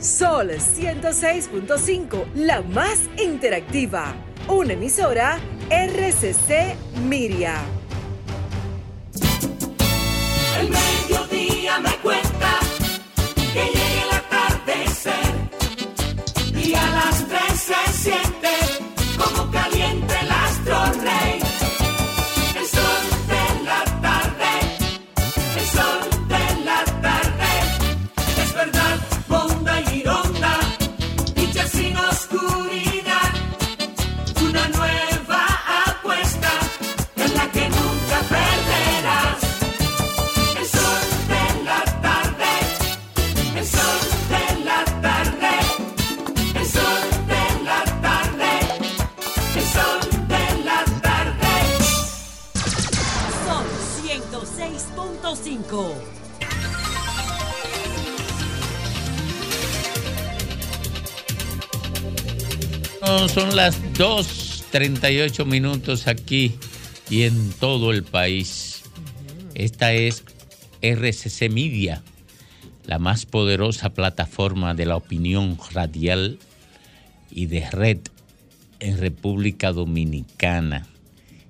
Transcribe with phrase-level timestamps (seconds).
[0.00, 4.14] Sol 106.5, la más interactiva.
[4.48, 5.38] Una emisora
[5.68, 6.74] RCC
[7.06, 7.60] Miria.
[10.58, 12.60] El mediodía me cuenta
[13.36, 15.12] que llegue el atardecer
[16.56, 18.59] y a las tres se siente
[63.34, 66.54] son las 2.38 minutos aquí
[67.08, 68.82] y en todo el país.
[69.54, 70.24] Esta es
[70.82, 72.02] RCC Media,
[72.86, 76.40] la más poderosa plataforma de la opinión radial
[77.30, 77.98] y de red
[78.80, 80.88] en República Dominicana.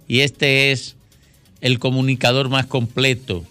[0.06, 0.96] Y este es
[1.62, 3.46] el comunicador más completo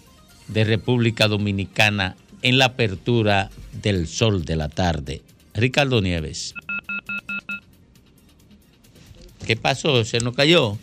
[0.46, 5.22] de República Dominicana en la apertura del sol de la tarde.
[5.54, 6.54] Ricardo Nieves.
[9.50, 10.04] ¿Qué pasó?
[10.04, 10.78] ¿Se nos cayó?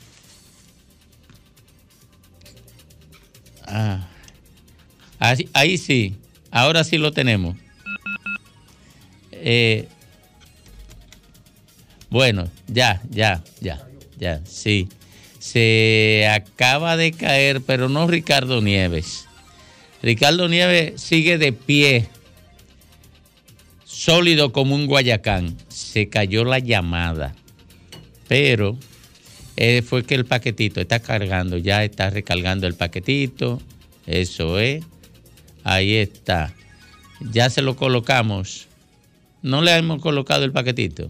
[3.65, 4.09] Ah.
[5.53, 6.17] Ahí, sí.
[6.51, 7.55] Ahora sí lo tenemos.
[9.31, 9.87] Eh,
[12.09, 14.89] bueno, ya, ya, ya, ya, sí.
[15.39, 19.29] Se acaba de caer, pero no Ricardo Nieves.
[20.03, 22.09] Ricardo Nieves sigue de pie,
[23.85, 25.55] sólido como un guayacán.
[25.69, 27.33] Se cayó la llamada
[28.27, 28.77] pero
[29.55, 33.61] eh, fue que el paquetito está cargando, ya está recargando el paquetito,
[34.05, 34.85] eso es,
[35.63, 36.53] ahí está,
[37.19, 38.67] ya se lo colocamos,
[39.41, 41.09] no le hemos colocado el paquetito,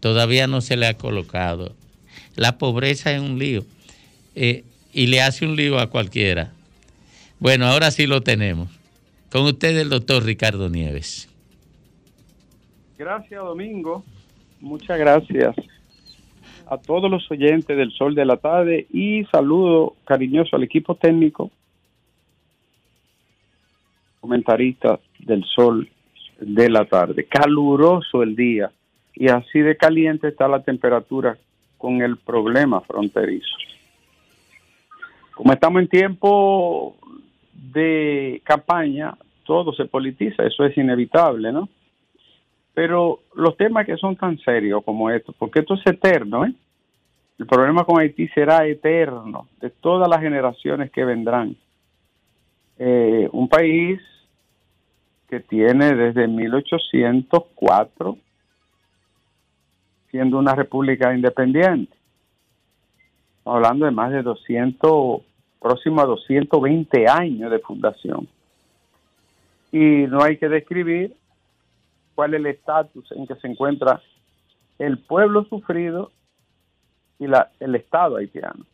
[0.00, 1.74] todavía no se le ha colocado,
[2.34, 3.64] la pobreza es un lío
[4.34, 6.52] eh, y le hace un lío a cualquiera.
[7.38, 8.70] Bueno, ahora sí lo tenemos.
[9.30, 11.28] Con usted el doctor Ricardo Nieves.
[12.98, 14.04] Gracias, Domingo.
[14.60, 15.54] Muchas gracias
[16.68, 21.50] a todos los oyentes del Sol de la Tarde y saludo cariñoso al equipo técnico,
[24.20, 25.88] comentarista del Sol
[26.40, 27.24] de la Tarde.
[27.24, 28.70] Caluroso el día
[29.14, 31.38] y así de caliente está la temperatura
[31.78, 33.56] con el problema fronterizo.
[35.34, 36.96] Como estamos en tiempo
[37.52, 41.68] de campaña, todo se politiza, eso es inevitable, ¿no?
[42.76, 46.52] Pero los temas que son tan serios como estos, porque esto es eterno, ¿eh?
[47.38, 51.56] El problema con Haití será eterno, de todas las generaciones que vendrán.
[52.78, 53.98] Eh, un país
[55.26, 58.18] que tiene desde 1804
[60.10, 61.96] siendo una república independiente.
[63.38, 65.22] Estamos hablando de más de 200,
[65.62, 68.28] próximo a 220 años de fundación.
[69.72, 71.14] Y no hay que describir
[72.16, 74.02] cuál es el estatus en que se encuentra
[74.78, 76.10] el pueblo sufrido
[77.20, 78.66] y la, el Estado haitiano.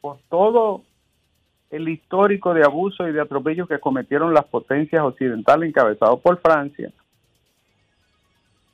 [0.00, 0.82] Por todo
[1.70, 6.92] el histórico de abuso y de atropellos que cometieron las potencias occidentales encabezados por Francia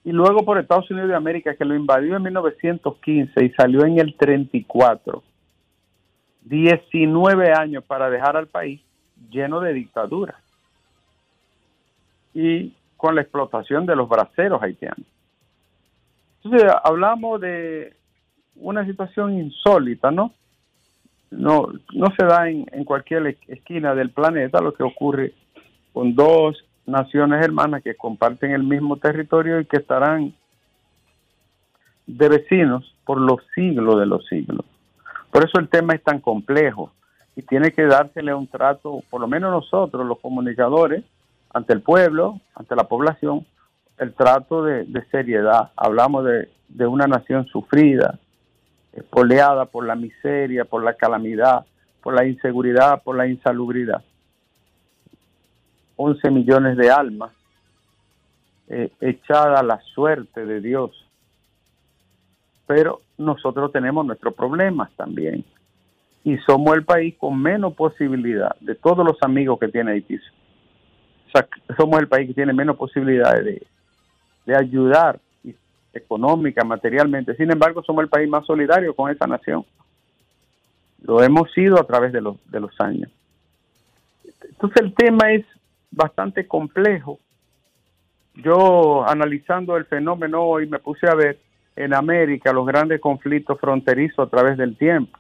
[0.04, 3.99] y luego por Estados Unidos de América que lo invadió en 1915 y salió en
[3.99, 5.22] el 34.
[6.43, 8.83] 19 años para dejar al país
[9.31, 10.38] lleno de dictadura
[12.34, 15.06] y con la explotación de los braceros haitianos.
[16.42, 17.92] Entonces hablamos de
[18.56, 20.32] una situación insólita, ¿no?
[21.31, 25.34] No, no se da en, en cualquier esquina del planeta lo que ocurre
[25.92, 30.33] con dos naciones hermanas que comparten el mismo territorio y que estarán
[32.07, 34.65] de vecinos por los siglos de los siglos.
[35.30, 36.91] Por eso el tema es tan complejo
[37.36, 41.04] y tiene que dársele un trato, por lo menos nosotros, los comunicadores,
[41.54, 43.47] ante el pueblo, ante la población,
[43.98, 45.71] el trato de, seriedad.
[45.77, 48.18] Hablamos de, una nación sufrida,
[48.92, 51.65] espoleada por la miseria, por la calamidad,
[52.03, 54.03] por la inseguridad, por la insalubridad.
[55.97, 57.30] 11 millones de almas
[58.68, 60.91] eh, echada a la suerte de Dios.
[62.66, 65.45] Pero nosotros tenemos nuestros problemas también.
[66.24, 70.18] Y somos el país con menos posibilidad de todos los amigos que tiene Haití.
[71.77, 73.66] Somos el país que tiene menos posibilidades de,
[74.47, 75.19] de ayudar
[75.92, 77.36] económica, materialmente.
[77.36, 79.65] Sin embargo, somos el país más solidario con esa nación.
[81.03, 83.10] Lo hemos sido a través de los, de los años.
[84.42, 85.45] Entonces el tema es
[85.91, 87.19] bastante complejo.
[88.34, 91.39] Yo analizando el fenómeno hoy me puse a ver
[91.77, 95.19] en América los grandes conflictos fronterizos a través del tiempo.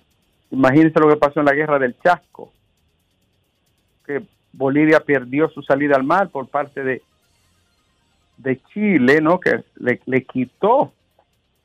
[0.50, 2.52] Imagínense lo que pasó en la guerra del Chasco,
[4.06, 4.22] que
[4.56, 7.02] Bolivia perdió su salida al mar por parte de,
[8.38, 9.40] de Chile, ¿no?
[9.40, 10.92] que le, quitó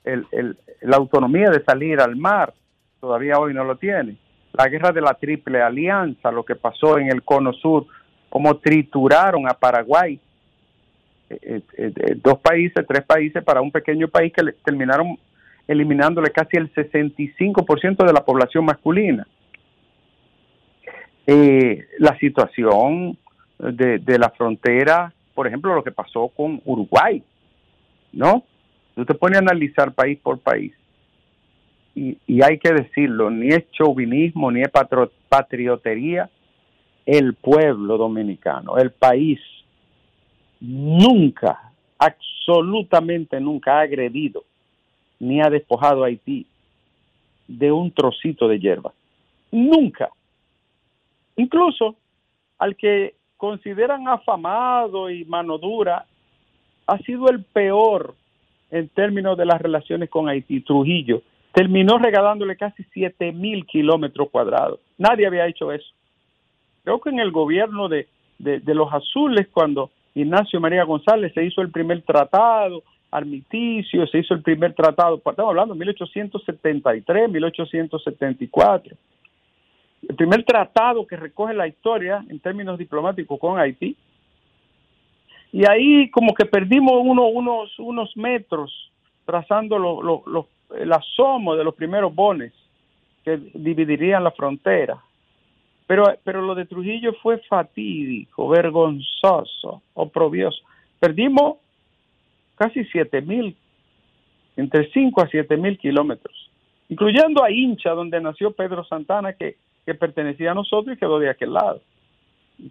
[0.04, 2.54] la autonomía de salir al mar,
[3.00, 4.18] todavía hoy no lo tiene.
[4.54, 7.86] La guerra de la Triple Alianza, lo que pasó en el Cono Sur,
[8.30, 10.20] cómo trituraron a Paraguay,
[11.30, 15.18] eh, eh, eh, dos países, tres países para un pequeño país que le, terminaron
[15.68, 19.28] eliminándole casi el 65% de la población masculina.
[22.00, 23.18] La situación
[23.60, 27.24] de, de la frontera por ejemplo, lo que pasó con Uruguay,
[28.12, 28.44] ¿no?
[28.94, 30.74] Tú te pones a analizar país por país
[31.96, 34.70] y, hay que decirlo, ni es chauvinismo, ni es
[35.30, 36.30] patriotería,
[37.06, 39.40] el pueblo dominicano, el país,
[40.60, 44.44] nunca, absolutamente nunca ha agredido
[45.20, 46.46] ni ha despojado a Haití
[47.48, 48.92] de un trocito de hierba.
[49.54, 50.10] Nunca.
[51.40, 51.96] Incluso
[52.58, 56.06] al que consideran afamado y mano dura,
[56.86, 58.14] ha sido el peor
[58.70, 60.60] en términos de las relaciones con Haití.
[60.60, 61.22] Trujillo
[61.54, 64.82] terminó regalándole casi 7 mil kilómetros cuadrados.
[64.98, 65.88] Nadie había hecho eso.
[66.84, 71.62] Creo que en el gobierno de, de, los azules, cuando Ignacio María González se hizo
[71.62, 78.98] el primer tratado, armiticio, se hizo el primer tratado, estamos hablando de 1873, 1874
[80.08, 83.96] el primer tratado que recoge la historia en términos diplomáticos con Haití.
[85.52, 88.92] Y ahí como que perdimos uno, unos, unos metros
[89.26, 90.46] trazando
[90.78, 92.54] el asomo de los primeros bones
[93.24, 95.02] que dividirían la frontera.
[95.88, 100.64] Pero, pero lo de Trujillo fue fatídico, vergonzoso, oprobioso.
[101.00, 101.58] Perdimos
[102.56, 103.56] casi siete mil,
[104.56, 106.52] entre 5 a 7 mil kilómetros,
[106.90, 109.56] incluyendo a Hincha, donde nació Pedro Santana, que
[109.86, 111.82] que pertenecía a nosotros y quedó de aquel lado.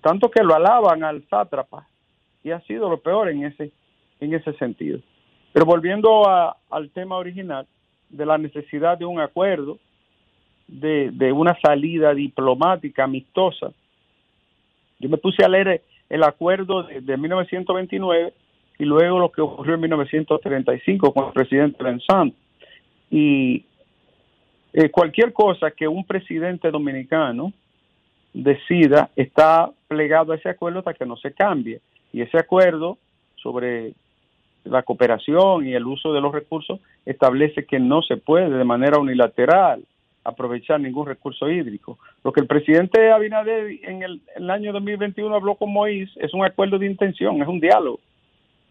[0.02, 1.86] Tanto que lo alaban al sátrapa
[2.44, 3.72] y ha sido lo peor en ese,
[4.20, 5.00] en ese sentido.
[5.52, 7.66] Pero volviendo al tema original
[8.10, 9.78] de la necesidad de un acuerdo,
[10.66, 13.72] de, de una salida diplomática amistosa,
[14.98, 18.34] yo me puse a leer el acuerdo de, de 1929
[18.78, 22.34] y luego lo que ocurrió en 1935 con el presidente Vincent.
[23.10, 23.64] Y
[24.80, 27.52] eh, cualquier cosa que un presidente dominicano
[28.32, 31.80] decida está plegado a ese acuerdo hasta que no se cambie.
[32.12, 32.96] Y ese acuerdo
[33.34, 33.94] sobre
[34.62, 39.00] la cooperación y el uso de los recursos establece que no se puede de manera
[39.00, 39.82] unilateral
[40.22, 41.98] aprovechar ningún recurso hídrico.
[42.22, 46.32] Lo que el presidente Abinader en el, en el año 2021 habló con Moïse es
[46.32, 47.98] un acuerdo de intención, es un diálogo.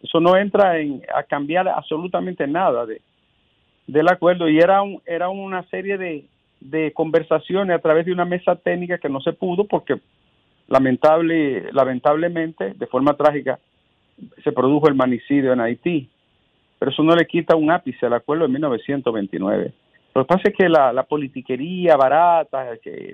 [0.02, 3.02] Eso no entra en, a cambiar absolutamente nada de,
[3.88, 6.26] del acuerdo y era, un, era una serie de,
[6.60, 10.00] de conversaciones a través de una mesa técnica que no se pudo porque
[10.68, 13.58] lamentable, lamentablemente, de forma trágica,
[14.44, 16.08] se produjo el manicidio en Haití.
[16.78, 19.72] Pero eso no le quita un ápice al acuerdo de 1929.
[20.14, 22.66] Lo que pasa es que la, la politiquería barata,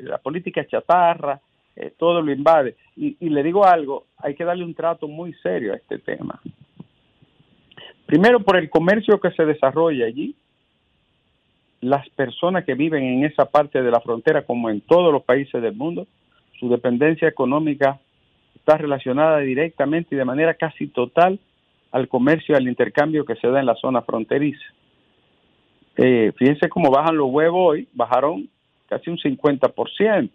[0.02, 1.40] la política chatarra,
[1.76, 2.76] eh, todo lo invade.
[2.96, 6.40] Y, y le digo algo, hay que darle un trato muy serio a este tema.
[8.06, 10.34] Primero por el comercio que se desarrolla allí,
[11.84, 15.60] las personas que viven en esa parte de la frontera, como en todos los países
[15.60, 16.06] del mundo,
[16.58, 18.00] su dependencia económica
[18.54, 21.38] está relacionada directamente y de manera casi total
[21.92, 24.64] al comercio y al intercambio que se da en la zona fronteriza.
[25.96, 28.48] Eh, fíjense cómo bajan los huevos hoy, bajaron
[28.88, 30.30] casi un 50%,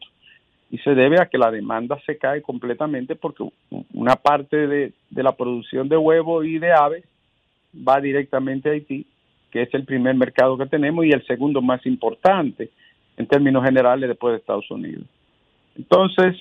[0.71, 3.43] y se debe a que la demanda se cae completamente porque
[3.93, 7.03] una parte de, de la producción de huevos y de aves
[7.75, 9.07] va directamente a Haití
[9.51, 12.69] que es el primer mercado que tenemos y el segundo más importante
[13.17, 15.05] en términos generales después de Estados Unidos.
[15.75, 16.35] Entonces,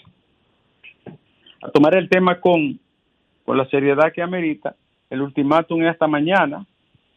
[1.62, 2.78] a tomar el tema con,
[3.44, 4.76] con la seriedad que amerita,
[5.10, 6.66] el ultimátum es hasta mañana,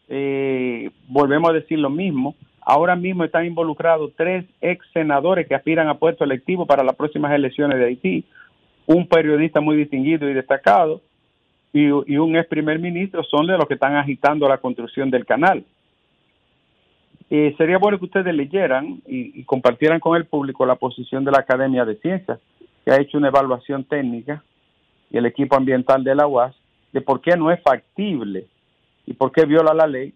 [0.07, 5.87] eh, volvemos a decir lo mismo, ahora mismo están involucrados tres ex senadores que aspiran
[5.87, 8.23] a puesto electivo para las próximas elecciones de Haití,
[8.85, 11.01] un periodista muy distinguido y destacado,
[11.73, 15.25] y, y un ex primer ministro son de los que están agitando la construcción del
[15.25, 15.63] canal.
[17.33, 21.39] Eh, sería bueno que ustedes leyeran y, compartieran con el público la posición de la
[21.39, 22.39] Academia de Ciencias,
[22.83, 24.43] que ha hecho una evaluación técnica,
[25.09, 26.53] y el equipo ambiental de la UAS,
[26.91, 28.47] de por qué no es factible
[29.05, 30.13] y por qué viola la ley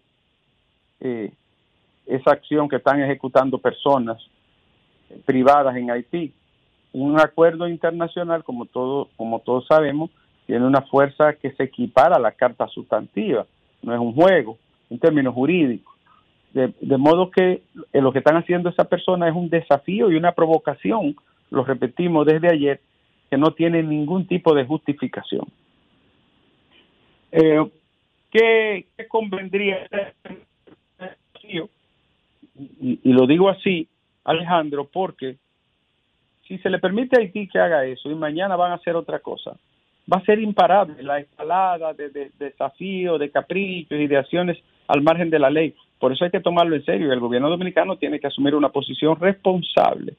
[1.00, 1.32] eh,
[2.04, 4.18] esa acción que están ejecutando personas
[5.24, 6.34] privadas en Haití.
[6.92, 10.10] Un acuerdo internacional, como, todo, como todos sabemos,
[10.44, 13.46] tiene una fuerza que se equipara a la carta sustantiva,
[13.80, 14.58] no es un juego
[14.90, 15.95] en términos jurídicos.
[16.56, 20.32] De, modo que eh, lo que están haciendo esa persona es un desafío y una
[20.32, 21.14] provocación,
[21.50, 22.80] lo repetimos desde ayer,
[23.28, 25.44] que no tiene ningún tipo de justificación.
[27.30, 27.62] Eh,
[28.30, 29.86] ¿qué, ¿Qué convendría?
[31.42, 31.60] Y,
[33.04, 33.86] y lo digo así,
[34.24, 35.36] Alejandro, porque
[36.48, 39.18] si se le permite a Haití que haga eso y mañana van a hacer otra
[39.18, 39.58] cosa,
[40.10, 44.56] va a ser imparable la escalada de, de, desafíos, de caprichos y de acciones
[44.88, 45.74] al margen de la ley.
[45.98, 47.12] Por eso hay que tomarlo en serio.
[47.12, 50.14] El gobierno dominicano tiene que asumir una posición responsable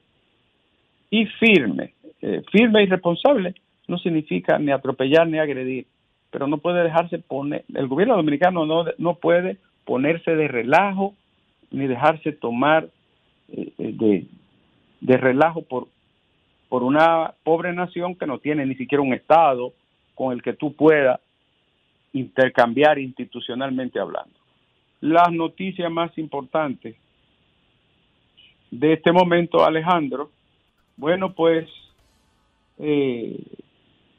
[1.10, 1.94] y firme.
[2.20, 3.54] Eh, firme y responsable
[3.86, 5.86] no significa ni atropellar ni agredir,
[6.30, 11.14] pero no puede dejarse poner, el gobierno dominicano no, no puede ponerse de relajo
[11.70, 12.88] ni dejarse tomar
[13.50, 14.26] eh, eh, de,
[15.00, 15.88] de relajo por,
[16.68, 19.72] por una pobre nación que no tiene ni siquiera un Estado
[20.14, 21.20] con el que tú puedas
[22.12, 24.37] intercambiar institucionalmente hablando.
[25.00, 26.96] Las noticias más importantes
[28.70, 30.30] de este momento, Alejandro,
[30.96, 31.68] bueno, pues
[32.78, 33.38] eh,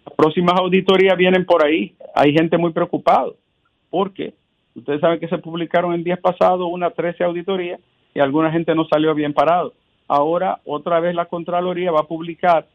[0.05, 1.93] las próximas auditorías vienen por ahí.
[2.15, 3.31] Hay gente muy preocupada
[3.89, 4.33] porque
[4.75, 7.79] ustedes saben que se publicaron en días pasados una 13 auditorías
[8.13, 9.73] y alguna gente no salió bien parado.
[10.07, 12.65] Ahora otra vez la Contraloría va a publicar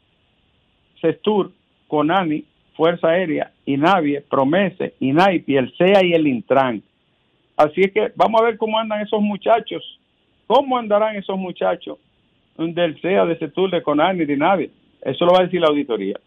[1.01, 1.51] CESTUR,
[1.89, 2.45] CONANI,
[2.77, 6.83] Fuerza Aérea, INAVIE, Promese, INAIPI, el CEA y el INTRAN.
[7.57, 9.83] Así es que vamos a ver cómo andan esos muchachos,
[10.47, 11.99] cómo andarán esos muchachos
[12.57, 14.71] del CEA, de CETUR, de CONANI, de INAVIE.
[15.03, 16.19] Eso lo va a decir la auditoría.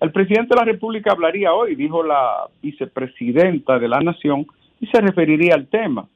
[0.00, 4.46] El presidente de la República hablaría hoy, dijo la vicepresidenta de la Nación,
[4.80, 6.06] y se referiría al tema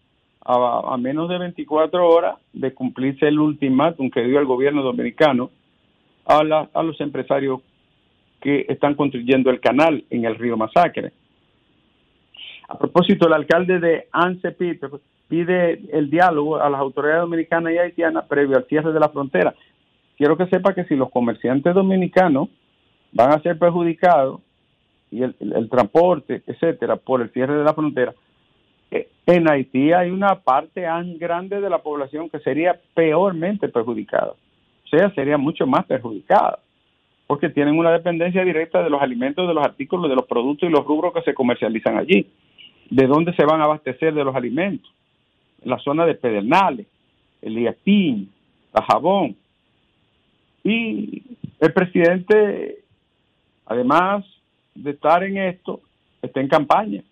[0.45, 5.51] a, menos de 24 horas de cumplirse el ultimátum que dio el gobierno dominicano
[6.27, 6.39] a,
[6.73, 7.61] a los empresarios
[8.41, 11.13] que están construyendo el canal en el río Masacre.
[12.69, 18.25] A propósito, el alcalde de Anse pide el diálogo a las autoridades dominicanas y haitianas
[18.27, 19.55] previo al cierre de la frontera.
[20.17, 22.49] Quiero que sepa que si los comerciantes dominicanos
[23.13, 24.41] van a ser perjudicados
[25.11, 28.15] y el, el transporte, etcétera, por el cierre de la frontera,
[29.27, 30.87] en Haití hay una parte
[31.19, 34.33] grande de la población que sería peormente perjudicada.
[34.33, 36.59] O sea, sería mucho más perjudicada,
[37.27, 40.73] porque tienen una dependencia directa de los alimentos, de los artículos, de los productos y
[40.73, 42.27] los rubros que se comercializan allí.
[42.91, 44.93] ¿De dónde se van a abastecer de los alimentos?
[45.63, 46.87] En la zona de Pedernales,
[47.43, 48.31] el Iapín,
[48.73, 49.37] la Jabón.
[50.63, 51.23] Y
[51.61, 52.79] el presidente,
[53.67, 54.25] además
[54.75, 55.81] de estar en esto,
[56.23, 57.03] está en campaña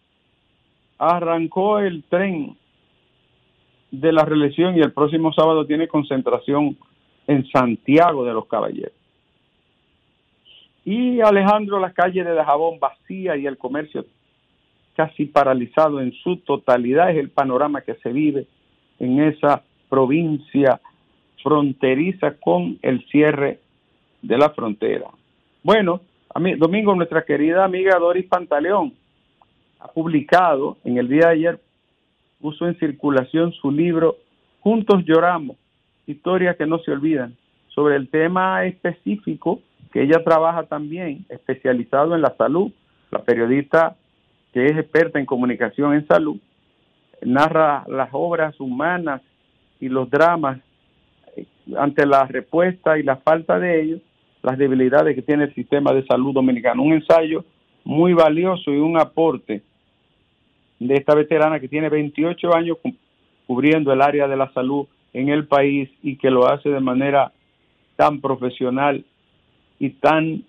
[1.03, 2.57] arrancó el tren
[3.91, 6.77] de la reelección y el próximo sábado tiene concentración
[7.27, 8.93] en Santiago de los Caballeros.
[10.85, 14.05] Y Alejandro, la calle de Dajabón vacía y el comercio
[14.97, 18.47] casi paralizado en su totalidad es el panorama que se vive
[18.99, 20.81] en esa provincia
[21.43, 23.61] fronteriza con el cierre
[24.23, 25.07] de la frontera.
[25.63, 26.01] Bueno,
[26.35, 28.95] a mí, domingo nuestra querida amiga Doris Pantaleón
[29.81, 31.61] ha publicado en el día de ayer,
[32.41, 34.17] puso en circulación su libro
[34.61, 35.57] Juntos Lloramos,
[36.07, 37.37] historias que no se olvidan,
[37.69, 39.61] sobre el tema específico
[39.93, 42.73] que ella trabaja también, especializado en la salud,
[43.11, 43.97] la periodista
[44.53, 46.37] que es experta en comunicación en salud,
[47.23, 49.23] narra las obras humanas
[49.81, 50.61] y los dramas
[51.37, 51.47] eh,
[51.79, 54.01] ante la respuesta y la falta de ellos,
[54.43, 56.83] las debilidades que tiene el sistema de salud dominicano.
[56.83, 57.45] Un ensayo
[57.85, 59.63] muy valioso y un aporte
[60.79, 62.79] de esta veterana que tiene 28 años
[63.47, 67.33] cubriendo el área de la salud en el país y que lo hace de manera
[67.97, 69.05] tan profesional
[69.79, 70.45] y tan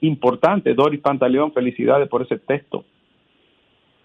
[0.00, 0.74] importante.
[0.74, 2.84] Doris Pantaleón, felicidades por ese texto.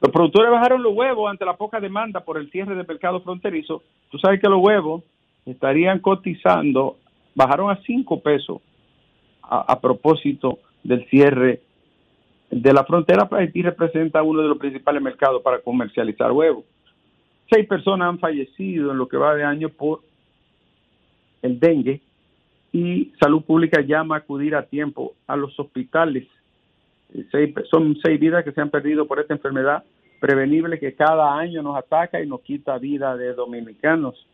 [0.02, 3.84] Los productores bajaron los huevos ante la poca demanda por el cierre del mercado fronterizo.
[4.10, 5.04] Tú sabes que los huevos
[5.46, 6.98] estarían cotizando,
[7.36, 8.62] bajaron a 5 pesos
[9.44, 11.62] a, a propósito del cierre
[12.52, 16.66] de la frontera Haití representa uno de los principales mercados para comercializar huevos.
[17.50, 20.02] Seis personas han fallecido en lo que va de año por
[21.42, 22.02] el dengue
[22.74, 26.28] y Salud Pública llama a acudir a tiempo a los hospitales.
[27.70, 29.84] Son seis vidas que se han perdido por esta enfermedad
[30.20, 34.28] prevenible que cada año nos ataca y nos quita vida de dominicanos.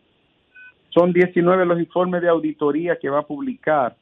[0.90, 3.96] Son 19 los informes de auditoría que va a publicar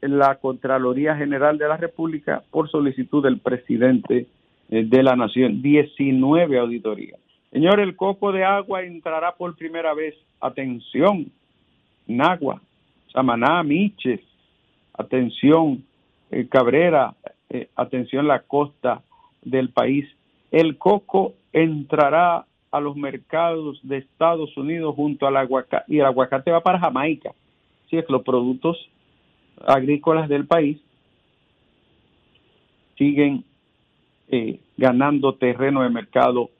[0.00, 4.26] la Contraloría General de la República por solicitud del presidente
[4.68, 7.18] eh, de la nación, 19 auditorías.
[7.50, 10.14] Señor, el coco de agua entrará por primera vez.
[10.40, 11.32] Atención,
[12.06, 12.60] Nagua,
[13.12, 14.20] Samaná, Miches,
[14.92, 15.82] atención,
[16.30, 17.14] eh, Cabrera,
[17.50, 19.02] eh, atención la costa
[19.42, 20.06] del país.
[20.50, 26.50] El coco entrará a los mercados de Estados Unidos junto al aguacate y el aguacate
[26.50, 27.32] va para Jamaica.
[27.88, 28.76] Si es que los productos
[29.64, 30.78] agrícolas del país
[32.98, 33.44] siguen
[34.28, 36.50] eh, ganando terreno de mercado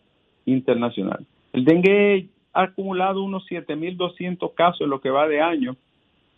[0.44, 1.26] internacional.
[1.52, 5.76] El dengue ha acumulado unos 7.200 casos en lo que va de año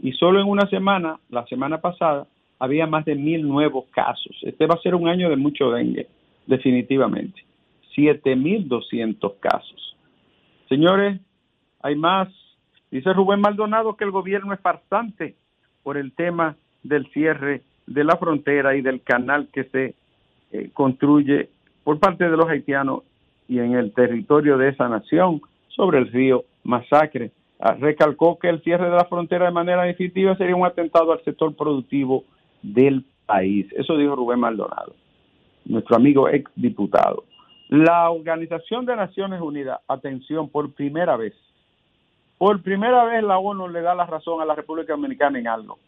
[0.00, 2.26] y solo en una semana, la semana pasada,
[2.58, 4.36] había más de mil nuevos casos.
[4.42, 6.08] Este va a ser un año de mucho dengue,
[6.46, 7.44] definitivamente.
[7.96, 9.96] 7.200 casos.
[10.68, 11.20] Señores,
[11.82, 12.28] hay más.
[12.90, 15.34] Dice Rubén Maldonado que el gobierno es farsante
[15.82, 19.94] por el tema del cierre de la frontera y del canal que se
[20.52, 21.48] eh, construye
[21.84, 23.02] por parte de los haitianos
[23.48, 27.32] y en el territorio de esa nación sobre el río Masacre.
[27.60, 31.24] Ah, recalcó que el cierre de la frontera de manera definitiva sería un atentado al
[31.24, 32.24] sector productivo
[32.62, 33.66] del país.
[33.72, 34.94] Eso dijo Rubén Maldonado,
[35.64, 37.24] nuestro amigo ex diputado.
[37.68, 41.34] La Organización de Naciones Unidas, atención, por primera vez,
[42.38, 45.78] por primera vez la ONU le da la razón a la República Dominicana en algo.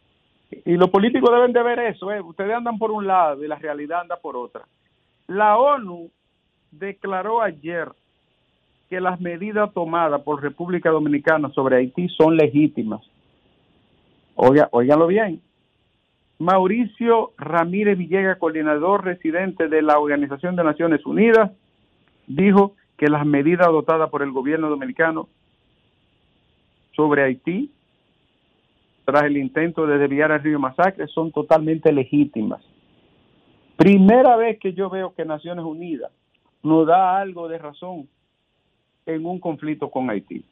[0.64, 2.20] Y los políticos deben de ver eso, ¿eh?
[2.20, 4.62] ustedes andan por un lado y la realidad anda por otra.
[5.28, 6.10] La ONU
[6.72, 7.88] declaró ayer
[8.88, 13.00] que las medidas tomadas por República Dominicana sobre Haití son legítimas.
[14.34, 15.40] Oiga, óiganlo bien.
[16.40, 21.50] Mauricio Ramírez Villegas, coordinador residente de la Organización de Naciones Unidas,
[22.26, 25.28] dijo que las medidas adoptadas por el gobierno dominicano
[26.96, 27.70] sobre Haití
[29.04, 32.62] tras el intento de desviar al río Masacre son totalmente legítimas.
[33.76, 36.10] Primera vez que yo veo que Naciones Unidas
[36.62, 38.08] nos da algo de razón
[39.04, 40.42] en un conflicto con Haití.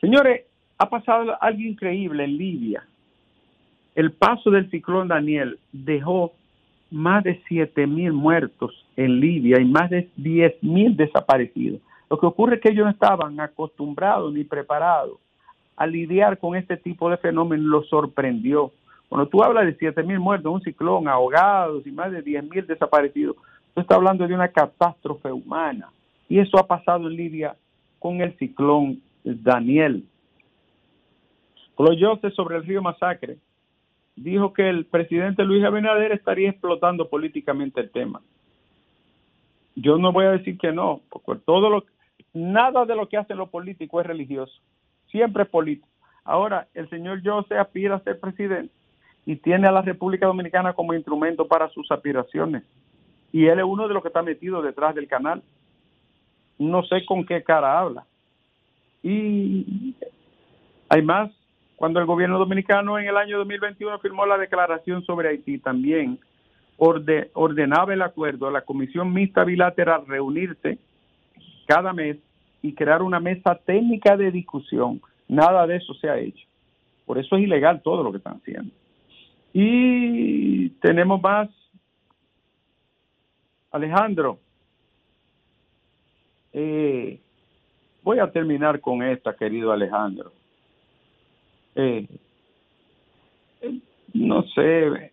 [0.00, 0.46] Señores,
[0.78, 2.86] ha pasado algo increíble en Libia.
[3.94, 6.32] El paso del ciclón Daniel dejó
[6.90, 11.80] más de 7 mil muertos en Libia y más de 10 mil desaparecidos.
[12.08, 15.18] Lo que ocurre es que ellos no estaban acostumbrados ni preparados
[15.76, 18.72] a lidiar con este tipo de fenómenos, lo sorprendió.
[19.08, 22.66] Cuando tú hablas de 7 mil muertos, un ciclón, ahogados y más de 10 mil
[22.66, 23.36] desaparecidos,
[23.74, 25.88] tú estás hablando de una catástrofe humana.
[26.28, 27.56] Y eso ha pasado en Libia
[27.98, 30.04] con el ciclón Daniel.
[31.74, 33.38] José sobre el río Masacre
[34.16, 38.20] dijo que el presidente Luis Abinader estaría explotando políticamente el tema.
[39.74, 41.84] Yo no voy a decir que no, porque todo lo
[42.34, 44.52] nada de lo que hacen los políticos es religioso,
[45.10, 45.88] siempre es político.
[46.24, 48.72] Ahora, el señor José aspira a ser presidente
[49.26, 52.62] y tiene a la República Dominicana como instrumento para sus aspiraciones.
[53.32, 55.42] Y él es uno de los que está metido detrás del canal.
[56.58, 58.04] No sé con qué cara habla.
[59.02, 59.94] Y
[60.88, 61.30] hay más
[61.82, 66.16] cuando el gobierno dominicano en el año 2021 firmó la declaración sobre Haití, también
[66.76, 70.78] ordenaba el acuerdo a la Comisión Mixta Bilateral reunirse
[71.66, 72.18] cada mes
[72.62, 75.02] y crear una mesa técnica de discusión.
[75.26, 76.46] Nada de eso se ha hecho.
[77.04, 78.72] Por eso es ilegal todo lo que están haciendo.
[79.52, 81.50] Y tenemos más.
[83.72, 84.38] Alejandro,
[86.52, 87.18] eh,
[88.04, 90.30] voy a terminar con esta, querido Alejandro.
[91.74, 92.06] Eh,
[94.14, 95.12] no sé,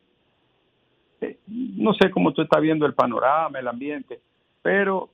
[1.21, 4.19] eh, no sé cómo tú estás viendo el panorama, el ambiente,
[4.61, 5.09] pero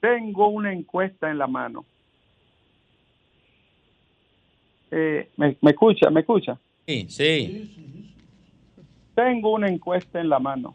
[0.00, 1.84] tengo una encuesta en la mano.
[4.90, 6.10] Eh, ¿me, ¿Me escucha?
[6.10, 6.58] ¿Me escucha?
[6.86, 8.06] Sí, sí.
[9.14, 10.74] Tengo una encuesta en la mano.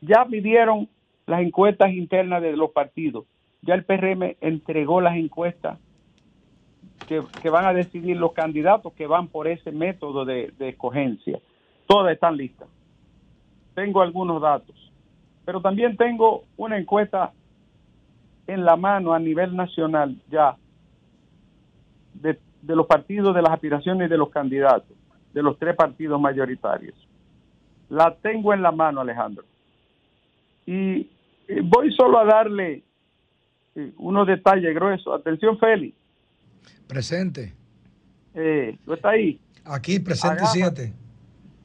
[0.00, 0.88] Ya pidieron
[1.26, 3.24] las encuestas internas de los partidos.
[3.62, 5.78] Ya el PRM entregó las encuestas
[7.42, 11.40] que, van a decidir los candidatos que van por ese método de, escogencia.
[11.86, 12.68] Todas están listas.
[13.74, 14.76] Tengo algunos datos,
[15.44, 17.32] pero también tengo una encuesta
[18.46, 20.56] en la mano a nivel nacional ya
[22.14, 24.96] de, de los partidos, de las aspiraciones de los candidatos,
[25.32, 26.94] de los tres partidos mayoritarios.
[27.88, 29.44] La tengo en la mano, Alejandro.
[30.64, 31.08] Y
[31.64, 32.84] voy solo a darle
[33.74, 35.12] eh, unos detalles gruesos.
[35.18, 35.99] Atención, Félix.
[36.86, 37.54] Presente.
[38.34, 39.40] Eh, ¿Tú estás ahí?
[39.64, 40.92] Aquí, presente siete.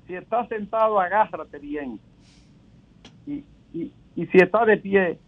[0.08, 2.00] Si estás sentado, agárrate bien.
[3.26, 3.44] Y,
[4.16, 5.20] y si estás de pie,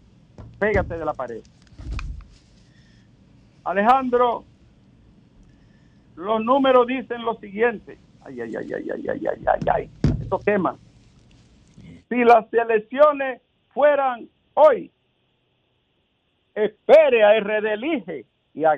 [0.60, 1.42] pégate de la pared.
[3.64, 4.46] Alejandro,
[6.16, 7.98] los números dicen lo siguiente.
[8.24, 9.90] Ay, ay, ay, ay, ay, ay, ay, ay, ay.
[10.22, 10.78] Esto quema.
[12.10, 13.42] si las elecciones
[13.74, 14.90] fueran hoy,
[16.56, 18.76] espere a RD Elige y a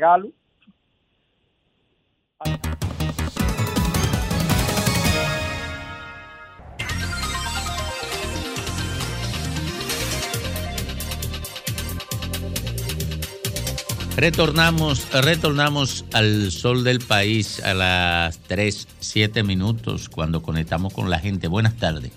[14.23, 21.19] Retornamos, retornamos al sol del país a las 3, 7 minutos cuando conectamos con la
[21.19, 21.47] gente.
[21.47, 22.11] Buenas tardes.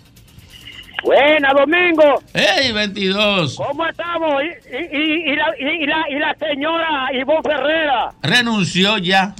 [1.05, 2.21] Buena, Domingo.
[2.35, 3.55] ¡Hey, 22!
[3.57, 4.43] ¿Cómo estamos?
[4.43, 8.13] Y, y- y- y la, y, la, y la señora Ivonne Ferrera.
[8.21, 9.33] Renunció ya.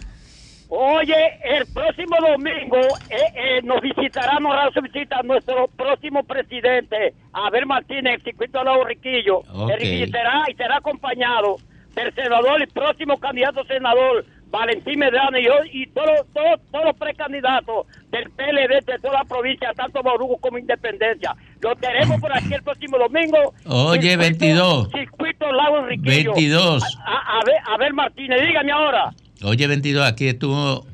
[0.69, 2.79] Oye, el próximo domingo
[3.11, 8.87] eh, eh, nos visitará, nos visita nuestro próximo presidente, Abel Martínez, el circuito de los
[8.87, 9.39] Riquillo.
[9.53, 9.71] Ok.
[9.81, 11.57] Él visitará y será acompañado
[11.95, 16.85] del senador y próximo candidato a senador, Valentín Medrano, y, yo- y todos todos todos
[16.87, 21.35] los precandidatos del PLD de toda la provincia, tanto Borugo como Independencia.
[21.61, 23.55] Lo tenemos por aquí el próximo domingo.
[23.67, 24.89] Oye, Circuito- 22.
[24.93, 26.33] Circuito Lago Riquillo.
[26.35, 26.83] 22.
[27.07, 29.13] A, a, a ver, Martínez, dígame ahora.
[29.45, 30.85] Oye, 22, aquí estuvo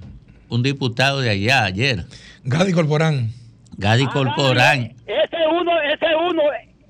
[0.49, 2.05] un diputado de allá ayer,
[2.45, 3.31] Gadi Corporán.
[3.77, 4.95] Gadi Ah, Corporán.
[5.07, 6.43] Ese uno, ese uno,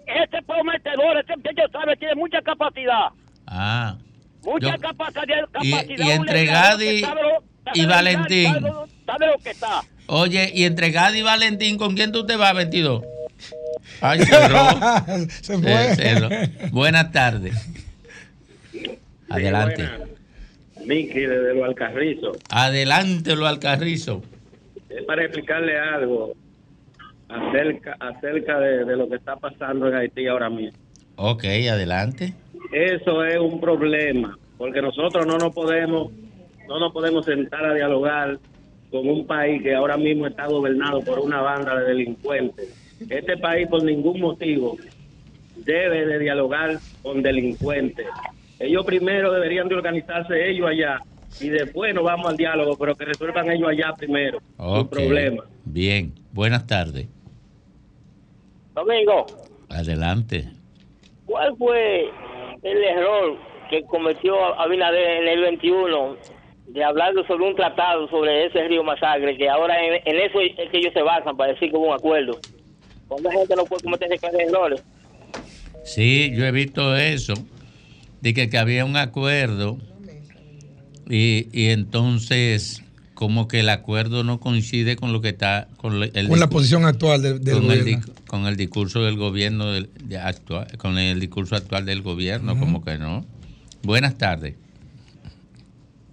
[0.06, 3.08] ese prometedor, ese muchacho sabe, tiene mucha capacidad.
[3.50, 3.96] Ah.
[4.44, 5.24] Mucha Yo- capacidad.
[5.62, 7.42] Y- capacidad y entre Gadi lo-
[7.74, 8.52] y lo- Valentín.
[8.52, 9.80] Sabe, lo- sabe lo que está.
[10.06, 13.02] Oye, y entre Gadi y Valentín, ¿con quién tú te vas, 22?
[14.00, 14.58] Ay, cerró.
[15.42, 15.92] Se fue.
[15.98, 16.68] Eh.
[16.72, 17.54] Buenas tardes.
[19.28, 19.88] Adelante.
[20.84, 22.36] Miki desde los Alcarrizos.
[22.50, 24.22] Adelante, lo alcarrizo.
[24.88, 26.34] Es para explicarle algo
[27.28, 30.78] acerca, acerca de, de lo que está pasando en Haití ahora mismo.
[31.16, 32.32] Ok, adelante.
[32.72, 36.12] Eso es un problema, porque nosotros no nos podemos,
[36.68, 38.38] no nos podemos sentar a dialogar
[38.90, 42.74] con un país que ahora mismo está gobernado por una banda de delincuentes.
[43.08, 44.76] Este país por ningún motivo
[45.56, 48.06] debe de dialogar con delincuentes.
[48.58, 51.00] Ellos primero deberían de organizarse ellos allá
[51.40, 54.40] y después nos vamos al diálogo, pero que resuelvan ellos allá primero.
[54.40, 54.90] Sin Ok.
[54.90, 55.44] problema.
[55.64, 57.06] Bien, buenas tardes.
[58.74, 59.26] Domingo,
[59.68, 60.48] Adelante.
[61.26, 62.10] ¿cuál fue
[62.62, 63.36] el error
[63.70, 66.16] que cometió Abinader en el 21
[66.68, 70.78] de hablar sobre un tratado sobre ese río Masacre, que ahora en, eso es que
[70.78, 72.38] ellos se basan para decir que hubo un acuerdo?
[73.08, 74.84] ¿Cuánta gente no puede cometer ese clase de errores?
[75.84, 77.34] Sí, yo he visto eso,
[78.20, 79.78] de que, que había un acuerdo
[81.08, 82.82] y, y entonces
[83.18, 86.84] como que el acuerdo no coincide con lo que está con el, Con la posición
[86.84, 88.06] actual de- del con el, gobierno.
[88.06, 92.56] di- con el discurso del gobierno del, de actual, con el discurso actual del gobierno,
[92.56, 93.24] como que no.
[93.82, 94.54] Buenas tardes.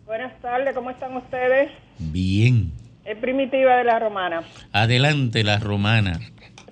[0.08, 1.70] Buenas tardes, ¿cómo están ustedes?
[2.00, 2.72] Bien.
[3.06, 4.41] Es Primitiva de la Romana.
[4.72, 6.20] Adelante la romana.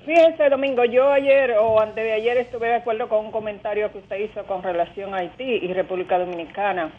[0.04, 4.00] Fíjense, Domingo, yo ayer o antes de ayer estuve de acuerdo con un comentario que
[4.00, 6.91] usted hizo con relación a Haití y República Dominicana.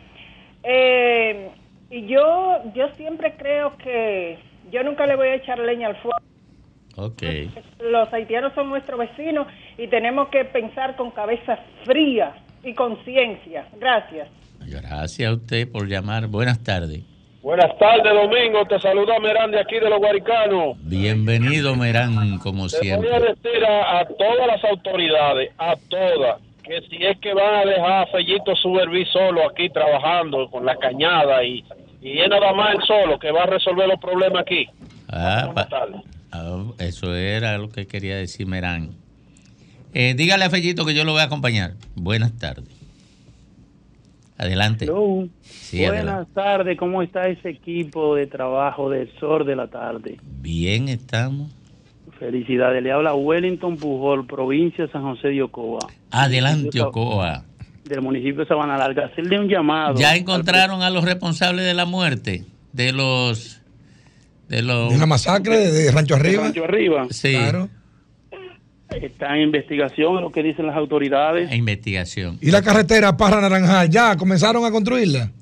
[0.62, 1.50] Eh,
[1.94, 4.36] y yo, yo siempre creo que
[4.72, 6.18] yo nunca le voy a echar leña al fuego.
[6.96, 7.22] Ok.
[7.80, 9.46] Los haitianos son nuestros vecinos
[9.78, 13.68] y tenemos que pensar con cabeza fría y conciencia.
[13.78, 14.28] Gracias.
[14.66, 16.26] Gracias a usted por llamar.
[16.26, 17.02] Buenas tardes.
[17.42, 18.64] Buenas tardes, Domingo.
[18.66, 20.76] Te saluda Merán de aquí de los Guaricanos.
[20.80, 23.20] Bienvenido, Merán, como Te voy a siempre.
[23.20, 28.02] decir a, a todas las autoridades, a todas, que si es que van a dejar
[28.02, 31.62] a Fellito Suberví solo aquí trabajando con la cañada y,
[32.04, 34.68] y es nada más él solo que va a resolver los problemas aquí.
[35.08, 35.52] Ah,
[36.32, 38.90] ah, eso era lo que quería decir Merán.
[39.94, 41.72] Eh, dígale a Fellito que yo lo voy a acompañar.
[41.94, 42.68] Buenas tardes.
[44.36, 44.86] Adelante.
[45.40, 46.30] Sí, Buenas adelante.
[46.34, 50.18] tardes, ¿cómo está ese equipo de trabajo del Sol de la Tarde?
[50.40, 51.50] Bien estamos.
[52.18, 57.44] Felicidades, le habla Wellington Pujol, provincia de San José de Ocoa, Adelante, Ocoa.
[57.84, 59.06] Del municipio de Sabana Larga.
[59.06, 59.98] Hacerle un llamado.
[59.98, 62.44] ¿Ya al encontraron a los responsables de la muerte?
[62.72, 63.60] De los...
[64.48, 64.92] De los...
[64.92, 66.44] De la masacre de, de Rancho Arriba.
[66.44, 67.06] Rancho Arriba.
[67.10, 67.32] Sí.
[67.32, 67.68] Claro.
[68.90, 71.52] Está en investigación lo que dicen las autoridades.
[71.52, 72.38] Investigación.
[72.40, 75.32] Y la carretera Parra Naranjal, ¿ya comenzaron a construirla?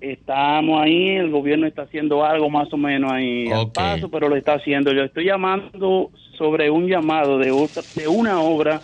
[0.00, 3.74] Estamos ahí, el gobierno está haciendo algo más o menos ahí al Ok.
[3.74, 4.92] paso, pero lo está haciendo.
[4.92, 8.80] Yo estoy llamando sobre un llamado de, otra- de una obra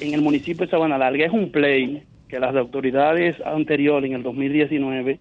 [0.00, 1.26] en el municipio de Sabana Larga.
[1.26, 5.20] Es un play que las autoridades anteriores, en el 2019,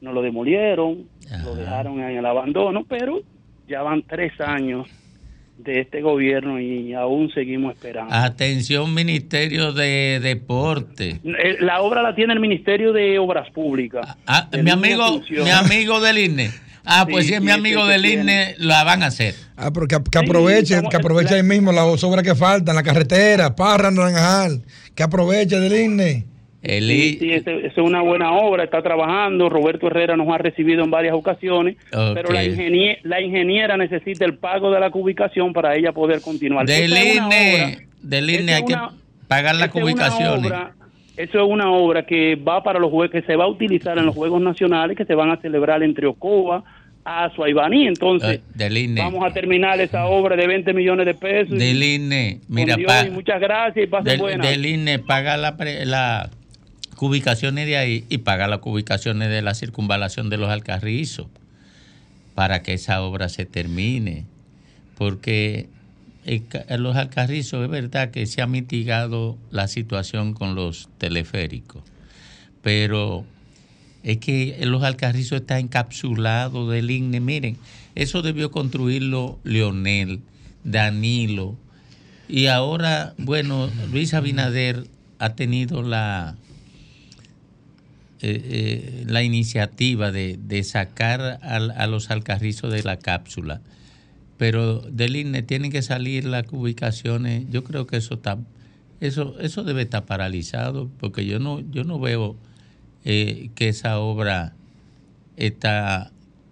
[0.00, 1.08] nos lo demolieron,
[1.44, 3.22] lo dejaron en el abandono, pero
[3.68, 4.86] ya van tres años
[5.58, 8.14] de este gobierno y aún seguimos esperando.
[8.14, 11.18] Atención, Ministerio de Deporte.
[11.24, 14.16] Eh, La obra la tiene el Ministerio de Obras Públicas.
[14.24, 16.50] Ah, mi amigo, mi amigo del INE.
[16.84, 18.20] Ah, pues Sí, si es mi sí, amigo ese que del.
[18.20, 19.34] INE, la van a hacer.
[19.56, 22.82] Ah, pero que, que aproveche, estamos- que aproveche ahí mismo las obras que faltan, la
[22.84, 24.62] carretera, Parra, Naranjal,
[24.94, 26.26] que aproveche del INE.
[26.64, 27.30] Sí, sí,
[27.64, 29.48] es una buena obra, está trabajando.
[29.48, 34.34] Roberto Herrera nos ha recibido en varias ocasiones, pero la, ingenie- la ingeniera necesita el
[34.38, 36.66] pago de la cubicación para ella poder continuar.
[36.66, 38.76] Del INE, del INE hay que
[39.28, 40.46] pagar las esa es una ubicaciones.
[40.50, 40.72] obra-
[41.16, 44.06] eso es una obra que va para los juegos, que se va a utilizar en
[44.06, 46.64] los Juegos Nacionales que se van a celebrar entre Ocoa,
[47.04, 47.86] Azua y Baní.
[47.86, 49.00] Entonces, del INE.
[49.00, 51.56] vamos a terminar esa obra de 20 millones de pesos.
[51.56, 52.40] Del INE.
[52.48, 54.48] Mira, Dios, muchas gracias y del, buenas.
[54.48, 56.30] del INE paga la, pre- la
[57.00, 61.26] ubicaciones de ahí y paga las ubicaciones de la circunvalación de los Alcarrizos
[62.34, 64.24] para que esa obra se termine.
[64.96, 65.68] Porque
[66.24, 70.88] el ca- en los Alcarrizos es verdad que se ha mitigado la situación con los
[70.98, 71.82] teleféricos,
[72.62, 73.24] pero
[74.02, 77.20] es que los Alcarrizos está encapsulado del INE.
[77.20, 77.56] Miren,
[77.94, 80.20] eso debió construirlo Leonel,
[80.64, 81.56] Danilo,
[82.28, 84.86] y ahora, bueno, Luis Abinader
[85.18, 86.36] ha tenido la,
[88.20, 93.60] eh, eh, la iniciativa de, de sacar al- a, los alcarrizos de la cápsula.
[94.38, 97.44] Pero del INE tienen que salir las ubicaciones.
[97.50, 98.38] Yo creo que eso está,
[99.00, 102.36] eso, eso debe estar paralizado, porque yo no, yo no veo
[103.04, 104.54] eh, que esa obra
[105.36, 106.10] está,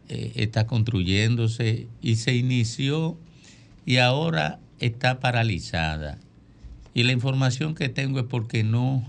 [0.08, 3.16] está construyéndose y se inició
[3.86, 6.18] y ahora está paralizada.
[6.94, 9.02] Y la información que tengo es porque no,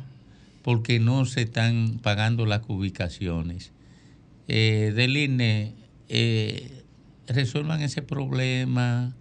[0.64, 3.72] porque no se están pagando las ubicaciones.
[4.48, 5.74] Eh, del INE,
[6.10, 6.84] eh,
[7.28, 9.14] resuelvan ese problema,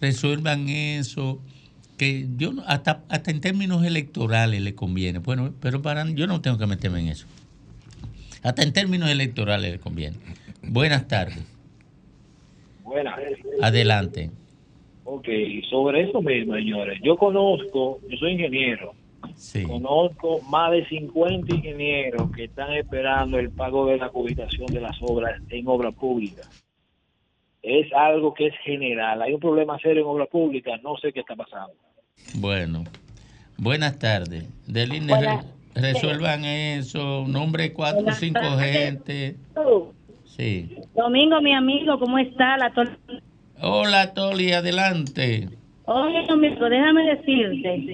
[0.00, 1.42] resuelvan eso,
[1.98, 5.18] que yo hasta, hasta en términos electorales le conviene.
[5.18, 7.26] Bueno, pero para yo no tengo que meterme en eso.
[8.42, 10.16] Hasta en términos electorales le conviene.
[10.62, 11.44] Buenas tardes.
[12.84, 13.18] Buenas.
[13.60, 14.30] Adelante.
[15.04, 15.26] Ok,
[15.68, 17.00] sobre eso mismo, señores.
[17.02, 18.94] Yo conozco, yo soy ingeniero,
[19.34, 19.62] Sí.
[19.64, 24.96] conozco más de 50 ingenieros que están esperando el pago de la cubitación de las
[25.00, 26.42] obras en obra pública.
[27.62, 29.20] Es algo que es general.
[29.22, 31.74] Hay un problema serio en obra pública, no sé qué está pasando.
[32.34, 32.84] Bueno,
[33.56, 34.44] buenas tardes.
[34.66, 37.24] Del INE, Buenas resuelvan eso.
[37.26, 39.36] Nombre cuatro o cinco gente.
[40.24, 40.76] Sí.
[40.94, 42.56] Domingo, mi amigo, ¿cómo está?
[42.58, 42.98] La tor-
[43.60, 45.48] Hola, Toli, adelante.
[45.90, 47.84] Oye, Domingo, déjame decirte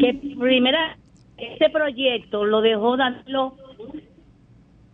[0.00, 0.96] que primera,
[1.36, 3.56] este proyecto lo dejó Danilo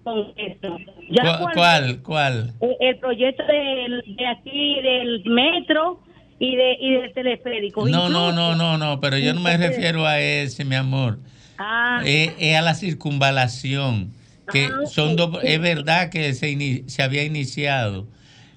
[0.03, 0.79] con esto.
[1.11, 1.39] Ya ¿Cuál?
[1.39, 2.03] cuando- ¿Cuál?
[2.03, 2.53] cuál?
[2.61, 6.01] El, el proyecto de, aquí, del metro
[6.39, 7.87] y, de, y del teleférico.
[7.87, 11.19] No, no, Incluso- no, no, no, pero yo no me refiero a ese, mi amor.
[11.59, 14.13] Ah, Es, es a la circunvalación.
[14.51, 15.31] Que Ah, son dos.
[15.43, 15.47] sí.
[15.49, 18.07] Es verdad que se, se había iniciado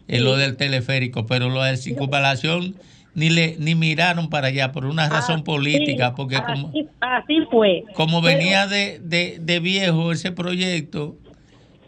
[0.08, 2.75] en lo del teleférico, pero lo de circunvalación
[3.17, 6.88] ni le ni miraron para allá por una razón política, Ah, sí, porque como, así,
[7.01, 7.84] así fue.
[7.95, 11.17] como Pero- venía de, de, de viejo ese proyecto,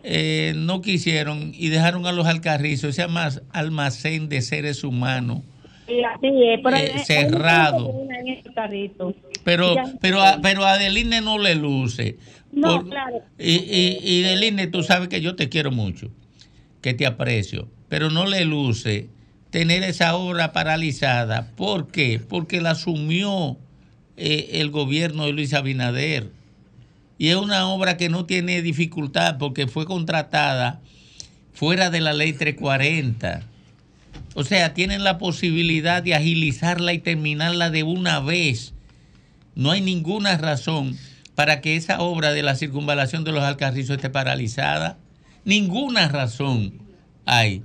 [0.04, 5.42] eh, no quisieron y dejaron a los alcarrizos, ese almac- almacén de seres humanos.
[5.88, 7.94] Sí, así es, pero eh, cerrado.
[9.44, 12.18] Pero, pero, a, pero a Deline no le luce.
[12.52, 13.22] No, Por- claro.
[13.38, 16.10] Y, y, y Deline, tú sabes que yo te quiero mucho,
[16.82, 19.10] que te aprecio, pero no le luce
[19.52, 21.52] tener esa obra paralizada.
[21.56, 22.20] ¿Por qué?
[22.20, 23.58] Porque la asumió
[24.18, 26.32] eh, el gobierno de Luis Abinader.
[27.18, 30.82] Y es una obra que no tiene dificultad porque fue contratada
[31.54, 33.44] fuera de la ley 340.
[34.36, 38.74] O sea, tienen la posibilidad de agilizarla y terminarla de una vez.
[39.56, 40.98] No hay ninguna razón
[41.36, 44.98] para que esa obra de la circunvalación de los Alcarrizos esté paralizada.
[45.44, 46.74] Ninguna razón
[47.26, 47.64] hay.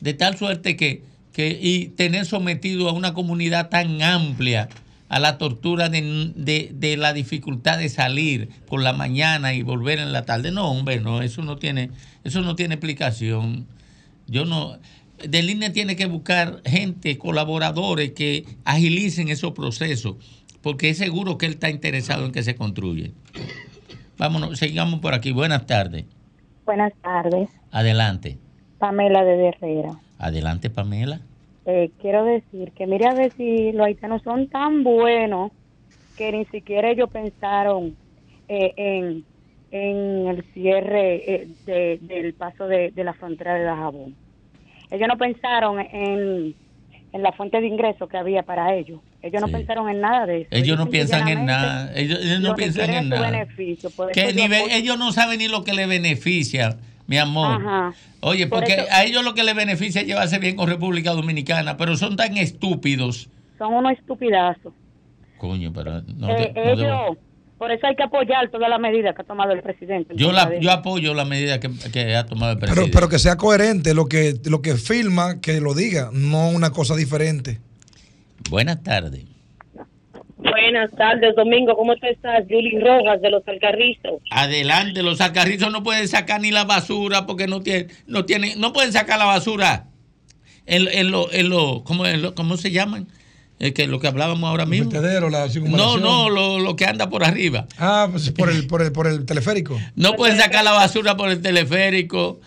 [0.00, 4.68] De tal suerte que, que y tener sometido a una comunidad tan amplia
[5.08, 9.98] a la tortura de, de- de la dificultad de salir por la mañana y volver
[9.98, 10.50] en la tarde.
[10.52, 11.90] No, hombre, no, eso no tiene,
[12.24, 13.66] eso no tiene explicación.
[14.26, 14.78] Yo no.
[15.26, 20.14] Del INE tiene que buscar gente, colaboradores que agilicen esos procesos,
[20.62, 23.10] porque es seguro que él está interesado en que se construya.
[24.16, 25.32] Vámonos, sigamos por aquí.
[25.32, 26.04] Buenas tardes.
[26.66, 28.38] Buenas tardes, Adelante.
[28.78, 29.90] Pamela de Herrera.
[30.18, 31.20] Adelante, Pamela.
[31.66, 35.52] Eh, quiero decir que mire a ver si los haitianos son tan buenos
[36.16, 37.94] que ni siquiera ellos pensaron
[38.48, 39.24] eh, en,
[39.70, 44.14] en el cierre eh, de- del paso de, de la frontera de Dajabón.
[44.90, 46.54] Ellos no pensaron en,
[47.12, 49.00] en la fuente de ingreso que había para ellos.
[49.20, 50.48] Ellos no pensaron en nada de eso.
[50.52, 51.92] Ellos no piensan en nada.
[51.94, 53.30] Ellos, ellos no piensan en nada.
[53.30, 53.90] beneficio.
[54.14, 57.60] Que ni ellos no saben ni lo que les beneficia Mi amor.
[57.60, 57.92] Ajá.
[58.20, 61.10] Oye, Por porque eso- a ellos lo que les beneficia es llevarse bien con República
[61.12, 63.28] Dominicana, pero son tan estúpidos.
[63.58, 64.72] Son unos estupidazos.
[65.38, 67.16] Coño, pero no, Eh, de- no ellos, debo-
[67.58, 70.12] por eso hay que apoyar todas las medidas que ha tomado el presidente.
[70.12, 72.94] en Yo, la, yo apoyo la medida que, que ha tomado el Pero, presidente.
[72.96, 76.94] pero que sea coherente lo que, lo que filma, que lo diga, no una cosa
[76.94, 77.58] diferente.
[78.50, 79.24] Buenas tardes.
[80.38, 81.76] Buenas tardes, Domingo.
[81.76, 82.44] ¿Cómo tú estás?
[82.48, 84.22] Julie Rojas de Los Alcarrizos.
[84.30, 88.72] Adelante, los alcarrizos no pueden sacar ni la basura porque no tienen, no tienen, no
[88.72, 89.86] pueden sacar la basura
[90.66, 93.08] en, en lo, en lo, ¿cómo, en lo- cómo se llaman?
[93.58, 94.90] Es que lo que hablábamos ahora mismo.
[94.90, 96.02] vertedero, la No, circunvalación.
[96.02, 97.66] no, lo, lo que anda por arriba.
[97.76, 99.76] Ah, pues por el, por el, por el teleférico.
[99.96, 102.40] No pueden sacar la basura por el teleférico.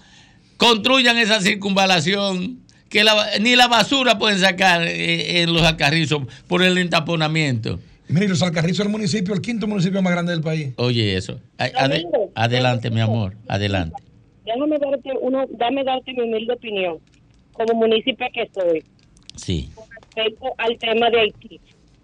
[0.56, 2.60] Construyan esa circunvalación.
[2.92, 7.80] Que la- ni la basura pueden sacar eh, en los alcarrizos por el entaponamiento.
[8.10, 10.74] Mire, los Alcarrizos es el municipio, el quinto municipio más grande del país.
[10.76, 11.40] Oye, eso.
[11.58, 13.36] Ade- ade- adelante, mi amor.
[13.48, 13.96] Adelante.
[14.44, 16.98] Déjame darte, uno, dame darte mi humilde opinión
[17.54, 18.84] como municipio que soy
[19.38, 19.70] Sí.
[20.02, 21.62] respecto al tema de Haití.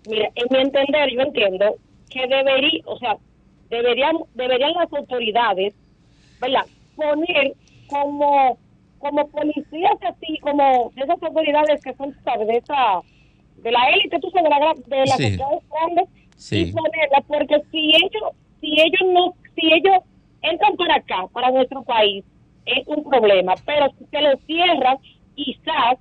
[0.10, 1.76] Mira, en mi entender, yo entiendo
[2.10, 3.18] que debería, o sea,
[3.70, 5.74] deberían, deberían las autoridades,
[6.40, 6.66] ¿verdad?
[6.96, 7.52] Poner
[7.88, 8.58] como,
[9.00, 12.16] como policías así, como de esas autoridades que son.
[12.48, 13.02] De esa,
[13.58, 14.50] de la élite, tú sabes,
[14.88, 15.38] de, las Sí.
[15.38, 16.62] grandes, Sí.
[16.70, 18.32] y ponerla, porque si ellos,
[18.62, 20.04] si ellos no, si ellos
[20.42, 22.24] entran para acá, para nuestro país,
[22.66, 24.98] es un problema, pero si se los cierran,
[25.36, 25.98] quizás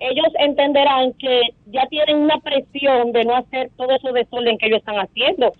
[0.00, 4.80] ellos entenderán que ya tienen una presión de no hacer todo eso desorden que ellos
[4.80, 5.52] están haciendo,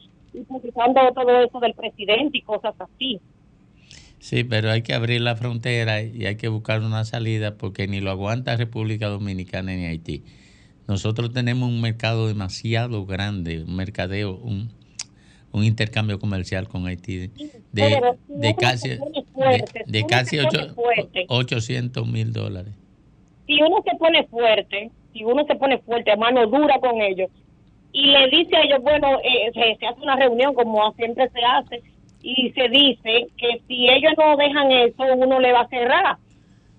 [0.49, 3.21] utilizando todo eso del presidente y cosas así.
[4.25, 8.01] Sí, pero hay que abrir la frontera y hay que buscar una salida porque ni
[8.01, 10.23] lo aguanta República Dominicana ni Haití.
[10.89, 14.71] Nosotros tenemos un mercado demasiado grande, un mercadeo, un,
[15.53, 17.19] un intercambio comercial con Haití
[17.73, 18.99] de, de casi, de,
[19.85, 21.27] de casi se pone ocho- fuerte.
[21.29, 22.73] 800 mil dólares.
[23.47, 27.29] si uno se pone fuerte, si uno se pone fuerte, a mano dura con ellos,
[27.93, 31.41] y le dice a ellos, bueno, eh, se, se hace una reunión como siempre se
[31.45, 31.83] hace,
[32.25, 36.17] y se dice que si ellos no dejan eso, uno le va a cerrar.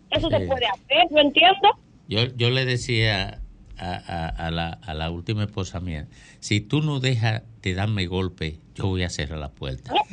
[0.10, 1.70] Eso se puede hacer, yo entiendo.
[2.08, 3.42] Yo, yo le decía
[3.78, 6.08] a, a- a la, a la última esposa mía,
[6.40, 9.94] si tú no dejas de darme golpe, yo voy a cerrar la puerta.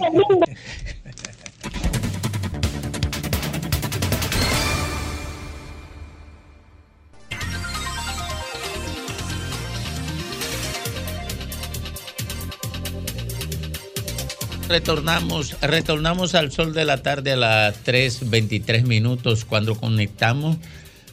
[14.72, 20.56] Retornamos, retornamos al sol de la tarde a las 3.23 minutos cuando conectamos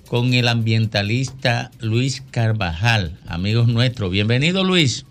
[0.08, 4.12] con el ambientalista Luis Carvajal, amigos nuestros.
[4.12, 5.06] Bienvenido Luis.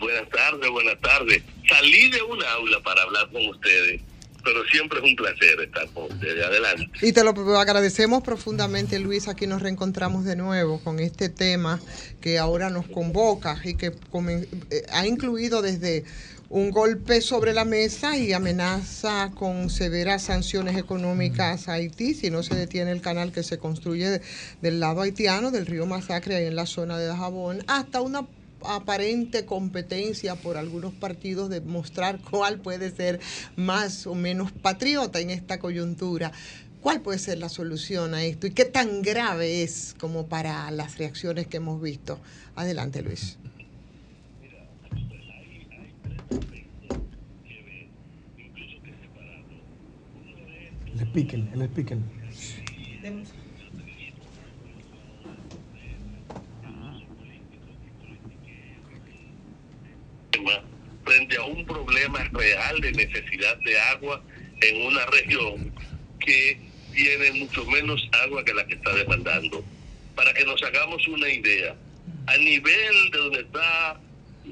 [0.00, 1.42] Buenas tardes, buenas tardes.
[1.68, 4.00] Salí de un aula para hablar con ustedes,
[4.42, 6.42] pero siempre es un placer estar con ustedes.
[6.46, 7.06] Adelante.
[7.06, 9.28] Y te lo agradecemos profundamente, Luis.
[9.28, 11.78] Aquí nos reencontramos de nuevo con este tema
[12.22, 16.04] que ahora nos convoca y que eh, ha incluido desde
[16.52, 22.42] un golpe sobre la mesa y amenaza con severas sanciones económicas a Haití si no
[22.42, 24.20] se detiene el canal que se construye de-
[24.60, 28.26] del lado haitiano, del río Masacre, ahí en la zona de Dajabón, hasta una
[28.66, 33.18] aparente competencia por algunos partidos de mostrar cuál puede ser
[33.56, 36.32] más o menos patriota en esta coyuntura.
[36.82, 40.98] ¿Cuál puede ser la solución a esto y qué tan grave es como para las
[40.98, 42.20] reacciones que hemos visto?
[42.56, 43.38] Adelante, Luis.
[51.12, 51.98] Speaker, el speaker.
[61.04, 64.22] frente a un problema real de necesidad de agua
[64.60, 65.72] en una región
[66.20, 66.58] que
[66.94, 69.64] tiene mucho menos agua que la que está demandando.
[70.14, 71.74] Para que nos hagamos una idea,
[72.26, 74.00] a nivel de donde está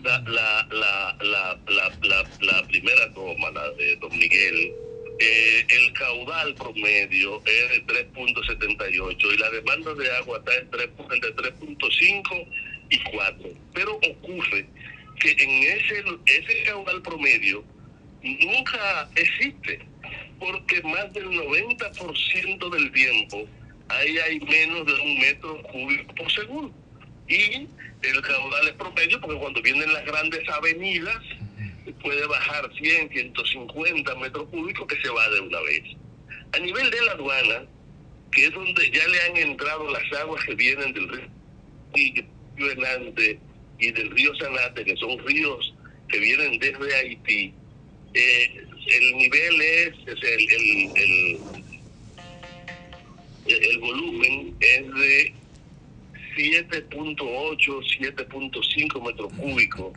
[0.03, 4.73] la, la, la, la- la primera toma, la de Don Miguel,
[5.21, 10.89] eh, el caudal promedio es de 3.78 y la demanda de agua está en 3
[11.13, 12.47] entre 3.5
[12.89, 13.51] y 4.
[13.75, 14.67] Pero ocurre
[15.21, 17.63] que en ese, ese caudal promedio
[18.23, 19.81] nunca existe,
[20.39, 23.47] porque más del 90% del tiempo
[23.89, 26.75] ahí hay menos de un metro cúbico por segundo.
[27.29, 27.69] Y
[28.03, 31.23] el caudal es promedio porque cuando vienen las grandes avenidas
[32.03, 35.83] puede bajar 100, 150 metros cúbicos que se va de una vez.
[36.53, 37.67] A nivel de la aduana,
[38.33, 41.09] que es donde ya le han entrado las aguas que vienen del
[41.93, 43.39] río Hernández
[43.79, 45.75] y del río Sanate, que son ríos
[46.09, 47.55] que vienen desde Haití,
[48.15, 50.91] eh, el nivel es, es el, el,
[53.47, 55.35] el, el volumen es de
[56.37, 59.93] 7.8, 7.5 metros cúbicos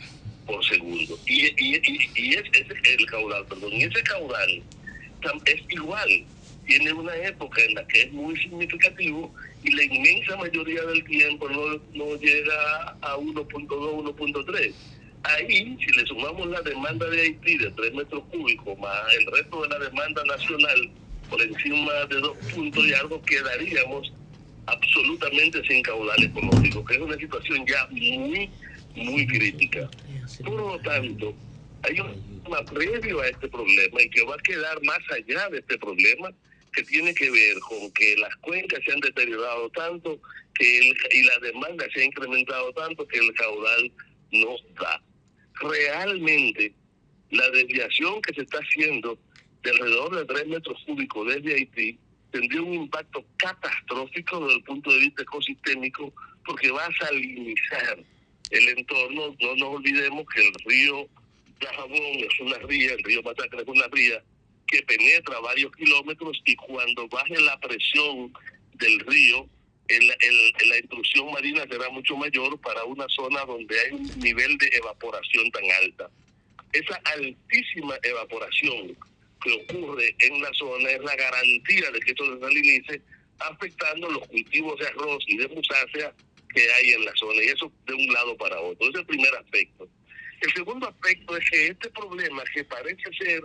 [0.46, 1.18] por segundo.
[1.26, 1.82] Y, y,
[2.16, 3.74] y, ese es el caudal, perdón.
[3.74, 4.62] Y ese caudal
[5.46, 6.26] es igual.
[6.66, 9.34] Tiene una época en la que es muy significativo
[9.64, 14.74] y la inmensa mayoría del tiempo no, no llega a 1.2, 1.3.
[15.24, 19.62] Ahí, si le sumamos la demanda de Haití de 3 metros cúbicos más el resto
[19.64, 20.89] de la demanda nacional
[21.30, 24.12] por encima de 2 puntos y algo, quedaríamos
[24.66, 28.50] absolutamente sin caudal económico, que es una situación ya muy,
[28.96, 29.89] muy crítica.
[30.44, 31.34] Por lo tanto,
[31.84, 35.60] hay un problema previo a este problema y que va a quedar más allá de
[35.60, 36.32] este problema,
[36.74, 40.20] que tiene que ver con que las cuencas se han deteriorado tanto
[40.56, 43.91] que el- y la demanda se ha incrementado tanto que el caudal
[44.32, 45.02] no da.
[45.62, 46.74] Realmente,
[47.32, 49.18] la desviación que se está haciendo
[49.64, 52.00] de alrededor de 3 metros cúbicos desde Haití
[52.32, 56.14] tendría un impacto catastrófico desde el punto de vista ecosistémico
[56.46, 58.00] porque va a salinizar
[58.54, 59.36] el entorno.
[59.39, 61.08] No nos olvidemos que el río
[61.60, 64.24] Dajabón es una ría, el río Matacre es una ría
[64.68, 68.34] que penetra varios kilómetros y cuando baje la presión
[68.76, 69.47] del río,
[69.88, 70.08] el,
[70.70, 75.51] la intrusión marina será mucho mayor para una zona donde hay un nivel de evaporación
[75.51, 76.10] tan alta.
[76.72, 78.97] Esa altísima evaporación
[79.43, 83.01] que ocurre en la zona es la garantía de que esto se salinice,
[83.39, 86.14] afectando los cultivos de arroz y de musácea
[86.54, 88.89] que hay en la zona, y eso de un lado para otro.
[88.89, 89.88] Ese es el primer aspecto.
[90.41, 93.43] El segundo aspecto es que este problema, que parece ser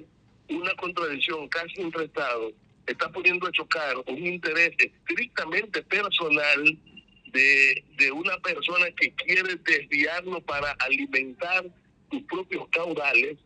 [0.48, 2.52] una contradicción casi entre Estados,
[2.86, 6.78] está poniendo a chocar un interés estrictamente personal
[7.26, 11.64] de, de una persona que quiere desviarlo para alimentar
[12.11, 13.36] sus propios caudales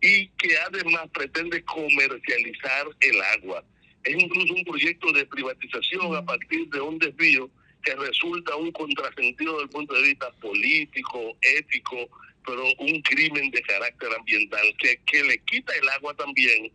[0.00, 3.64] y que además pretende comercializar el agua.
[4.04, 7.50] Es incluso un proyecto de privatización a partir de un desvío
[7.82, 12.08] que resulta un contrasentido desde el punto de vista político, ético,
[12.44, 16.72] pero un crimen de carácter ambiental que, que le quita el agua también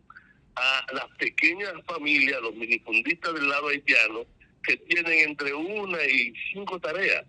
[0.56, 4.24] a las pequeñas familias, los minifundistas del lado haitiano,
[4.62, 7.24] que tienen entre una y cinco tareas.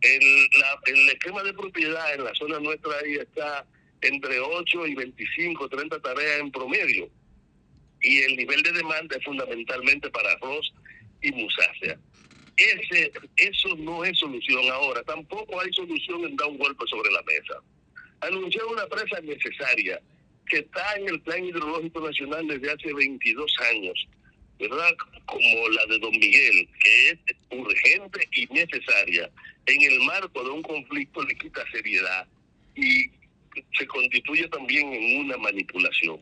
[0.00, 0.20] El,
[0.58, 3.66] la- el esquema de propiedad en la zona nuestra ahí está
[4.00, 7.08] entre 8 y 25, 30 tareas en promedio.
[8.00, 10.72] Y el nivel de demanda es fundamentalmente para arroz
[11.20, 11.98] y musácea.
[12.56, 15.02] Ese, eso no es solución ahora.
[15.04, 17.54] Tampoco hay solución en dar un golpe sobre la mesa.
[18.20, 20.00] Anunciar una presa necesaria
[20.48, 24.08] que está en el Plan Hidrológico Nacional desde hace 22 años,
[24.58, 24.94] ¿verdad?
[25.24, 27.18] Como la de Don Miguel, que es
[27.50, 29.30] urgente y necesaria,
[29.66, 32.26] en el marco de un conflicto le quita seriedad
[32.76, 33.10] y
[33.78, 36.20] se constituye también en una manipulación.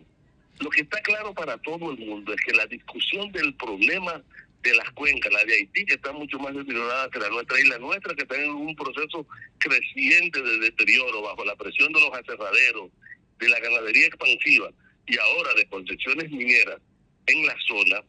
[0.61, 4.23] Lo que está claro para todo el mundo es que la discusión del problema
[4.63, 7.69] de las cuencas, la de Haití, que está mucho más deteriorada que la nuestra, y
[7.69, 9.27] la nuestra, que está en un proceso
[9.59, 12.91] creciente de deterioro bajo la presión de los aserraderos,
[13.39, 14.71] de la ganadería expansiva
[15.07, 16.81] y ahora de concesiones mineras
[17.27, 18.03] en la zona,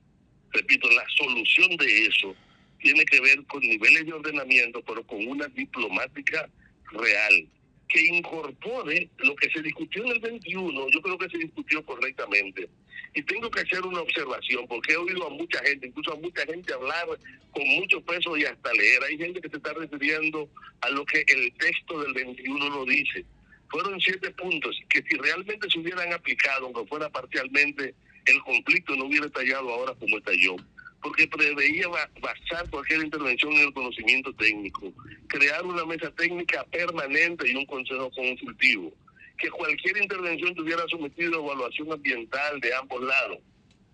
[0.51, 2.35] repito, la solución de eso
[2.79, 6.49] tiene que ver con niveles de ordenamiento, pero con una diplomática
[6.91, 7.47] real,
[7.91, 12.69] que incorpore lo que se discutió en el 21, yo creo que se discutió correctamente.
[13.13, 16.45] Y tengo que hacer una observación, porque he oído a mucha gente, incluso a mucha
[16.45, 17.05] gente hablar
[17.51, 19.03] con mucho peso y hasta leer.
[19.03, 23.25] Hay gente que se está refiriendo a lo que el texto del 21 no dice.
[23.69, 27.93] Fueron siete puntos que si realmente se hubieran aplicado, aunque fuera parcialmente,
[28.25, 30.55] el conflicto no hubiera estallado ahora como estalló
[31.01, 34.93] porque preveía ba- basar cualquier intervención en el conocimiento técnico,
[35.27, 38.93] crear una mesa técnica permanente y un consejo consultivo,
[39.37, 43.39] que cualquier intervención tuviera sometido a evaluación ambiental de ambos lados,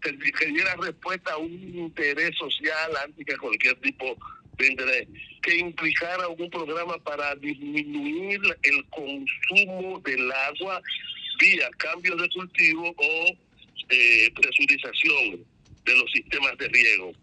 [0.01, 4.17] que, que diera respuesta a un interés social antes que cualquier tipo
[4.57, 5.07] de interés,
[5.41, 10.81] que implicara algún programa para disminuir el consumo del agua
[11.39, 13.37] vía cambios de cultivo o
[13.89, 15.45] eh, presurización
[15.87, 17.13] de los sistemas de riego,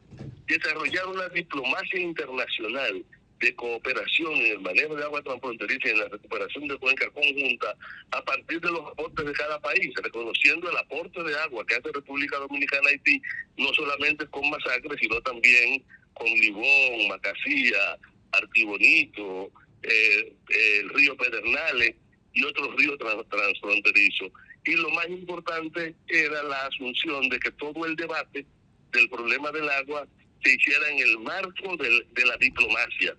[0.47, 3.05] desarrollar una diplomacia internacional
[3.41, 7.75] de cooperación en el manejo de agua transfronteriza y en la recuperación de cuenca conjunta
[8.13, 11.93] a partir de los aportes de cada país, reconociendo el aporte de agua que hace
[11.93, 13.21] República Dominicana Haití,
[13.59, 15.85] no solamente con Masacre, sino también
[16.15, 17.99] con Libón, Macasía,
[18.33, 19.51] Artibonito,
[19.83, 20.33] eh,
[20.81, 21.95] el río Pedernales
[22.33, 24.31] y otros ríos trans- transfronterizos.
[24.65, 28.47] Y lo más importante era la asunción de que todo el debate
[28.93, 30.07] del problema del agua
[30.43, 33.17] se hiciera en el marco del- de la diplomacia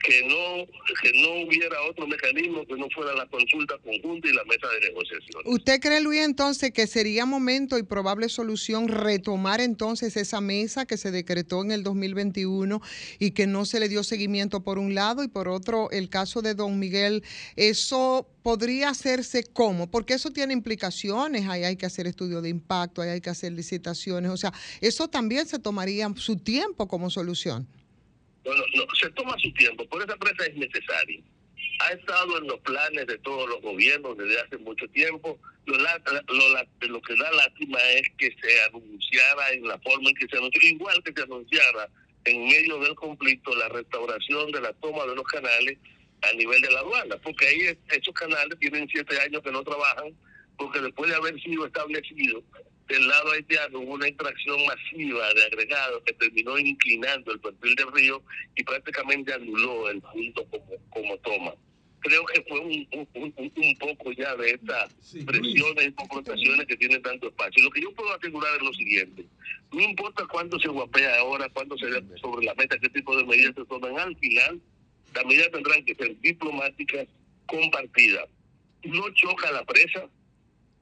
[0.00, 0.66] que no
[1.02, 4.88] que no hubiera otro mecanismo que no fuera la consulta conjunta y la mesa de
[4.88, 5.42] negociación.
[5.44, 10.96] ¿Usted cree, Luis, entonces que sería momento y probable solución retomar entonces esa mesa que
[10.96, 12.80] se decretó en el 2021
[13.18, 16.42] y que no se le dio seguimiento por un lado y por otro el caso
[16.42, 17.24] de Don Miguel?
[17.56, 19.90] ¿Eso podría hacerse cómo?
[19.90, 23.52] Porque eso tiene implicaciones, ahí hay que hacer estudio de impacto, ahí hay que hacer
[23.52, 27.68] licitaciones, o sea, eso también se tomaría su tiempo como solución.
[28.54, 31.20] No, no, se toma su tiempo, por esa presa es necesaria.
[31.80, 35.38] Ha estado en los planes de todos los gobiernos desde hace mucho tiempo.
[35.66, 40.26] Lo, lo, lo que da lástima es que se anunciara en la forma en que
[40.28, 41.88] se anunció, igual que se anunciara
[42.24, 45.78] en medio del conflicto la restauración de la toma de los canales
[46.22, 49.62] a nivel de la aduana, porque ahí es- esos canales tienen siete años que no
[49.62, 50.12] trabajan,
[50.56, 52.42] porque después de haber sido establecido
[52.88, 57.92] del lado haitiano hubo una extracción masiva de agregados que terminó inclinando el perfil del
[57.92, 58.22] río
[58.56, 61.52] y prácticamente anuló el punto como, como toma.
[62.00, 64.94] Creo que fue un, un, un- un poco ya de estas
[65.26, 67.64] presiones y confrontaciones que tienen tanto espacio.
[67.64, 69.24] Lo que yo puedo asegurar es lo siguiente.
[69.72, 73.24] No importa cuánto se guapea ahora, cuánto se ve sobre la mesa, qué tipo de
[73.24, 74.60] medidas se toman, al final
[75.14, 77.06] las medidas tendrán que ser diplomáticas,
[77.46, 78.26] compartidas.
[78.84, 80.08] No choca la presa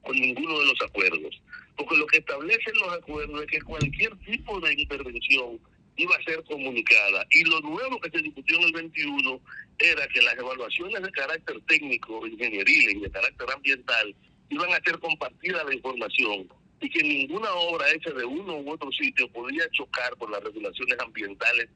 [0.07, 1.41] con ninguno de los acuerdos.
[1.75, 5.59] Porque lo que establecen los acuerdos es que cualquier tipo de intervención
[5.97, 7.25] iba a ser comunicada.
[7.31, 9.41] Y lo nuevo que se discutió en el 21
[9.79, 14.15] era que las evaluaciones de carácter técnico, ingenieril y de carácter ambiental
[14.49, 16.47] iban a ser compartidas la información
[16.79, 20.97] y que ninguna obra hecha de uno u otro sitio podía chocar con las regulaciones
[20.99, 21.67] ambientales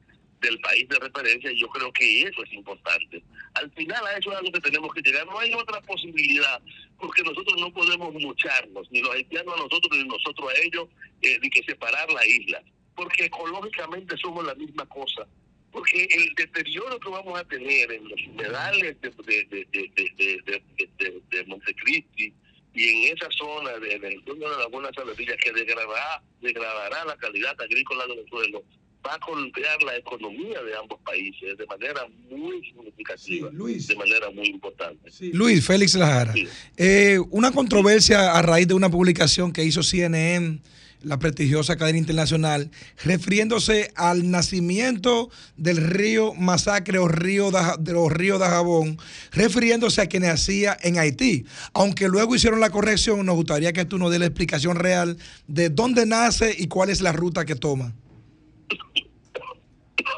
[0.42, 3.22] del país de referencia y yo creo que eso es importante.
[3.54, 5.24] Al final a eso es a lo que tenemos que llegar.
[5.26, 6.60] No hay otra posibilidad
[6.98, 10.88] porque nosotros no podemos mucharnos, ni los haitianos a nosotros, ni nosotros a ellos,
[11.22, 12.62] eh, de que separar la isla,
[12.94, 15.26] porque ecológicamente somos la misma cosa.
[15.70, 20.12] Porque el deterioro que vamos a tener en los humedales de, de, de, de, de,
[20.16, 20.42] de-
[20.76, 22.32] de- de- de Montecristi
[22.74, 27.58] y en esa zona de, entorno de la Buena Saladilla que degradará, degradará la calidad
[27.60, 28.62] agrícola del suelo,
[29.04, 33.50] va a golpear la economía de ambos países de manera muy significativa,
[33.88, 35.10] de manera muy importante.
[35.32, 36.34] Luis Félix Lajara,
[36.76, 40.60] eh, una controversia a raíz de una publicación que hizo CNN,
[41.02, 42.70] la prestigiosa cadena internacional,
[43.02, 48.98] refiriéndose al nacimiento del río Masacre o río Daja- de los ríos de Jabón,
[49.32, 51.44] refiriéndose a que nacía en Haití.
[51.74, 55.16] Aunque luego hicieron la corrección, nos gustaría que tú nos des la explicación real
[55.48, 57.92] de dónde nace y cuál es la ruta que toma.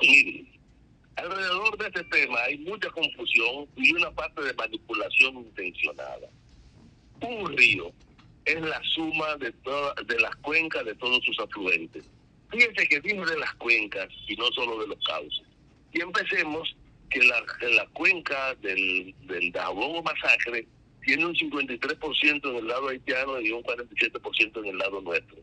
[0.02, 0.48] Miren,
[1.16, 6.28] alrededor de este tema hay mucha confusión y una parte de manipulación intencionada.
[7.20, 7.92] Un río
[8.44, 12.04] es la suma de todas de las cuencas de todos sus afluentes.
[12.50, 15.46] Fíjense que viene de las cuencas y no solo de los cauces.
[15.92, 16.76] Y empecemos
[17.10, 20.66] que la, la cuenca del, del Dajabón Masacre
[21.02, 25.36] tiene un 53% en el lado haitiano y un 47% en el lado nuestro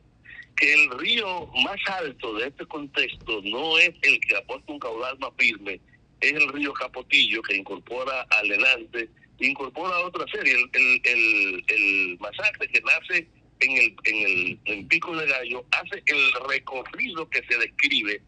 [0.56, 5.18] que el río más alto de este contexto no es el que aporta un caudal
[5.20, 5.80] más firme,
[6.20, 12.68] es el río Capotillo que incorpora al Lenante, incorpora otra serie, el, el, el, masacre
[12.68, 13.28] que nace
[13.60, 18.22] en el, en el Pico de Gallo, hace el recorrido que se describe,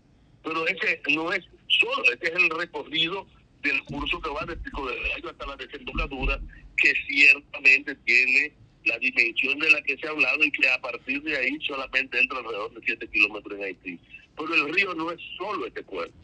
[0.43, 3.27] pero ese no es solo, ese es el recorrido
[3.61, 6.39] del curso que va de Pico de Gallo hasta la desembocadura,
[6.77, 8.53] que ciertamente tiene
[8.85, 12.19] la dimensión de la que se ha hablado y que a partir de ahí solamente
[12.19, 13.99] entra alrededor de 7 kilómetros en Haití.
[14.35, 16.15] Pero el río no es solo este cuerpo.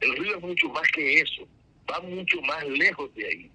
[0.00, 1.46] El río es mucho más que eso.
[1.90, 3.50] Va mucho más lejos de ahí.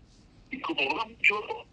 [0.51, 1.65] Y como va mucho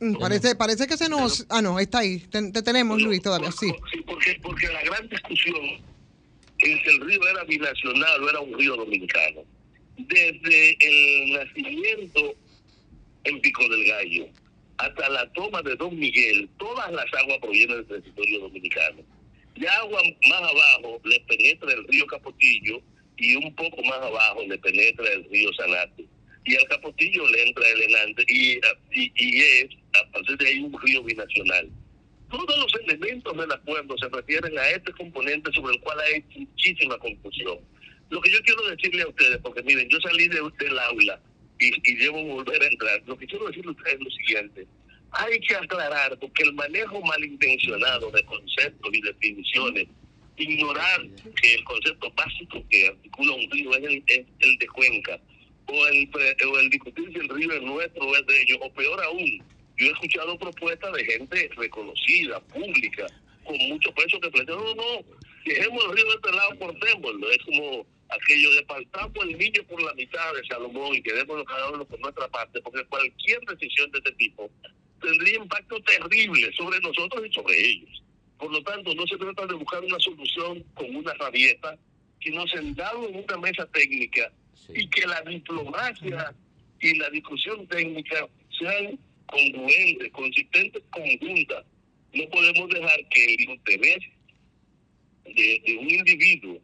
[0.00, 1.44] Mm, Parece, parece que se nos...
[1.48, 2.18] Ah, no, está ahí.
[2.18, 3.50] Te, te tenemos, Luis, todavía.
[3.50, 3.68] Sí.
[3.92, 5.56] Sí, porque, porque la gran discusión
[6.58, 9.42] en que el río era binacional o era un río dominicano.
[9.96, 12.34] Desde el nacimiento
[13.24, 14.26] en Pico del Gallo
[14.78, 19.02] hasta la toma de Don Miguel, todas las aguas provienen del territorio dominicano.
[19.56, 22.80] Y agua más abajo le penetra el río Capotillo
[23.16, 26.04] y un poco más abajo le penetra el río Sanate.
[26.44, 28.60] Y al Capotillo le entra el Enante y,
[28.92, 29.68] y, y es,
[30.00, 31.68] a partir de ahí, un río binacional.
[32.30, 36.96] Todos los elementos del acuerdo se refieren a este componente sobre el cual hay muchísima
[36.98, 37.58] confusión.
[38.10, 41.20] Lo que yo quiero decirle a ustedes, porque miren, yo salí de, del aula
[41.58, 44.66] y, y debo volver a entrar, lo que quiero decirle a ustedes es lo siguiente.
[45.12, 49.88] Hay que aclarar, porque el manejo malintencionado de conceptos y definiciones,
[50.36, 51.06] ignorar
[51.42, 55.20] que el concepto básico que articula un río es el, es el de cuenca,
[55.66, 56.10] o el,
[56.46, 59.42] o el discutir si el río es nuestro o es de ellos, o peor aún,
[59.78, 63.06] yo he escuchado propuestas de gente reconocida, pública,
[63.44, 65.04] con mucho peso que plantea, no, no,
[65.44, 67.30] dejemos el río de este lado, cortémoslo.
[67.30, 71.70] Es como aquello de partamos el niño por la mitad de Salomón y quedémonos cada
[71.70, 74.50] uno por nuestra parte, porque cualquier decisión de este tipo
[75.00, 78.02] tendría impacto terrible sobre nosotros y sobre ellos.
[78.38, 81.76] Por lo tanto, no se trata de buscar una solución con una rabieta,
[82.22, 84.32] sino sentado en una mesa técnica
[84.68, 86.34] y que la diplomacia
[86.80, 88.28] y la discusión técnica
[88.58, 91.64] sean congruentes, consistentes, conjuntas.
[92.12, 93.98] No podemos dejar que el interés
[95.24, 96.60] de, de un individuo,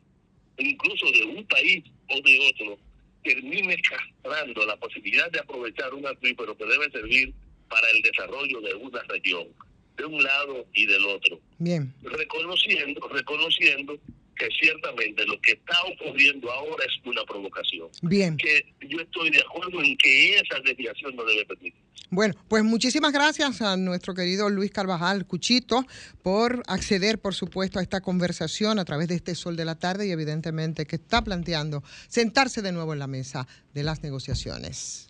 [0.59, 2.79] incluso de un país o de otro,
[3.23, 7.33] termine castrando la posibilidad de aprovechar un acuífero que debe servir
[7.69, 9.49] para el desarrollo de una región,
[9.97, 11.41] de un lado y del otro.
[11.59, 11.93] Bien.
[12.03, 13.99] Reconociendo, reconociendo
[14.35, 17.89] que ciertamente lo que está ocurriendo ahora es una provocación.
[18.03, 18.37] Bien.
[18.37, 21.85] Que yo estoy de acuerdo en que esa desviación no debe permitir.
[22.11, 25.85] Bueno, pues muchísimas gracias a nuestro querido Luis Carvajal Cuchito
[26.23, 30.07] por acceder, por supuesto, a esta conversación a través de este sol de la tarde
[30.07, 35.09] y evidentemente que está planteando sentarse de nuevo en la mesa de las negociaciones.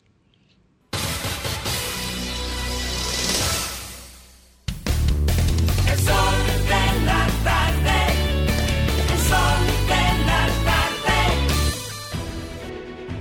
[5.93, 6.54] El sol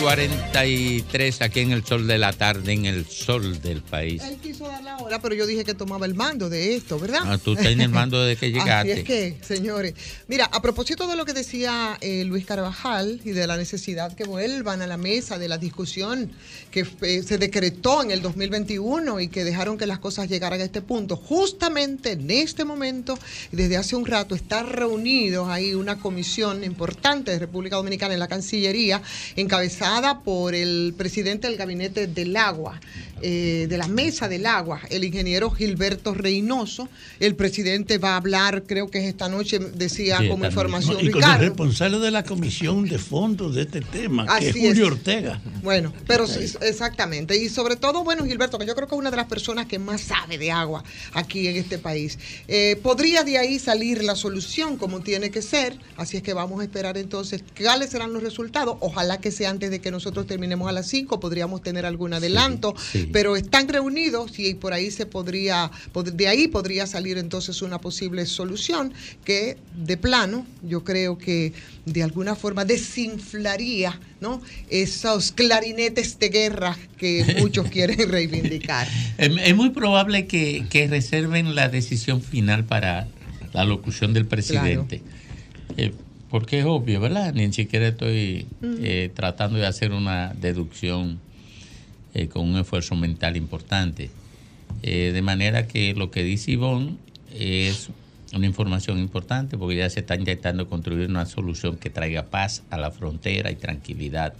[0.00, 4.22] 43 aquí en el sol de la tarde, en el sol del país.
[4.22, 7.20] Él quiso dar la hora, pero yo dije que tomaba el mando de esto, ¿verdad?
[7.24, 8.92] Ah, tú estás en el mando desde que Así llegaste.
[8.92, 9.94] es que, señores.
[10.26, 14.24] Mira, a propósito de lo que decía eh, Luis Carvajal y de la necesidad que
[14.24, 16.32] vuelvan a la mesa de la discusión
[16.70, 20.64] que eh, se decretó en el 2021 y que dejaron que las cosas llegaran a
[20.64, 23.18] este punto, justamente en este momento,
[23.52, 28.28] desde hace un rato, está reunidos ahí una comisión importante de República Dominicana en la
[28.28, 29.00] Cancillería,
[29.36, 29.83] encabezada
[30.24, 32.80] por el presidente del Gabinete del Agua,
[33.22, 36.88] eh, de la Mesa del Agua, el ingeniero Gilberto Reynoso.
[37.20, 40.96] El presidente va a hablar, creo que es esta noche, decía Sí, como información y
[40.96, 41.44] con el Ricardo.
[41.44, 44.92] responsable de la comisión de fondos de este tema, que es Julio es.
[44.92, 45.40] Ortega.
[45.62, 47.36] Bueno, pero sí, exactamente.
[47.36, 49.78] Y sobre todo, bueno, Gilberto, que yo creo que es una de las personas que
[49.78, 50.82] más sabe de agua
[51.12, 52.18] aquí en este país.
[52.48, 55.78] Eh, podría de ahí salir la solución como tiene que ser.
[55.96, 58.76] Así es que vamos a esperar entonces cuáles serán los resultados.
[58.80, 62.74] Ojalá que sea antes de que nosotros terminemos a las 5, podríamos tener algún adelanto.
[62.92, 63.08] sí.
[63.12, 67.80] Pero están reunidos y por ahí se podría, pod- de ahí podría salir entonces una
[67.80, 68.92] posible solución
[69.24, 71.52] que de plano yo creo que
[71.86, 74.40] de alguna forma desinflaría ¿no?
[74.70, 78.88] esos clarinetes de guerra que muchos quieren reivindicar.
[79.18, 83.06] Es, muy probable que, que reserven la decisión final para
[83.52, 85.02] la locución del presidente.
[85.76, 85.92] Eh,
[86.30, 87.32] porque es obvio, ¿verdad?
[87.34, 91.20] Ni siquiera estoy eh, tratando de hacer una deducción
[92.14, 94.10] eh, con un esfuerzo mental importante.
[94.82, 96.96] Eh, de manera que lo que dice Ivonne
[97.32, 97.88] es
[98.34, 102.78] una información importante porque ya se está intentando construir una solución que traiga paz a
[102.78, 104.34] la frontera y tranquilidad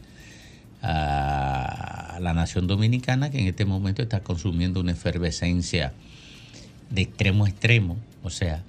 [0.82, 5.94] a la nación dominicana que en este momento está consumiendo una efervescencia
[6.90, 8.62] de extremo a extremo, o sea,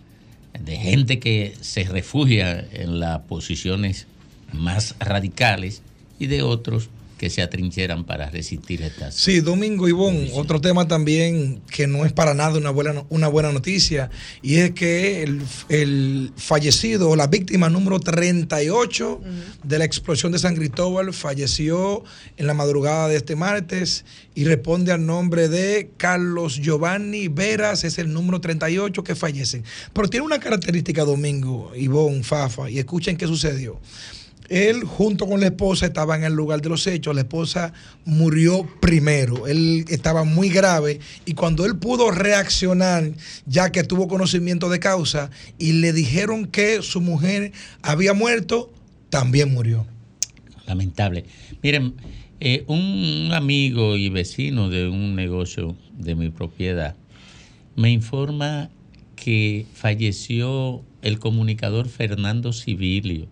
[0.59, 4.07] de gente que se refugia en las posiciones
[4.51, 5.81] más radicales
[6.19, 9.15] y de otros que se atrincheran para resistir estas.
[9.15, 13.51] Sí, Domingo Ivón, otro tema también que no es para nada una buena, una buena
[13.51, 14.09] noticia,
[14.41, 19.21] y es que el, el fallecido o la víctima número 38
[19.63, 22.03] de la explosión de San Cristóbal falleció
[22.37, 27.97] en la madrugada de este martes y responde al nombre de Carlos Giovanni Veras, es
[27.97, 29.63] el número 38 que fallece.
[29.93, 33.79] Pero tiene una característica, Domingo, Ivón, Fafa, y escuchen qué sucedió.
[34.49, 37.73] Él junto con la esposa estaba en el lugar de los hechos, la esposa
[38.05, 43.11] murió primero, él estaba muy grave y cuando él pudo reaccionar,
[43.45, 48.71] ya que tuvo conocimiento de causa y le dijeron que su mujer había muerto,
[49.09, 49.85] también murió.
[50.67, 51.25] Lamentable.
[51.61, 51.95] Miren,
[52.39, 56.95] eh, un amigo y vecino de un negocio de mi propiedad
[57.75, 58.69] me informa
[59.15, 63.27] que falleció el comunicador Fernando Civilio.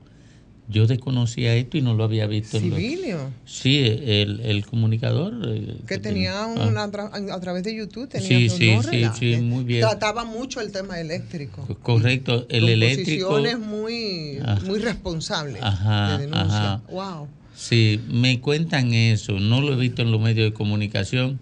[0.69, 2.57] Yo desconocía esto y no lo había visto.
[2.57, 5.33] en los- Civilio, Sí, el, el comunicador.
[5.45, 6.47] eh, que tenía ah.
[6.47, 9.81] una, tra- a través de YouTube, tenía Sí, sí, sí, sí, muy bien.
[9.81, 11.67] Trataba mucho el tema eléctrico.
[11.81, 13.39] Correcto, el eléctrico.
[13.59, 14.59] muy, Ah.
[14.65, 16.73] muy responsables Ajá, de denuncia.
[16.75, 16.81] ajá.
[16.89, 17.27] Wow.
[17.55, 21.39] Sí, me cuentan eso, no lo he visto en los medios de comunicación.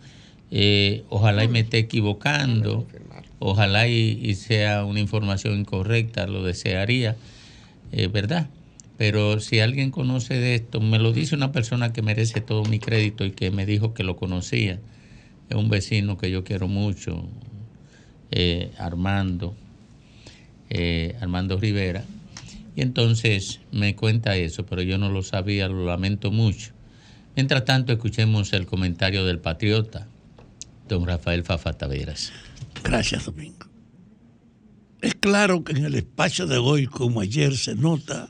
[0.50, 2.86] Eh, ojalá y me esté equivocando,
[3.40, 7.16] ojalá y, y sea una información incorrecta, lo desearía,
[7.94, 8.50] eh, ¿verdad?
[9.02, 12.78] Pero si alguien conoce de esto, me lo dice una persona que merece todo mi
[12.78, 14.80] crédito y que me dijo que lo conocía.
[15.50, 17.28] Es un vecino que yo quiero mucho,
[18.30, 19.56] eh, Armando,
[20.70, 22.04] eh, Armando Rivera.
[22.76, 26.70] Y entonces me cuenta eso, pero yo no lo sabía, lo lamento mucho.
[27.36, 30.08] Mientras tanto, escuchemos el comentario del patriota,
[30.88, 32.32] don Rafael Fafa Taveras.
[32.84, 33.66] Gracias, Domingo.
[35.02, 38.30] Es claro que en el espacio de hoy, como ayer, se nota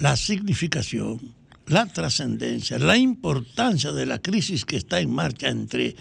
[0.00, 1.20] la significación,
[1.66, 5.94] la trascendencia, la importancia de la crisis que está en marcha entre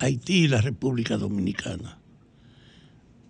[0.00, 1.98] Haití y la República Dominicana.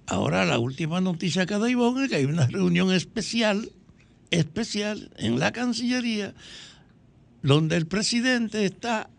[0.07, 3.73] Ahora la última noticia que da Ivonne es que hay una reunión especial,
[4.31, 6.35] especial en la Cancillería,
[7.43, 9.11] donde el presidente está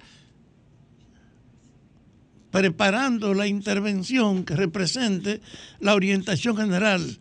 [2.50, 5.42] preparando la intervención que represente
[5.80, 7.20] la orientación general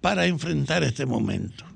[0.00, 1.71] para enfrentar este momento.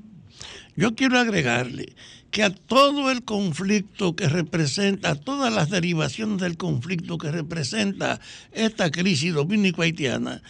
[0.77, 1.95] Yo quiero agregarle
[2.31, 8.21] que a todo el conflicto que representa, a todas las derivaciones del conflicto que representa
[8.53, 10.43] esta crisis dominico-haitiana,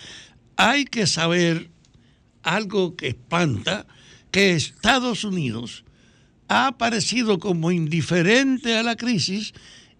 [0.56, 1.70] hay que saber
[2.42, 3.86] algo que espanta,
[4.32, 5.84] que Estados Unidos
[6.48, 9.54] ha aparecido como indiferente a la crisis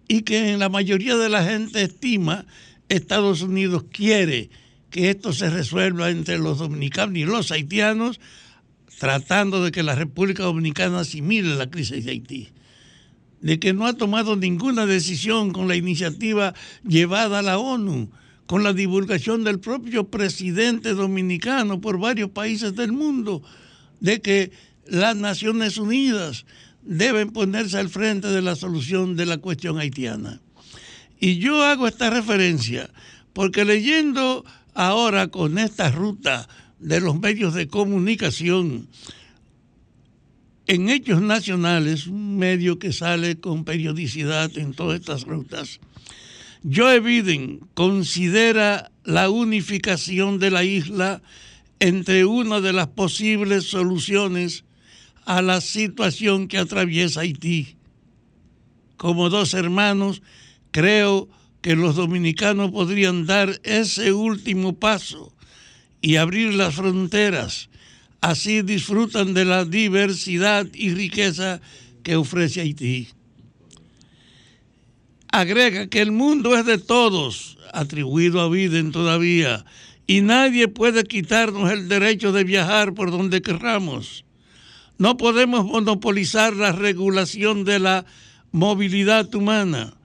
[0.07, 2.45] y que en la mayoría de la gente estima
[2.89, 4.49] Estados Unidos quiere
[4.89, 8.19] que esto se resuelva entre los dominicanos y los haitianos
[8.97, 12.49] tratando de que la República Dominicana asimile la crisis de Haití,
[13.41, 16.53] de que no ha tomado ninguna decisión con la iniciativa
[16.87, 18.09] llevada a la ONU,
[18.47, 23.43] con la divulgación del propio presidente dominicano por varios países del mundo,
[23.99, 24.51] de que
[24.85, 26.45] las Naciones Unidas
[26.81, 30.41] deben ponerse al frente de la solución de la cuestión haitiana.
[31.19, 32.89] Y yo hago esta referencia
[33.33, 36.47] porque leyendo ahora con esta ruta
[36.79, 38.87] de los medios de comunicación.
[40.67, 45.79] En Hechos Nacionales, un medio que sale con periodicidad en todas estas rutas,
[46.69, 51.21] Joe Biden considera la unificación de la isla
[51.79, 54.65] entre una de las posibles soluciones
[55.25, 57.75] a la situación que atraviesa Haití.
[58.97, 60.21] Como dos hermanos,
[60.71, 61.29] creo
[61.61, 65.36] que los dominicanos podrían dar ese último paso
[66.07, 67.67] y abrir las fronteras.
[68.21, 71.59] Así disfrutan de la diversidad y riqueza
[72.01, 73.09] que ofrece Haití.
[75.29, 79.65] Agrega que el mundo es de todos, atribuido a Biden todavía,
[80.07, 84.23] y nadie puede quitarnos el derecho de viajar por donde querramos.
[84.97, 88.05] No podemos monopolizar la regulación de la
[88.53, 89.97] movilidad humana.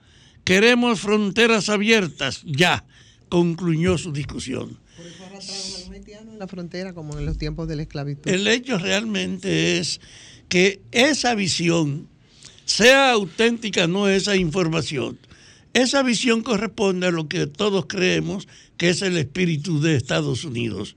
[0.43, 2.83] Queremos fronteras abiertas, ya,
[3.29, 4.83] concluyó su discusión
[6.43, 8.29] en la frontera como en los tiempos de la esclavitud.
[8.29, 10.01] El hecho realmente es
[10.49, 12.07] que esa visión,
[12.65, 15.17] sea auténtica no esa información,
[15.73, 20.95] esa visión corresponde a lo que todos creemos que es el espíritu de Estados Unidos.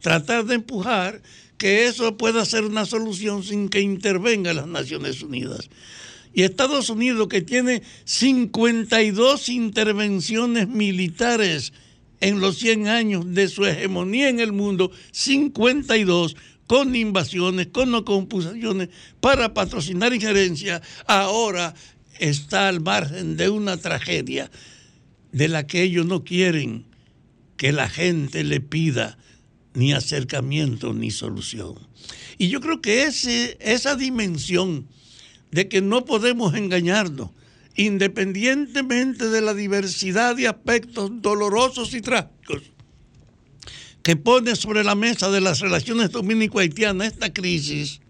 [0.00, 1.22] Tratar de empujar
[1.58, 5.70] que eso pueda ser una solución sin que intervengan las Naciones Unidas.
[6.34, 11.72] Y Estados Unidos, que tiene 52 intervenciones militares
[12.20, 18.04] en los 100 años de su hegemonía en el mundo, 52 con invasiones, con no
[19.20, 21.74] para patrocinar injerencia, ahora
[22.18, 24.50] está al margen de una tragedia
[25.32, 26.84] de la que ellos no quieren
[27.56, 29.18] que la gente le pida
[29.74, 31.74] ni acercamiento ni solución.
[32.36, 34.88] Y yo creo que ese, esa dimensión
[35.50, 37.30] de que no podemos engañarnos,
[37.78, 42.62] independientemente de la diversidad de aspectos dolorosos y trágicos
[44.02, 48.00] que pone sobre la mesa de las relaciones dominico-haitianas esta crisis,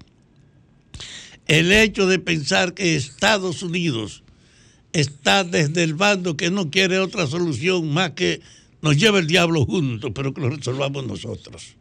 [1.46, 4.22] el hecho de pensar que Estados Unidos
[4.94, 8.40] está desde el bando que no quiere otra solución más que
[8.80, 11.76] nos lleve el diablo juntos, pero que lo resolvamos nosotros.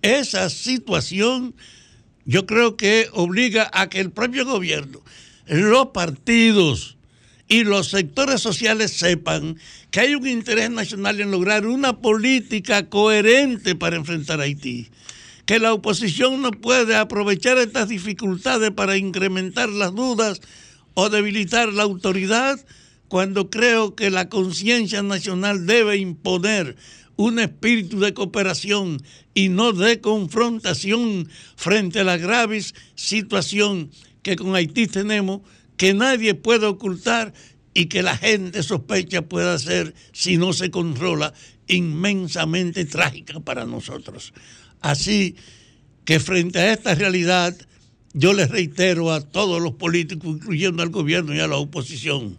[0.00, 1.56] Esa situación
[2.24, 5.00] yo creo que obliga a que el propio gobierno,
[5.48, 6.95] los partidos,
[7.48, 9.56] y los sectores sociales sepan
[9.90, 14.88] que hay un interés nacional en lograr una política coherente para enfrentar Haití,
[15.44, 20.40] que la oposición no puede aprovechar estas dificultades para incrementar las dudas
[20.94, 22.58] o debilitar la autoridad
[23.08, 26.76] cuando creo que la conciencia nacional debe imponer
[27.14, 29.02] un espíritu de cooperación
[29.34, 32.62] y no de confrontación frente a la grave
[32.94, 33.90] situación
[34.22, 35.42] que con Haití tenemos
[35.76, 37.32] que nadie puede ocultar
[37.74, 41.34] y que la gente sospecha pueda ser, si no se controla,
[41.66, 44.32] inmensamente trágica para nosotros.
[44.80, 45.36] Así
[46.04, 47.54] que frente a esta realidad,
[48.14, 52.38] yo les reitero a todos los políticos, incluyendo al gobierno y a la oposición,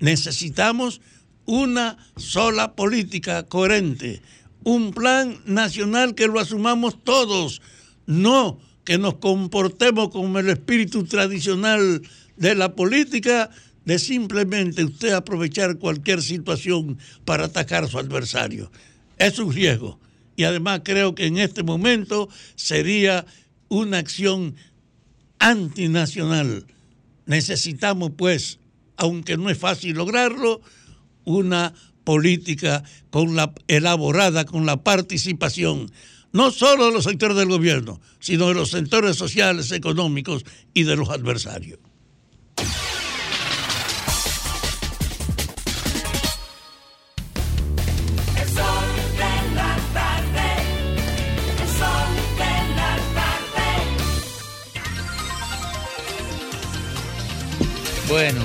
[0.00, 1.00] necesitamos
[1.44, 4.20] una sola política coherente,
[4.64, 7.62] un plan nacional que lo asumamos todos,
[8.06, 12.02] no que nos comportemos como el espíritu tradicional
[12.42, 13.50] de la política,
[13.84, 18.72] de simplemente usted aprovechar cualquier situación para atacar a su adversario.
[19.16, 20.00] Es un riesgo.
[20.34, 23.26] Y además creo que en este momento sería
[23.68, 24.56] una acción
[25.38, 26.66] antinacional.
[27.26, 28.58] Necesitamos, pues,
[28.96, 30.62] aunque no es fácil lograrlo,
[31.24, 35.92] una política con la, elaborada con la participación
[36.32, 40.96] no solo de los sectores del gobierno, sino de los sectores sociales, económicos y de
[40.96, 41.78] los adversarios.
[58.12, 58.42] Bueno,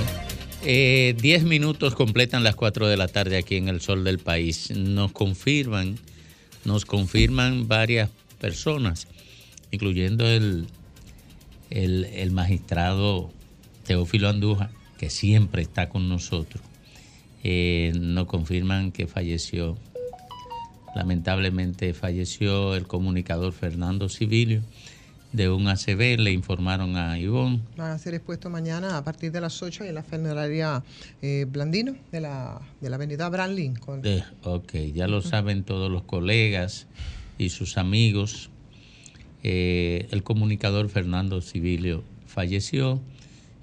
[0.64, 4.70] eh, 10 minutos completan las 4 de la tarde aquí en el sol del país.
[4.70, 5.98] Nos confirman,
[6.64, 8.08] nos confirman varias
[8.40, 9.08] personas,
[9.70, 10.68] incluyendo el,
[11.68, 13.30] el, el magistrado
[13.84, 16.62] Teófilo Andújar, que siempre está con nosotros.
[17.44, 19.76] Eh, nos confirman que falleció,
[20.96, 24.62] lamentablemente falleció el comunicador Fernando Civilio
[25.32, 27.60] de un ACV, le informaron a Ivonne.
[27.76, 30.82] Van a ser expuestos mañana a partir de las 8 en la funeraria
[31.20, 34.00] eh, Blandino de la, de la avenida Abraham Lincoln.
[34.04, 36.86] Eh, ok, ya lo saben todos los colegas
[37.36, 38.50] y sus amigos.
[39.42, 43.00] Eh, el comunicador Fernando Civilio falleció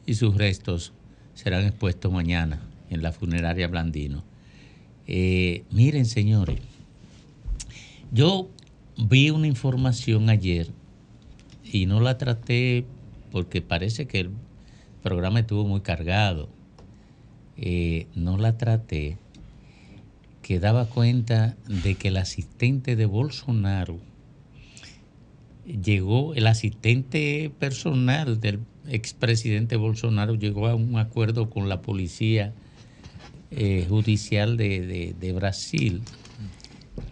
[0.05, 0.93] y sus restos
[1.33, 4.23] serán expuestos mañana en la funeraria Blandino.
[5.07, 6.59] Eh, miren, señores,
[8.11, 8.49] yo
[8.97, 10.69] vi una información ayer
[11.75, 12.85] y no la traté
[13.31, 14.29] porque parece que el
[15.03, 16.47] programa estuvo muy cargado.
[17.57, 19.17] Eh, no la traté
[20.41, 23.97] que daba cuenta de que el asistente de Bolsonaro
[25.65, 32.53] llegó, el asistente personal del expresidente Bolsonaro llegó a un acuerdo con la policía
[33.51, 36.03] eh, judicial de, de- de Brasil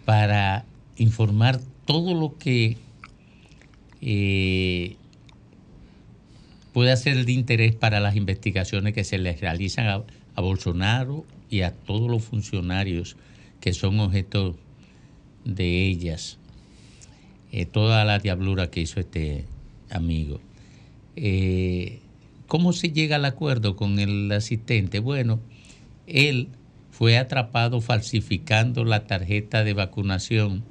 [0.04, 0.64] para
[0.96, 2.83] informar todo lo que
[4.04, 4.96] eh,
[6.72, 10.02] puede ser de interés para las investigaciones que se les realizan a,
[10.34, 13.16] a Bolsonaro y a todos los funcionarios
[13.60, 14.56] que son objeto
[15.44, 16.38] de ellas.
[17.52, 19.44] Eh, toda la diablura que hizo este
[19.90, 20.40] amigo.
[21.16, 22.00] Eh,
[22.46, 24.98] ¿Cómo se llega al acuerdo con el asistente?
[24.98, 25.40] Bueno,
[26.06, 26.48] él
[26.90, 30.64] fue atrapado falsificando la tarjeta de vacunación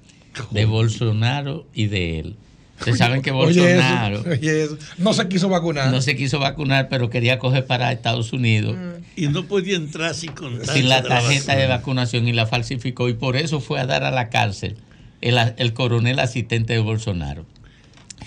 [0.51, 2.35] de Bolsonaro y de él.
[2.79, 4.77] Ustedes saben que Oye, eso, Bolsonaro oye, eso.
[4.97, 5.91] no se quiso vacunar.
[5.91, 8.75] no se quiso vacunar, pero quería coger para Estados Unidos
[9.15, 10.75] Y no podía entrar sin contar.
[10.75, 14.11] sin la tarjeta de vacunación y la falsificó y por eso fue a dar a
[14.11, 14.77] la cárcel
[15.21, 17.45] el, el coronel asistente de Bolsonaro.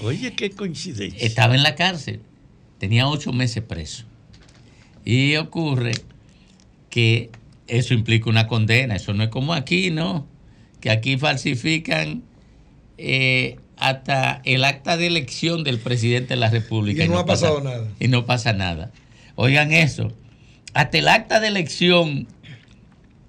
[0.02, 1.20] Oye, qué coincidencia.
[1.26, 2.20] Estaba en la cárcel,
[2.78, 4.04] tenía ocho meses preso.
[5.04, 5.92] Y ocurre
[6.88, 7.30] que
[7.66, 10.26] eso implica una condena, eso no es como aquí, ¿no?
[10.80, 12.22] Que aquí falsifican
[12.98, 17.04] eh, hasta el acta de elección del presidente de la República.
[17.04, 17.88] Y no ha pasa- pasado nada.
[18.00, 18.90] Y no pasa nada.
[19.34, 20.12] Oigan eso,
[20.74, 22.26] hasta el acta de elección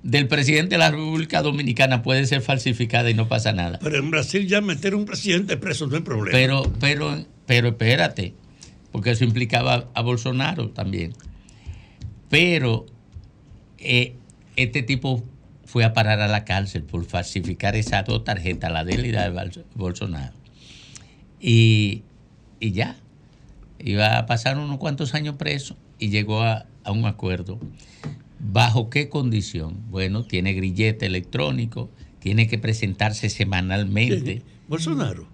[0.04, 3.78] del presidente de la República Dominicana puede ser falsificada y no pasa nada.
[3.82, 6.32] Pero en Brasil ya meter un presidente preso no hay problema.
[6.38, 8.34] Pero, pero, pero espérate,
[8.94, 11.14] porque eso implicaba a Bolsonaro también.
[12.30, 12.86] Pero
[13.80, 14.16] eh,
[14.56, 15.24] este tipo
[15.66, 19.12] fue a parar a la cárcel por falsificar esas dos tarjetas, la de él y
[19.12, 20.34] la de Bolsonaro.
[21.40, 22.02] Y,
[22.60, 22.96] y ya,
[23.80, 27.60] iba a pasar unos cuantos años preso y llegó a, a un acuerdo.
[28.40, 29.78] ¿Bajo qué condición?
[29.90, 34.42] Bueno, tiene grillete electrónico, tiene que presentarse semanalmente.
[34.68, 35.28] Bolsonaro.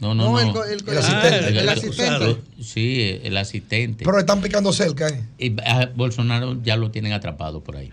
[0.00, 0.64] No, no, No, no.
[0.64, 1.48] el asistente.
[1.58, 2.36] el asistente.
[2.60, 4.04] Sí, el asistente.
[4.04, 5.08] Pero le están picando cerca.
[5.08, 5.24] ¿eh?
[5.38, 7.90] Y a Bolsonaro ya lo tienen atrapado por ahí.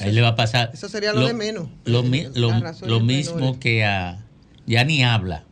[0.00, 0.70] Ahí le va a pasar.
[0.74, 1.68] Eso sería lo de menos.
[1.86, 3.02] Lo, lo- lo menores.
[3.02, 4.22] mismo que a.
[4.66, 5.44] Ya ni habla.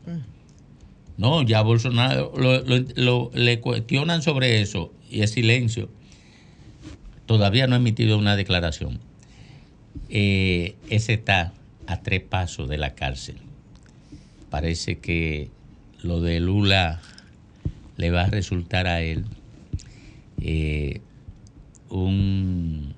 [1.19, 5.89] No, ya Bolsonaro lo- le cuestionan sobre eso y es silencio.
[7.27, 9.01] Todavía no ha emitido una declaración.
[10.11, 11.53] Eh, ese está
[11.87, 13.37] a tres pasos de la cárcel.
[14.51, 15.51] Parece que
[16.03, 17.01] lo de Lula
[17.97, 19.25] le va a resultar a él
[20.43, 21.01] eh,
[21.89, 22.95] un-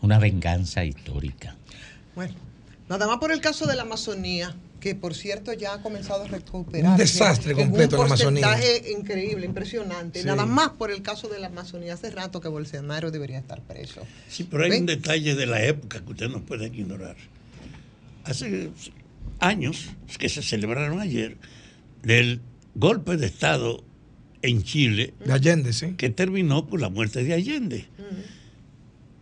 [0.00, 1.56] una venganza histórica.
[2.14, 2.34] Bueno,
[2.88, 4.54] nada más por el caso de la Amazonía,
[4.84, 6.92] que por cierto ya ha comenzado a recuperar.
[6.92, 8.46] Un desastre completo en la Amazonía.
[8.48, 10.20] Un porcentaje increíble, impresionante.
[10.20, 10.26] Sí.
[10.26, 11.94] Nada más por el caso de la Amazonía.
[11.94, 14.02] Hace rato que Bolsonaro debería estar preso.
[14.28, 14.80] Sí, pero hay ¿Ven?
[14.80, 17.16] un detalle de la época que usted no puede ignorar.
[18.24, 18.72] Hace
[19.40, 21.38] años que se celebraron ayer
[22.02, 22.42] del
[22.74, 23.82] golpe de Estado
[24.42, 25.14] en Chile.
[25.24, 25.94] De Allende, sí.
[25.96, 27.86] Que terminó por la muerte de Allende.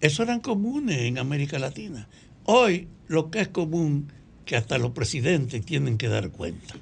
[0.00, 2.08] Eso eran comunes en América Latina.
[2.42, 4.12] Hoy lo que es común
[4.44, 6.74] que hasta los presidentes tienen que dar cuenta.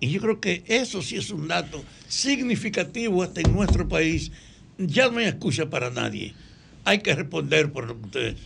[0.00, 4.32] Y yo creo que eso sí es un dato significativo hasta en nuestro país.
[4.78, 6.34] Ya no hay excusa para nadie.
[6.84, 8.36] Hay que responder por lo que ustedes.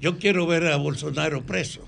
[0.00, 1.86] Yo quiero ver a Bolsonaro preso,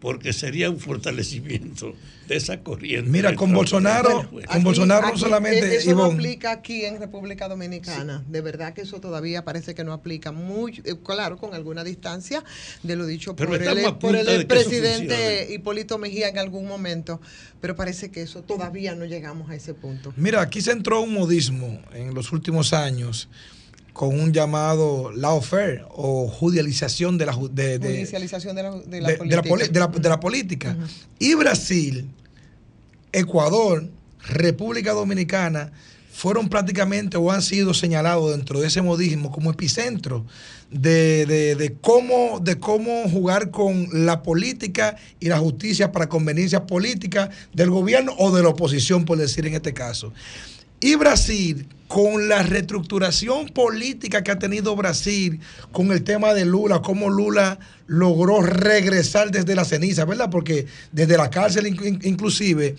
[0.00, 1.94] porque sería un fortalecimiento
[2.28, 3.10] de esa corriente.
[3.10, 8.24] Mira, con Bolsonaro, Bueno, con Bolsonaro no solamente, Eso no aplica aquí en República Dominicana.
[8.28, 10.32] De verdad que eso todavía parece que no aplica.
[10.32, 12.42] Muy, eh, claro, con alguna distancia
[12.82, 15.52] de lo dicho Pero por el, por el presidente.
[15.52, 17.20] Hipólito Mejía en algún momento.
[17.60, 20.12] Pero parece que eso todavía no llegamos a ese punto.
[20.16, 23.28] Mira, aquí se entró un modismo en los últimos años
[23.96, 29.08] con un llamado lawfare o judicialización de la, de, de- Judicialización de la, de la
[29.08, 29.42] de- de la política.
[29.48, 30.76] poli- de la- de la política.
[31.18, 32.06] Y Brasil,
[33.12, 33.88] Ecuador,
[34.20, 35.72] República Dominicana
[36.12, 40.26] fueron prácticamente o han sido señalados dentro de ese modismo como epicentro
[40.70, 46.62] de, de- de cómo, de cómo jugar con la política y la justicia para conveniencias
[46.62, 50.12] políticas del gobierno o de la oposición, por decir en este caso.
[50.80, 55.40] Y Brasil, con la reestructuración política que ha tenido Brasil,
[55.72, 60.28] con el tema de Lula, cómo Lula logró regresar desde la ceniza, ¿verdad?
[60.30, 62.76] Porque desde la cárcel in- inclusive,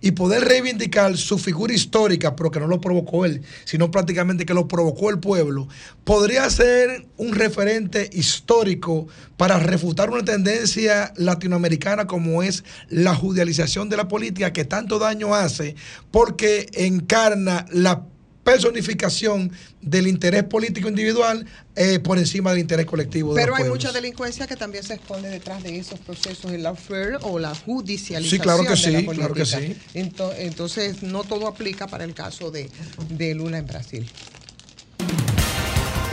[0.00, 4.54] y poder reivindicar su figura histórica, pero que no lo provocó él, sino prácticamente que
[4.54, 5.68] lo provocó el pueblo,
[6.04, 13.96] podría ser un referente histórico para refutar una tendencia latinoamericana como es la judicialización de
[13.96, 15.76] la política que tanto daño hace
[16.10, 18.06] porque encarna la
[18.44, 23.64] personificación del interés político individual eh, por encima del interés colectivo de Pero los hay
[23.64, 23.84] pueblos.
[23.84, 28.38] mucha delincuencia que también se esconde detrás de esos procesos, el lawfare o la judicialización
[28.40, 29.76] Sí, claro que de sí, la claro que sí.
[29.94, 32.70] Ento- Entonces, no todo aplica para el caso de,
[33.10, 34.10] de Lula en Brasil.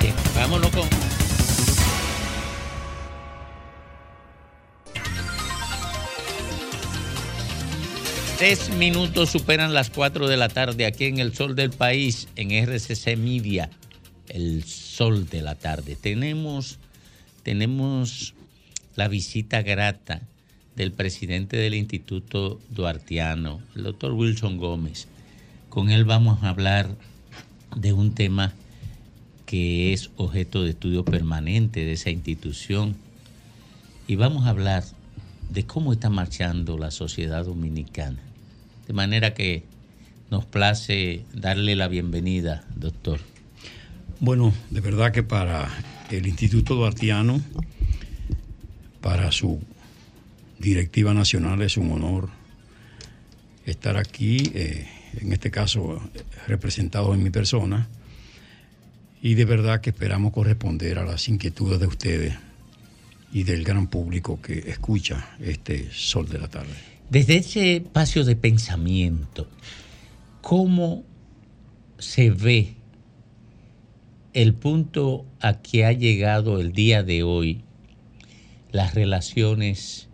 [0.01, 0.87] Bien, vámonos con.
[8.37, 12.51] Tres minutos superan las cuatro de la tarde aquí en el Sol del País, en
[12.51, 13.71] RCC Media,
[14.29, 15.95] el Sol de la tarde.
[15.95, 16.77] Tenemos,
[17.41, 18.35] tenemos
[18.95, 20.21] la visita grata
[20.75, 25.07] del presidente del Instituto Duartiano, el doctor Wilson Gómez.
[25.69, 26.89] Con él vamos a hablar
[27.75, 28.53] de un tema
[29.47, 32.97] que es objeto de estudio permanente de esa institución.
[34.07, 34.83] Y vamos a hablar
[35.49, 38.26] de cómo está marchando la sociedad dominicana.
[38.87, 39.63] De manera que
[40.31, 43.19] nos place darle la bienvenida, doctor.
[44.21, 45.67] Bueno, de verdad que para
[46.09, 47.41] el Instituto Duartiano,
[49.01, 49.61] para su
[50.57, 52.29] directiva nacional es un honor
[53.65, 54.87] estar aquí, eh,
[55.19, 56.01] en este caso
[56.47, 57.89] representado en mi persona,
[59.21, 62.35] y de verdad que esperamos corresponder a las inquietudes de ustedes
[63.33, 66.96] y del gran público que escucha este Sol de la Tarde.
[67.09, 69.47] Desde ese espacio de pensamiento,
[70.41, 71.05] ¿cómo
[71.97, 72.75] se ve
[74.33, 77.61] el punto a que ha llegado el día de hoy
[78.73, 80.09] las relaciones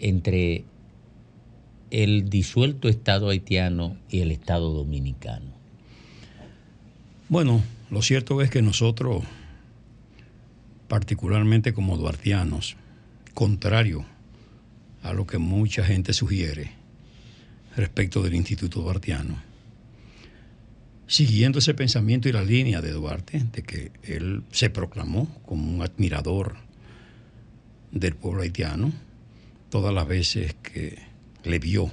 [0.00, 0.64] entre
[1.92, 5.52] el disuelto Estado haitiano y el Estado dominicano?
[7.28, 9.22] Bueno, lo cierto es que nosotros,
[10.88, 12.76] particularmente como duartianos,
[13.32, 14.04] contrario
[15.04, 16.72] a lo que mucha gente sugiere
[17.76, 19.36] respecto del Instituto Duartiano,
[21.06, 25.82] siguiendo ese pensamiento y la línea de Duarte, de que él se proclamó como un
[25.82, 26.56] admirador
[27.92, 28.92] del pueblo haitiano,
[29.68, 30.98] todas las veces que
[31.44, 31.92] le vio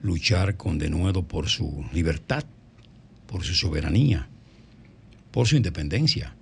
[0.00, 2.44] luchar con denuedo por su libertad,
[3.26, 4.26] por su soberanía,
[5.32, 6.34] por su independencia.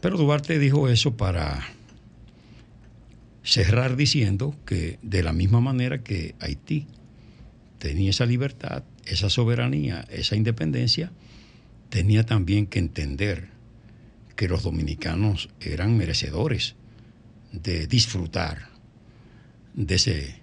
[0.00, 1.66] Pero Duarte dijo eso para
[3.44, 6.86] cerrar diciendo que de la misma manera que Haití
[7.78, 11.12] tenía esa libertad, esa soberanía, esa independencia,
[11.90, 13.50] tenía también que entender
[14.34, 16.74] que los dominicanos eran merecedores
[17.52, 18.70] de disfrutar
[19.74, 20.40] de ese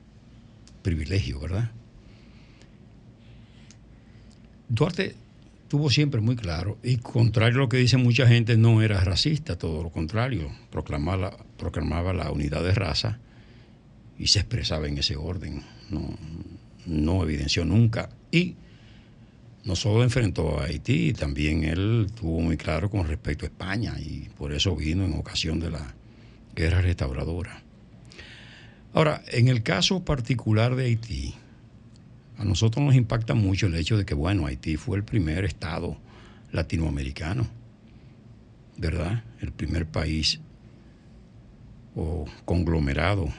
[0.84, 1.72] privilegio, ¿verdad?
[4.70, 5.16] Duarte
[5.72, 9.58] tuvo siempre muy claro, y contrario a lo que dice mucha gente, no era racista,
[9.58, 13.20] todo lo contrario, proclamaba la, proclamaba la unidad de raza
[14.20, 15.64] y se expresaba en ese orden.
[15.90, 16.18] No,
[16.86, 18.10] no evidenció nunca.
[18.34, 18.56] Y
[19.64, 24.28] no solo enfrentó a Haití, también él tuvo muy claro con respecto a España y
[24.38, 25.96] por eso vino en ocasión de la
[26.54, 27.64] guerra restauradora.
[28.92, 31.34] Ahora, en el caso particular de Haití,
[32.42, 35.98] a nosotros nos impacta mucho el hecho de que, bueno, Haití fue el primer estado
[36.52, 37.48] latinoamericano,
[38.78, 39.24] ¿verdad?
[39.42, 40.40] El primer país
[41.96, 43.30] o conglomerado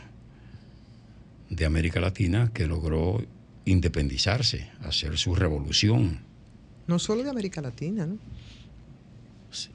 [1.51, 3.25] de América Latina que logró
[3.65, 6.21] independizarse, hacer su revolución.
[6.87, 8.19] No solo de América Latina, ¿no?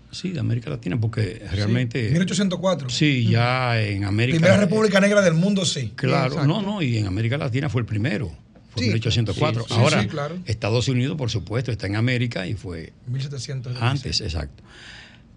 [0.09, 2.09] Sí, de América Latina, porque realmente...
[2.09, 2.89] 1804.
[2.89, 4.38] Sí, ya en América...
[4.38, 5.91] Primera República Negra del mundo, sí.
[5.95, 6.47] Claro, Exacto.
[6.47, 8.32] no, no, y en América Latina fue el primero,
[8.78, 9.61] fue Sí, 1804.
[9.61, 10.38] sí, sí, Ahora, sí, claro.
[10.45, 13.82] Estados Unidos, por supuesto, está en América y fue 1700.
[13.82, 14.63] antes, exacto.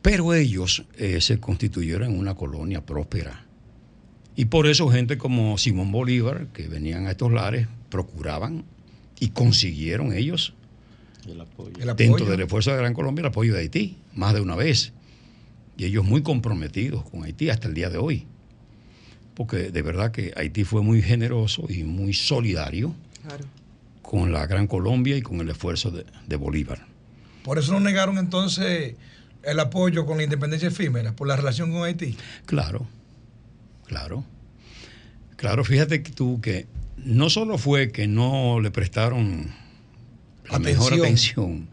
[0.02, 3.44] Pero ellos eh, se constituyeron en una colonia próspera.
[4.36, 8.64] Y por eso gente como Simón Bolívar, que venían a estos lares, procuraban
[9.18, 10.54] y consiguieron ellos,
[11.26, 11.72] El apoyo.
[11.78, 12.30] El dentro apoyo.
[12.30, 14.92] del esfuerzo de Gran Colombia, el apoyo de Haití, más de una vez.
[15.76, 18.26] Y ellos muy comprometidos con Haití hasta el día de hoy.
[19.34, 22.94] Porque de verdad que Haití fue muy generoso y muy solidario
[23.30, 23.44] Claro.
[24.02, 26.86] con la Gran Colombia y con el esfuerzo de, de Bolívar.
[27.44, 28.96] Por eso no negaron entonces
[29.42, 32.16] el apoyo con la independencia efímera, por la relación con Haití.
[32.46, 32.86] Claro,
[33.86, 34.24] claro.
[35.36, 36.66] Claro, fíjate que tú que
[36.98, 39.50] no solo fue que no le prestaron
[40.50, 41.00] la mejor Atención.
[41.00, 41.68] atención,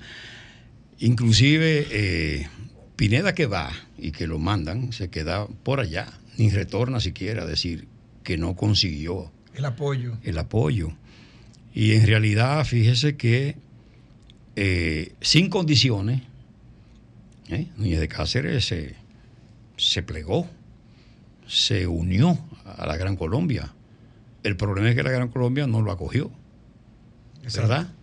[0.99, 2.47] inclusive eh,
[2.95, 7.45] Pineda que va y que lo mandan, se queda por allá, ni retorna siquiera a
[7.45, 7.87] decir
[8.23, 10.17] que no consiguió El apoyo.
[10.23, 10.93] el apoyo.
[11.77, 13.55] Y en realidad, fíjese que
[14.55, 16.23] eh, sin condiciones,
[17.49, 17.67] ¿eh?
[17.77, 18.95] Núñez de Cáceres se,
[19.77, 20.49] se plegó,
[21.45, 23.75] se unió a la Gran Colombia.
[24.41, 26.31] El problema es que la Gran Colombia no lo acogió,
[27.43, 27.93] ¿verdad?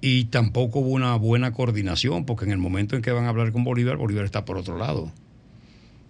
[0.00, 3.52] Y tampoco hubo una buena coordinación, porque en el momento en que van a hablar
[3.52, 5.12] con Bolívar, Bolívar está por otro lado.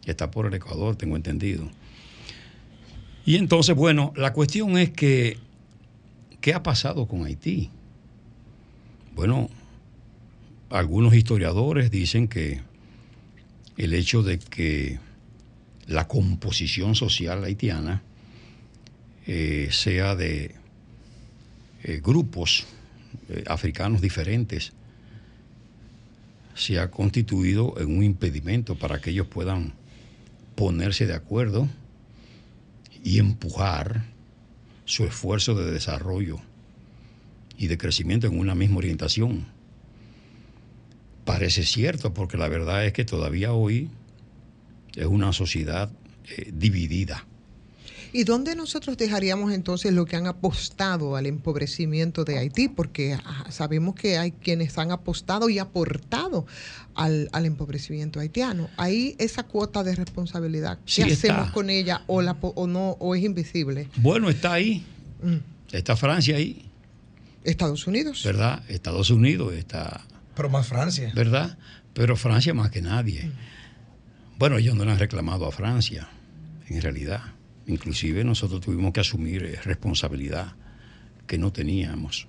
[0.07, 1.68] Está por el Ecuador, tengo entendido.
[3.26, 5.38] Y entonces, bueno, la cuestión es que,
[6.45, 7.70] ¿qué ha pasado con Haití?
[9.14, 9.49] Bueno,
[10.68, 12.61] algunos historiadores dicen que
[13.78, 14.99] el hecho de que
[15.86, 18.03] la composición social haitiana
[19.26, 20.55] eh, sea de
[21.82, 22.66] eh, grupos
[23.30, 24.74] eh, africanos diferentes
[26.55, 29.72] se ha constituido en un impedimento para que ellos puedan
[30.57, 31.70] ponerse de acuerdo
[33.03, 34.12] y empujar
[34.85, 36.39] su esfuerzo de desarrollo
[37.57, 39.47] y de crecimiento en una misma orientación.
[41.24, 43.91] Parece cierto, porque la verdad es que todavía hoy
[44.95, 45.91] es una sociedad
[46.37, 47.26] eh, dividida.
[48.15, 52.69] ¿Y dónde nosotros dejaríamos entonces lo que han apostado al empobrecimiento de Haití?
[52.69, 56.47] Porque ah, sabemos que hay quienes han apostado y aportado
[56.95, 58.71] al, al empobrecimiento haitiano.
[58.77, 61.33] Ahí esa cuota de responsabilidad, ¿qué Sí, está.
[61.33, 63.89] hacemos con ella o, la, o no o es invisible?
[63.97, 64.87] Bueno, está ahí,
[65.21, 65.39] Mm.
[65.73, 66.71] está Francia ahí,
[67.43, 68.23] Estados Unidos.
[68.25, 68.62] ¿verdad?
[68.69, 70.03] Estados Unidos está,
[70.37, 71.11] Pero más Francia.
[71.17, 71.59] ¿verdad?
[71.95, 73.33] Pero Francia más que nadie.
[74.39, 76.09] Bueno, ellos no le han reclamado a Francia,
[76.69, 77.23] en realidad.
[77.67, 80.53] Inclusive nosotros tuvimos que asumir eh, responsabilidad
[81.27, 82.27] que no teníamos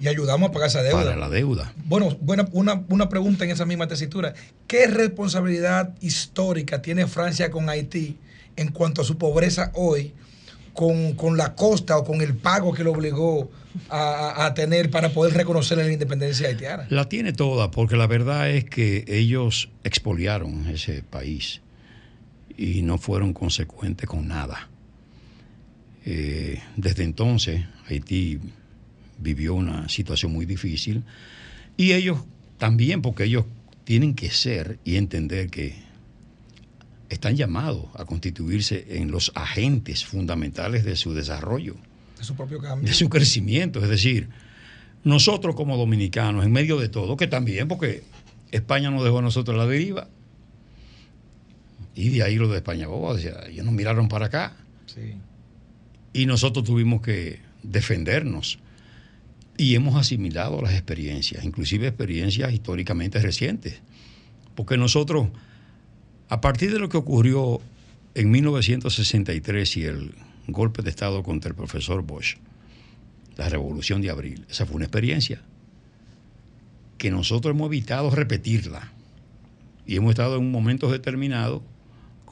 [0.00, 1.04] Y ayudamos a pagar esa deuda.
[1.04, 1.72] para la deuda.
[1.86, 4.34] Bueno, buena, una, una pregunta en esa misma tesitura.
[4.66, 8.16] ¿Qué responsabilidad histórica tiene Francia con Haití
[8.56, 10.12] en cuanto a su pobreza hoy,
[10.72, 13.48] con, con la costa o con el pago que lo obligó
[13.88, 16.86] a, a- a tener para poder reconocer la independencia haitiana?
[16.90, 21.60] La tiene toda, porque la verdad es que ellos expoliaron ese país
[22.56, 24.68] y no fueron consecuentes con nada.
[26.04, 28.38] Eh, desde entonces, Haití
[29.18, 31.02] vivió una situación muy difícil
[31.76, 32.18] y ellos
[32.58, 33.44] también, porque ellos
[33.84, 35.74] tienen que ser y entender que
[37.08, 41.76] están llamados a constituirse en los agentes fundamentales de su desarrollo
[42.18, 42.88] De su propio cambio.
[42.88, 43.82] de su crecimiento.
[43.82, 44.28] Es decir,
[45.04, 48.02] nosotros como dominicanos, en medio de todo, que también, porque
[48.50, 50.08] España nos dejó a nosotros la deriva,
[51.94, 54.56] y de ahí lo de España boba, o sea, ellos nos miraron para acá,
[54.86, 55.14] Sí.
[56.12, 58.58] y nosotros tuvimos que defendernos.
[59.56, 63.80] Y hemos asimilado las experiencias, inclusive experiencias históricamente recientes.
[64.56, 65.28] Porque nosotros,
[66.28, 67.60] a partir de lo que ocurrió
[68.14, 70.14] en 1963 y el
[70.48, 72.36] golpe de Estado contra el profesor Bosch,
[73.36, 75.42] la revolución de abril, esa fue una experiencia
[76.98, 78.92] que nosotros hemos evitado repetirla.
[79.86, 81.62] Y hemos estado en momentos determinados,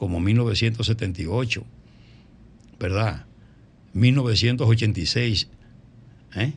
[0.03, 1.63] como 1978,
[2.77, 3.25] ¿verdad?
[3.93, 5.47] 1986,
[6.35, 6.51] ¿eh?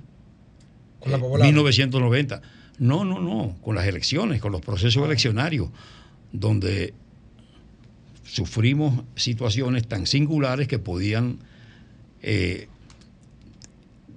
[0.99, 1.47] Con la Eh, popular.
[1.47, 2.43] 1990.
[2.81, 5.69] No, no, no, con las elecciones, con los procesos eleccionarios,
[6.33, 6.93] donde
[8.25, 11.39] sufrimos situaciones tan singulares que podían
[12.23, 12.67] eh,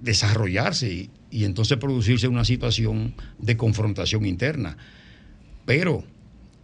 [0.02, 4.76] desarrollarse y, y entonces producirse una situación de confrontación interna.
[5.66, 6.02] Pero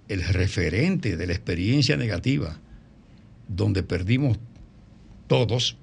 [0.09, 2.59] el referente de la experiencia negativa,
[3.49, 4.39] donde perdimos
[5.27, 5.77] todos,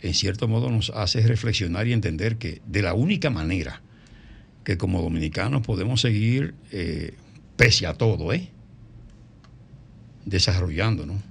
[0.00, 3.82] en cierto modo nos hace reflexionar y entender que de la única manera
[4.64, 7.14] que como dominicanos podemos seguir, eh,
[7.56, 8.50] pese a todo, ¿eh?
[10.24, 11.22] desarrollándonos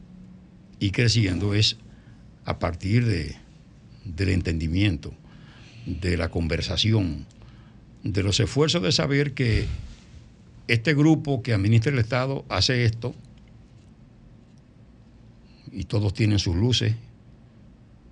[0.79, 1.77] y creciendo es
[2.45, 3.35] a partir de,
[4.05, 5.13] del entendimiento,
[5.85, 7.25] de la conversación,
[8.03, 9.65] de los esfuerzos de saber que
[10.67, 13.13] este grupo que administra el Estado hace esto
[15.71, 16.95] y todos tienen sus luces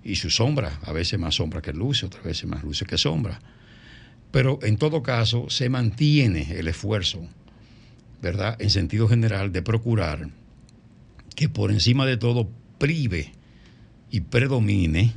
[0.02, 3.38] y sus sombras, a veces más sombras que luces, otras veces más luces que sombras.
[4.30, 7.26] Pero en todo caso se mantiene el esfuerzo,
[8.20, 8.56] ¿verdad?
[8.60, 10.28] En sentido general de procurar
[11.34, 13.32] que por encima de todo prive
[14.10, 15.14] y predomine,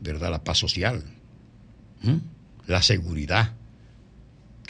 [0.00, 0.30] ¿verdad?
[0.30, 1.02] La paz social,
[2.66, 3.54] la seguridad,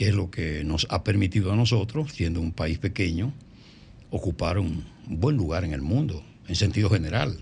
[0.02, 3.32] que es lo que nos ha permitido a nosotros, siendo un país pequeño,
[4.10, 7.38] ocupar un buen lugar en el mundo, en sentido general.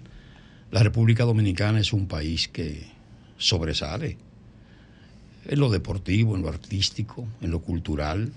[0.70, 2.85] La República Dominicana es un país que
[3.39, 4.19] sobresale
[5.47, 8.31] en lo deportivo, en lo artístico, en lo cultural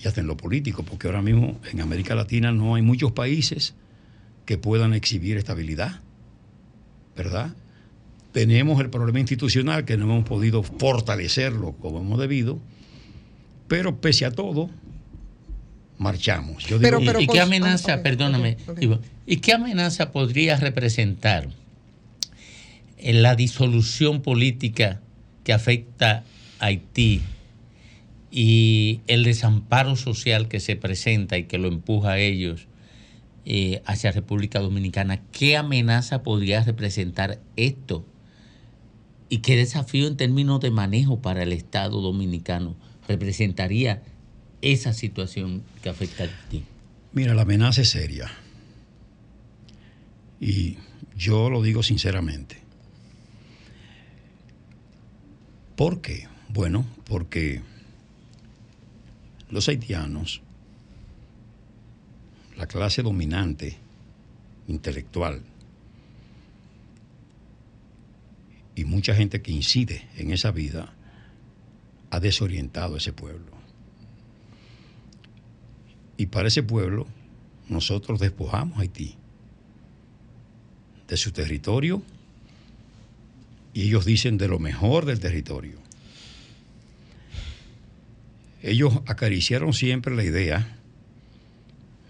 [0.00, 3.74] y hasta en lo político, porque ahora mismo en América Latina no hay muchos países
[4.46, 6.02] que puedan exhibir estabilidad,
[7.16, 7.52] ¿verdad?
[8.30, 12.60] Tenemos el problema institucional que no hemos podido fortalecerlo como hemos debido,
[13.76, 14.70] pero pese a todo,
[15.98, 16.64] marchamos.
[16.66, 18.56] Yo digo- ¿Y, y qué amenaza, perdóname,
[19.26, 21.48] ¿y qué amenaza podría representar
[22.98, 25.00] en la disolución política
[25.42, 26.22] que afecta
[26.60, 27.20] a Haití
[28.30, 32.68] y el desamparo social que se presenta y que lo empuja a ellos
[33.44, 35.20] eh, hacia República Dominicana?
[35.32, 38.04] ¿Qué amenaza podría representar esto?
[39.28, 42.76] ¿Y qué desafío en términos de manejo para el Estado dominicano
[43.08, 44.02] representaría
[44.62, 46.64] esa situación que afecta a Haití?
[47.12, 48.30] Mira, la amenaza es seria.
[50.40, 50.78] Y
[51.16, 52.58] yo lo digo sinceramente.
[55.76, 56.28] ¿Por qué?
[56.48, 57.60] Bueno, porque
[59.50, 60.40] los haitianos,
[62.56, 63.76] la clase dominante
[64.68, 65.42] intelectual
[68.76, 70.93] y mucha gente que incide en esa vida
[72.14, 73.52] ha desorientado a ese pueblo.
[76.16, 77.06] Y para ese pueblo
[77.68, 79.16] nosotros despojamos a Haití
[81.08, 82.02] de su territorio
[83.72, 85.78] y ellos dicen de lo mejor del territorio.
[88.62, 90.78] Ellos acariciaron siempre la idea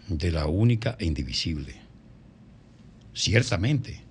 [0.09, 1.75] de la única e indivisible.
[3.15, 4.03] Ciertamente,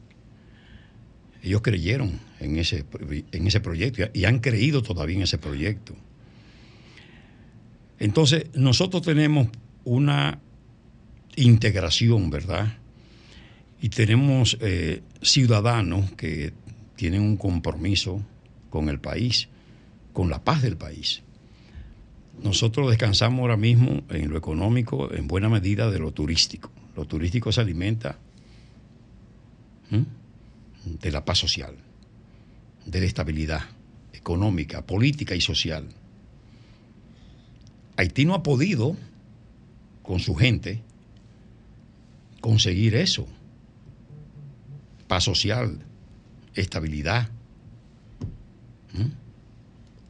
[1.43, 2.85] ellos creyeron en ese,
[3.31, 5.95] en ese proyecto y han creído todavía en ese proyecto.
[7.99, 9.47] Entonces, nosotros tenemos
[9.85, 10.39] una
[11.35, 12.77] integración, ¿verdad?
[13.81, 16.53] Y tenemos eh, ciudadanos que
[16.95, 18.23] tienen un compromiso
[18.69, 19.49] con el país,
[20.13, 21.21] con la paz del país.
[22.41, 26.71] Nosotros descansamos ahora mismo en lo económico, en buena medida de lo turístico.
[26.95, 28.17] Lo turístico se alimenta
[30.85, 31.75] de la paz social,
[32.85, 33.61] de la estabilidad
[34.13, 35.87] económica, política y social.
[37.97, 38.95] Haití no ha podido,
[40.01, 40.81] con su gente,
[42.41, 43.27] conseguir eso.
[45.07, 45.79] Paz social,
[46.55, 47.29] estabilidad,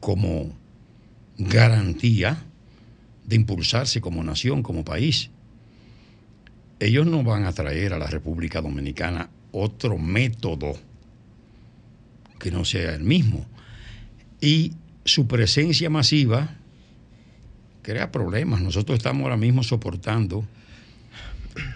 [0.00, 0.52] como
[1.38, 2.42] garantía
[3.24, 5.30] de impulsarse como nación, como país.
[6.80, 10.74] Ellos no van a traer a la República Dominicana otro método
[12.38, 13.46] que no sea el mismo.
[14.40, 14.72] Y
[15.04, 16.56] su presencia masiva
[17.82, 18.60] crea problemas.
[18.60, 20.46] Nosotros estamos ahora mismo soportando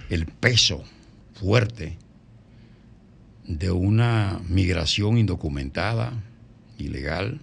[0.09, 0.85] el peso
[1.35, 1.99] fuerte
[3.47, 6.13] de una migración indocumentada,
[6.79, 7.41] ilegal,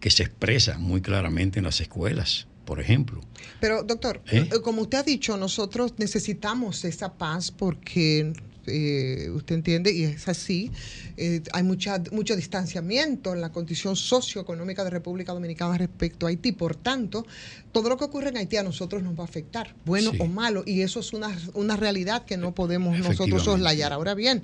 [0.00, 3.20] que se expresa muy claramente en las escuelas, por ejemplo.
[3.60, 4.48] Pero, doctor, ¿Eh?
[4.50, 8.32] eh, como usted ha dicho, nosotros necesitamos esa paz porque
[8.66, 10.70] eh, usted entiende, y es así,
[11.16, 16.52] eh, hay mucha, mucho distanciamiento en la condición socioeconómica de República Dominicana respecto a Haití.
[16.52, 17.26] Por tanto,
[17.72, 20.18] todo lo que ocurre en Haití a nosotros nos va a afectar, bueno Sí.
[20.20, 23.92] o malo, y eso es una, una realidad que no podemos nosotros soslayar.
[23.92, 24.42] Ahora bien,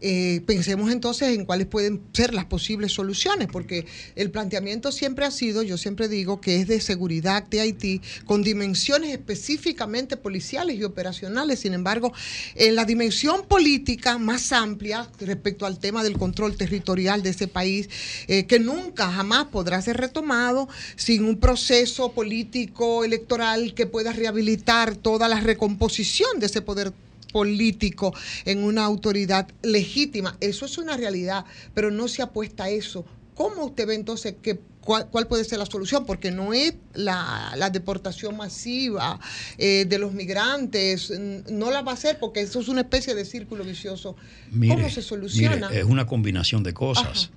[0.00, 3.86] eh, pensemos entonces en cuáles pueden ser las posibles soluciones, porque
[4.16, 8.42] el planteamiento siempre ha sido, yo siempre digo, que es de seguridad de Haití con
[8.42, 11.60] dimensiones específicamente policiales y operacionales.
[11.60, 12.12] Sin embargo,
[12.54, 17.88] en la dimensión política más amplia respecto al tema del control territorial de ese país,
[18.28, 24.96] eh, que nunca jamás podrá ser retomado sin un proceso político electoral que pueda rehabilitar
[24.96, 26.92] toda la recomposición de ese poder
[27.32, 30.36] político en una autoridad legítima.
[30.40, 31.44] Eso es una realidad,
[31.74, 33.04] pero no se apuesta a eso.
[33.34, 36.04] ¿Cómo usted ve entonces que cuál, cuál puede ser la solución?
[36.04, 39.18] Porque no es la, la deportación masiva
[39.56, 41.10] eh, de los migrantes,
[41.50, 44.16] no la va a hacer porque eso es una especie de círculo vicioso.
[44.50, 45.68] Mire, ¿Cómo se soluciona?
[45.68, 47.30] mire, es una combinación de cosas.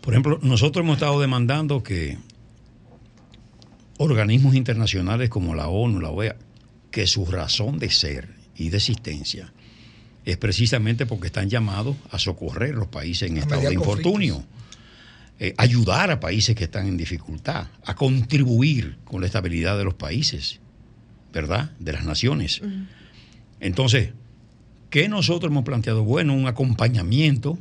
[0.00, 2.18] Por ejemplo, nosotros hemos estado demandando que
[3.98, 6.36] organismos internacionales como la ONU, la OEA,
[6.90, 9.52] que su razón de ser y de existencia
[10.24, 14.44] es precisamente porque están llamados a socorrer los países en A estado de infortunio,
[15.40, 19.94] eh, ayudar a países que están en dificultad, a contribuir con la estabilidad de los
[19.94, 20.60] países,
[21.32, 21.72] ¿verdad?
[21.80, 22.60] De las naciones.
[23.58, 24.10] Entonces,
[24.90, 26.04] ¿qué nosotros hemos planteado?
[26.04, 27.58] Bueno, un acompañamiento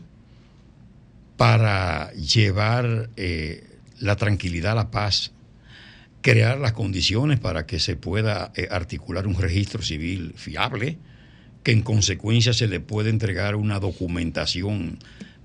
[1.38, 3.68] para llevar eh,
[4.00, 5.32] la tranquilidad, la paz,
[6.22, 10.98] crear las condiciones para que se pueda eh, articular un registro civil fiable,
[11.64, 14.98] que en consecuencia se le pueda entregar una documentación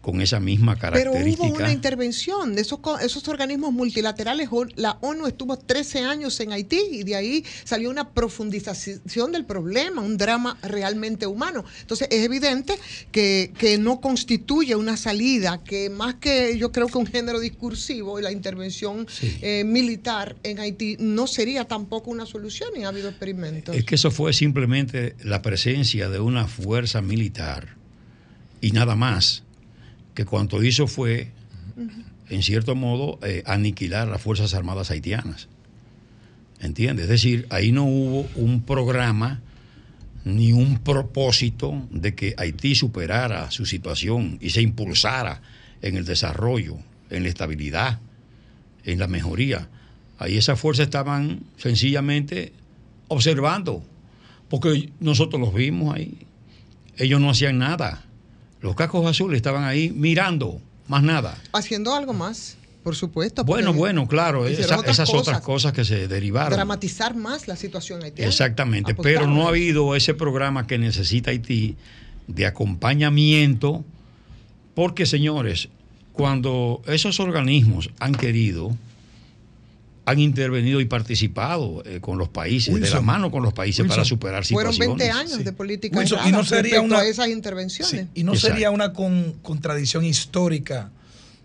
[0.06, 1.64] con esa misma Pero hubo característica.
[1.64, 4.48] una intervención de esos, esos organismos multilaterales.
[4.76, 10.02] La ONU estuvo 13 años en Haití y de ahí salió una profundización del problema,
[10.02, 11.64] un drama realmente humano.
[11.80, 12.78] Entonces es evidente
[13.10, 18.20] que, que no constituye una salida, que más que yo creo que un género discursivo,
[18.20, 19.08] la intervención
[19.42, 23.74] eh, militar en Haití no sería tampoco una solución y ha habido experimentos.
[23.74, 27.74] Es que eso fue simplemente la presencia de una fuerza militar
[28.60, 29.42] y nada más,
[30.16, 31.30] que cuanto hizo fue,
[32.30, 35.48] en cierto modo, eh, aniquilar las Fuerzas Armadas haitianas.
[36.58, 37.04] ¿Entiendes?
[37.04, 39.42] Es decir, ahí no hubo un programa
[40.24, 45.42] ni un propósito de que Haití superara su situación y se impulsara
[45.82, 46.78] en el desarrollo,
[47.10, 48.00] en la estabilidad,
[48.84, 49.68] en la mejoría.
[50.18, 52.54] Ahí esas fuerzas estaban sencillamente
[53.08, 53.84] observando,
[54.48, 56.16] porque nosotros los vimos ahí.
[56.96, 58.05] Ellos no hacían nada.
[58.60, 61.36] Los cascos azules estaban ahí mirando, más nada.
[61.52, 63.44] Haciendo algo más, por supuesto.
[63.44, 65.28] Bueno, bueno, claro, hicieron esa- otras esas cosas.
[65.28, 66.52] otras cosas que se derivaron.
[66.54, 68.28] Dramatizar más la situación haitiana.
[68.28, 71.76] Exactamente, pero no ha habido ese programa que necesita Haití
[72.28, 73.84] de acompañamiento,
[74.74, 75.68] porque señores,
[76.12, 78.76] cuando esos organismos han querido,
[80.08, 83.84] han intervenido y participado eh, con los países, de la Wilson, mano con los países
[83.86, 85.08] para Wilson, superar Fueron situaciones.
[85.08, 88.06] 20 años de política Wilson, y no sería una- a esas intervenciones.
[88.14, 90.90] Y no sería una con- contradicción histórica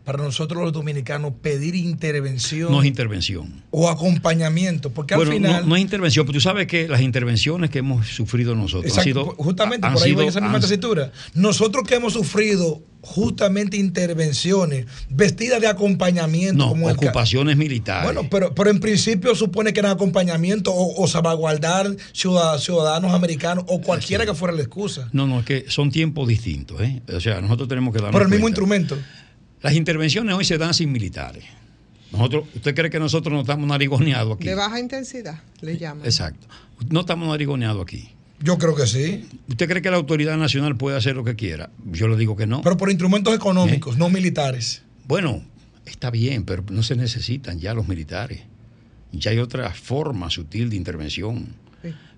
[0.03, 3.61] para nosotros los dominicanos pedir intervención No es intervención.
[3.69, 5.61] o acompañamiento, porque al Bueno, final...
[5.63, 9.19] no, no es intervención, pero tú sabes que las intervenciones que hemos sufrido nosotros Exacto,
[9.19, 9.35] han sido.
[9.37, 11.11] justamente han por ahí sido- esa misma han- tesitura.
[11.33, 18.03] Nosotros que hemos sufrido justamente intervenciones vestidas de acompañamiento, No, como el ocupaciones militares.
[18.13, 23.65] Bueno, pero, pero en principio supone que era acompañamiento o, o salvaguardar ciudad- ciudadanos americanos
[23.67, 25.09] o cualquiera que fuera la excusa.
[25.13, 26.79] No, no, es que son tiempos distintos.
[26.81, 27.01] ¿eh?
[27.11, 28.61] O sea, nosotros tenemos que darnos Por el mismo cuenta.
[28.61, 28.97] instrumento.
[29.61, 31.43] Las intervenciones hoy se dan sin militares.
[32.11, 34.45] Nosotros, ¿Usted cree que nosotros no estamos narigoneados aquí?
[34.45, 36.05] De baja intensidad, le llaman.
[36.05, 36.47] Exacto.
[36.89, 38.09] No estamos narigoneados aquí.
[38.41, 39.27] Yo creo que sí.
[39.47, 41.69] ¿Usted cree que la autoridad nacional puede hacer lo que quiera?
[41.85, 42.61] Yo le digo que no.
[42.61, 43.35] Pero por instrumentos ¿Eh?
[43.35, 44.81] económicos, no militares.
[45.07, 45.43] Bueno,
[45.85, 48.41] está bien, pero no se necesitan ya los militares.
[49.11, 51.61] Ya hay otra forma sutil de intervención.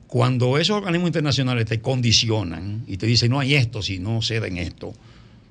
[0.08, 4.60] Cuando esos organismos internacionales te condicionan y te dicen no hay esto si no ceden
[4.60, 4.94] esto,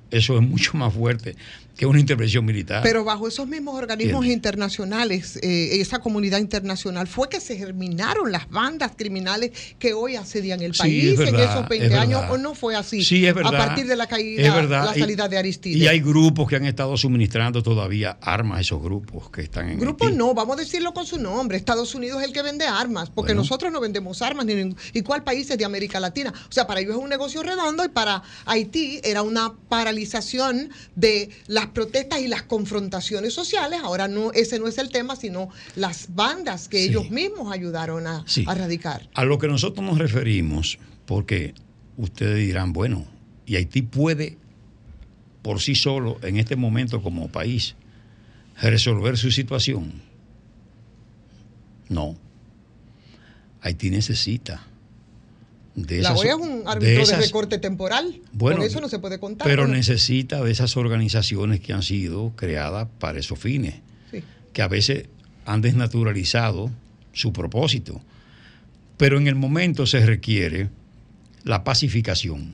[0.09, 1.35] eso es mucho más fuerte
[1.75, 2.81] que una intervención militar.
[2.83, 8.49] Pero bajo esos mismos organismos internacionales, eh, esa comunidad internacional, fue que se germinaron las
[8.49, 12.21] bandas criminales que hoy asedian el Sí, país es verdad, en esos 20 es años,
[12.29, 13.03] o no fue así.
[13.03, 13.55] Sí, es verdad.
[13.55, 14.85] A partir de la caída, Es verdad.
[14.85, 15.81] la Y- salida de Aristides.
[15.81, 19.79] Y hay grupos que han estado suministrando todavía armas a esos grupos que están en
[19.79, 20.17] Grupo Haití.
[20.17, 21.57] no, vamos a decirlo con su nombre.
[21.57, 23.41] Estados Unidos es el que vende armas, porque Bueno.
[23.41, 24.77] nosotros no vendemos armas ni ningún.
[24.93, 26.31] ¿Y cuál países de América Latina?
[26.49, 31.29] O sea, para ellos es un negocio redondo y para Haití era una paralización de
[31.63, 33.79] las protestas y las confrontaciones sociales.
[33.83, 36.89] Ahora no, ese no es el tema, sino las bandas que Sí.
[36.89, 38.43] ellos mismos ayudaron a, Sí.
[38.47, 39.09] a radicar.
[39.13, 41.53] A lo que nosotros nos referimos, porque
[41.97, 43.05] ustedes dirán, bueno,
[43.45, 44.37] y Haití puede
[45.41, 47.75] por sí solo en este momento como país
[48.61, 50.01] resolver su situación.
[51.89, 52.15] No.
[53.61, 54.65] Haití necesita
[55.75, 58.21] de La OEA es un árbitro de, esas- recorte temporal.
[58.31, 59.47] Bueno, Con eso no se puede contar.
[59.47, 63.75] pero necesita de esas organizaciones que han sido creadas para esos fines,
[64.11, 64.23] Sí.
[64.53, 65.05] que a veces
[65.45, 66.69] han desnaturalizado
[67.11, 68.01] su propósito.
[68.97, 70.69] Pero en el momento se requiere
[71.43, 72.53] la pacificación.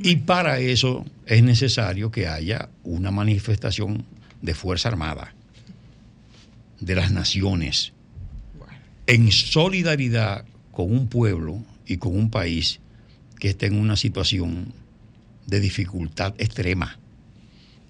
[0.00, 4.04] Y para eso es necesario que haya una manifestación
[4.42, 5.34] de Fuerza Armada,
[6.80, 7.92] de las naciones,
[9.06, 10.44] en solidaridad
[10.78, 12.78] con un pueblo y con un país
[13.40, 14.72] que está en una situación
[15.44, 17.00] de dificultad extrema.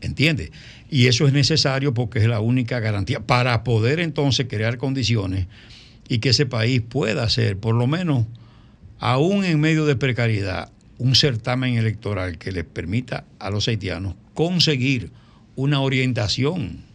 [0.00, 0.52] ¿Entiendes?
[0.88, 5.48] Y eso es necesario porque es la única garantía para poder entonces crear condiciones
[6.08, 8.24] y que ese país pueda hacer, por lo menos,
[8.98, 15.10] aún en medio de precariedad, un certamen electoral que les permita a los haitianos conseguir
[15.56, 16.87] una orientación.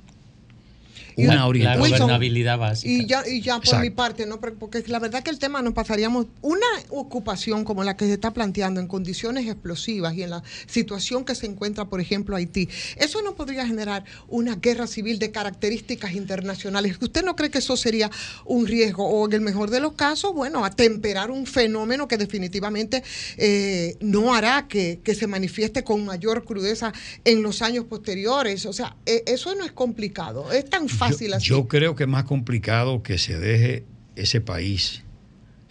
[1.15, 1.80] Y Una orientación.
[1.80, 2.91] La Wilson, gobernabilidad básica.
[2.91, 3.84] Y ya, y ya por Exacto.
[3.84, 4.40] mi parte, ¿no?
[4.40, 8.31] Porque la verdad que el tema nos pasaríamos una ocupación como la que se está
[8.31, 12.69] planteando en condiciones explosivas y en la situación que se encuentra, por ejemplo, Haití.
[12.98, 16.98] Eso no podría generar una guerra civil de características internacionales.
[16.99, 18.10] ¿Usted no cree que eso sería
[18.45, 19.07] un riesgo?
[19.07, 23.03] O en el mejor de los casos, bueno, atemperar un fenómeno que definitivamente
[23.38, 26.94] eh, no hará que, que se manifieste con mayor crudeza
[27.26, 28.65] en los años posteriores.
[28.65, 30.52] O sea, eh, eso no es complicado.
[30.52, 31.27] Es tan fácil así.
[31.39, 33.85] Yo creo que es más complicado que se deje
[34.15, 35.03] ese país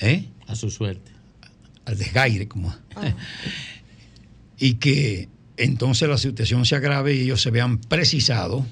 [0.03, 0.29] ¿eh?
[0.47, 1.11] A su suerte.
[1.85, 2.75] al desgaire, como.
[2.97, 3.15] Ah.
[4.59, 8.65] y que entonces la situación se agrave y ellos se vean precisados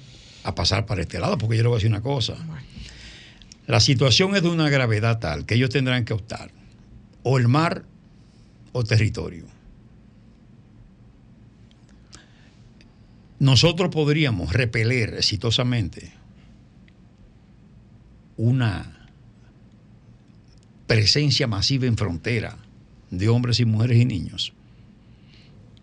[0.45, 2.37] a pasar para este lado, porque yo le voy a decir una cosa.
[3.67, 6.51] La situación es de una gravedad tal que ellos tendrán que optar
[7.23, 7.85] o el mar
[8.73, 9.47] o territorio.
[13.39, 16.13] Nosotros podríamos repeler exitosamente
[18.41, 19.07] una
[20.87, 22.57] presencia masiva en frontera
[23.11, 24.55] de hombres y mujeres y niños.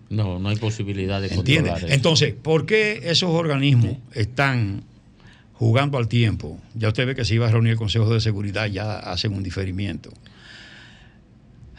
[0.10, 1.72] No, no hay posibilidad de ¿Entiendes?
[1.72, 1.94] controlar eso.
[1.94, 4.84] Entonces, ¿por qué esos organismos están
[5.54, 6.60] jugando al tiempo?
[6.74, 9.44] Ya usted ve que se iba a reunir el Consejo de Seguridad, ya hacen un
[9.44, 10.12] diferimiento.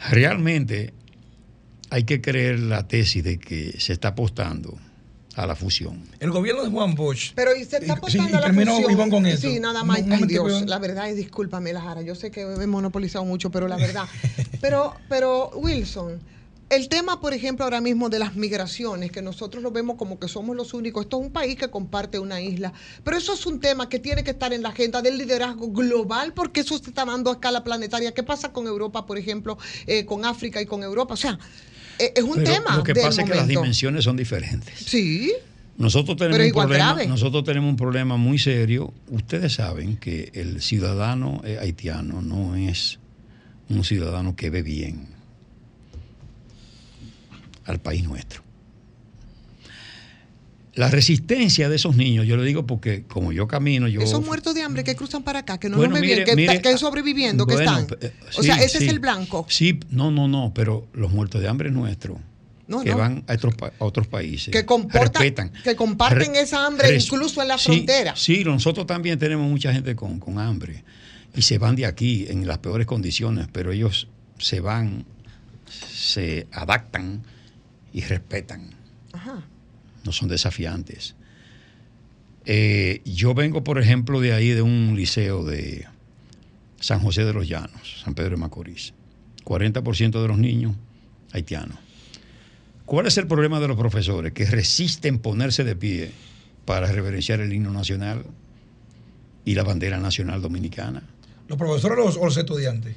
[0.09, 0.93] Realmente
[1.89, 4.77] hay que creer la tesis de que se está apostando
[5.39, 6.03] a la fusión.
[6.19, 7.31] El gobierno de Juan Bosch.
[7.33, 8.91] Pero y se está Sí, apostando y a la termino, fusión.
[8.91, 9.47] Iván, con eso.
[9.47, 9.99] Sí, nada más.
[10.09, 13.77] Ay, Dios, la verdad es, discúlpame, Lajara, yo sé que he monopolizado mucho, pero la
[13.77, 14.05] verdad.
[14.61, 16.19] pero, pero, Wilson,
[16.69, 20.27] el tema, por ejemplo, ahora mismo de las migraciones, que nosotros lo vemos como que
[20.27, 21.05] somos los únicos.
[21.05, 22.73] Esto es un país que comparte una isla.
[23.03, 26.33] Pero eso es un tema que tiene que estar en la agenda del liderazgo global,
[26.33, 28.13] porque eso se está dando a escala planetaria.
[28.13, 29.57] ¿Qué pasa con Europa, por ejemplo,
[29.87, 31.15] eh, con África y con Europa?
[31.15, 31.39] O sea,
[31.99, 32.77] es un Pero tema.
[32.77, 34.73] Lo que pasa es que las dimensiones son diferentes.
[34.79, 35.31] Sí.
[35.77, 37.07] Nosotros tenemos, un problema, grave.
[37.07, 38.93] nosotros tenemos un problema muy serio.
[39.07, 42.99] Ustedes saben que el ciudadano eh, haitiano no es
[43.69, 45.07] un ciudadano que ve bien
[47.65, 48.48] al país nuestro.
[50.75, 54.01] La resistencia de esos niños, yo le digo porque como yo camino, yo...
[54.01, 56.77] Esos muertos de hambre que cruzan para acá, que no Bueno, nos bien, mire, que,
[56.77, 57.87] sobreviviendo, que están.
[58.01, 58.85] eh, o sea, ese sí.
[58.85, 59.45] es el blanco.
[59.49, 62.19] Sí, no, no, no, pero los muertos de hambre nuestros,
[62.67, 62.97] No, que no.
[62.97, 65.51] van a otros, a otros países, Que comportan, respetan.
[65.63, 68.15] que comparten Re- esa hambre res- incluso en la Sí, frontera.
[68.15, 70.83] Sí, nosotros también tenemos mucha gente con, con hambre
[71.35, 75.03] y se van de aquí en las peores condiciones, pero ellos se van,
[75.91, 77.23] se adaptan
[77.91, 78.69] y respetan,
[79.13, 79.43] Ajá.
[80.03, 81.15] No son desafiantes.
[82.45, 85.85] Eh, yo vengo, por ejemplo, de ahí, de un liceo de
[86.79, 88.93] San José de los Llanos, San Pedro de Macorís.
[89.43, 90.75] 40% de los niños
[91.31, 91.77] haitianos.
[92.85, 94.33] ¿Cuál es el problema de los profesores?
[94.33, 96.11] Que resisten ponerse de pie
[96.65, 98.25] para reverenciar el himno nacional
[99.45, 101.03] y la bandera nacional dominicana.
[101.47, 102.95] ¿Los profesores o los, estudiantes?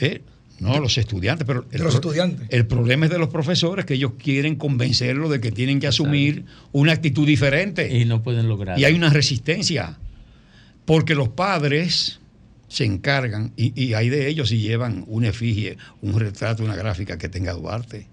[0.00, 0.22] ¿Eh?
[0.60, 2.46] No, los estudiantes, pero De los estudiantes.
[2.50, 6.44] el problema es de los profesores que ellos quieren convencerlos de que tienen que asumir
[6.72, 7.92] una actitud diferente.
[7.96, 8.78] Y no pueden lograr.
[8.78, 9.98] Y hay una resistencia.
[10.84, 12.20] Porque los padres
[12.68, 17.18] se encargan, y, y hay de ellos si llevan una efigie, un retrato, una gráfica
[17.18, 18.06] que tenga Duarte.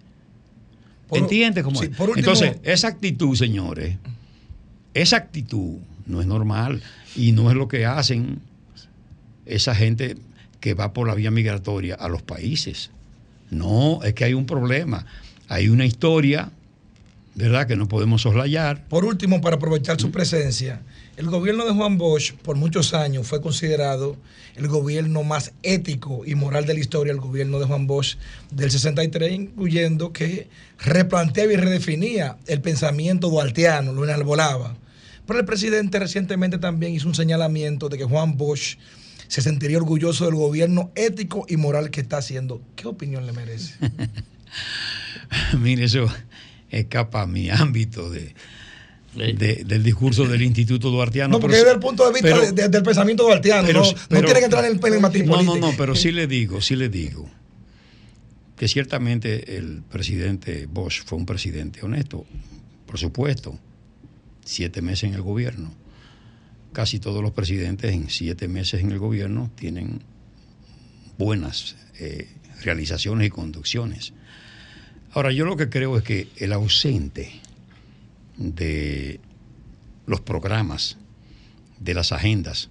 [1.08, 2.00] Por- ¿Entiendes cómo sí, es?
[2.00, 3.98] último- Entonces, esa actitud, señores,
[4.94, 6.82] esa actitud no es normal
[7.16, 8.40] y no es lo que hacen
[9.46, 10.16] esa gente
[10.62, 12.92] que va por la vía migratoria a los países.
[13.50, 15.06] No, es que hay un problema.
[15.50, 16.52] Hay una historia,
[17.36, 18.88] ¿verdad?, que no podemos soslayar.
[18.88, 20.82] Por último, para aprovechar su presencia,
[21.18, 24.16] el gobierno de Juan Bosch por muchos años fue considerado
[24.56, 28.16] el gobierno más ético y moral de la historia, el gobierno de Juan Bosch
[28.52, 30.48] del 63, incluyendo que
[30.80, 34.78] replanteaba y redefinía el pensamiento duarteano, lo enarbolaba.
[35.26, 38.78] Pero el presidente recientemente también hizo un señalamiento de que Juan Bosch
[39.32, 42.62] se sentiría orgulloso del gobierno ético y moral que está haciendo.
[42.76, 43.76] ¿Qué opinión le merece?
[45.58, 46.06] Mire, eso
[46.70, 48.34] escapa a mi ámbito de,
[49.16, 51.32] de- del discurso del Instituto Duartiano.
[51.36, 53.84] No, porque pero- desde el punto de vista pero- de- de- del pensamiento duartiano, pero-
[53.84, 55.96] no, no pero- tiene que entrar en el, en el matiz No, no, no, pero
[55.96, 57.30] sí le digo, sí le digo
[58.58, 62.26] que ciertamente el presidente Bosch fue un presidente honesto,
[62.86, 63.58] por supuesto,
[64.44, 65.72] siete meses en el gobierno.
[66.74, 70.02] Casi todos los presidentes en siete meses en el gobierno tienen
[71.18, 72.30] buenas eh,
[72.64, 74.14] realizaciones y conducciones.
[75.12, 77.42] Ahora, yo lo que creo es que el ausente
[78.38, 79.20] de
[80.06, 80.98] los programas,
[81.80, 82.70] de las agendas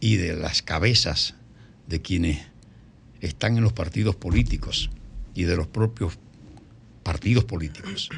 [0.00, 1.34] y de las cabezas
[1.86, 2.46] de quienes
[3.20, 4.90] están en los partidos políticos
[5.34, 6.18] y de los propios
[7.02, 8.08] partidos políticos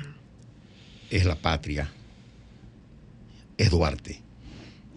[1.11, 1.91] es la patria,
[3.57, 4.28] es Duarte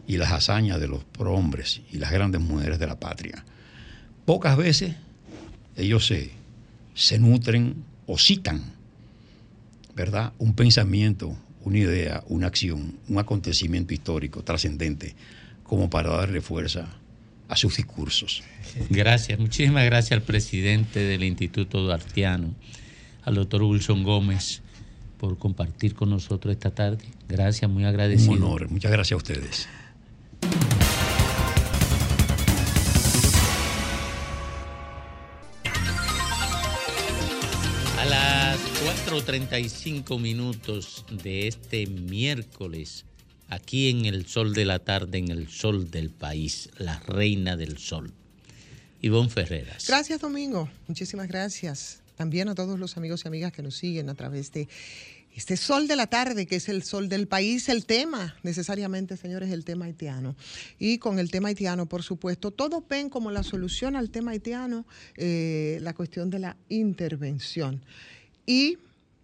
[0.08, 3.46] y las hazañas de los prohombres y las grandes mujeres de la patria.
[4.26, 4.96] Pocas veces
[5.76, 6.32] ellos se,
[6.94, 8.62] se nutren o citan,
[9.96, 10.34] ¿verdad?
[10.38, 15.16] Un pensamiento, una idea, una acción, un acontecimiento histórico trascendente
[15.64, 16.88] como para darle fuerza
[17.48, 18.44] a sus discursos.
[18.90, 22.54] Gracias, muchísimas gracias al presidente del Instituto Duartiano,
[23.24, 24.62] al doctor Wilson Gómez,
[25.18, 27.06] por compartir con nosotros esta tarde.
[27.28, 28.32] Gracias, muy agradecido.
[28.32, 29.68] Un honor, muchas gracias a ustedes.
[37.98, 38.60] A las
[39.08, 43.06] 4.35 minutos de este miércoles,
[43.50, 47.78] aquí en el sol de la tarde, en el sol del país, la reina del
[47.78, 48.14] sol,
[49.02, 49.86] Ivonne Ferreras.
[49.88, 50.70] Gracias, Domingo.
[50.88, 52.02] Muchísimas gracias.
[52.16, 54.68] También a todos los amigos y amigas que nos siguen a través de
[55.36, 59.52] este sol de la tarde, que es el sol del país, el tema, necesariamente, señores,
[59.52, 60.36] el tema haitiano.
[60.78, 64.86] Y con el tema haitiano, por supuesto, todos ven como la solución al tema haitiano
[65.16, 67.82] eh, la cuestión de la intervención.
[68.46, 68.78] Y,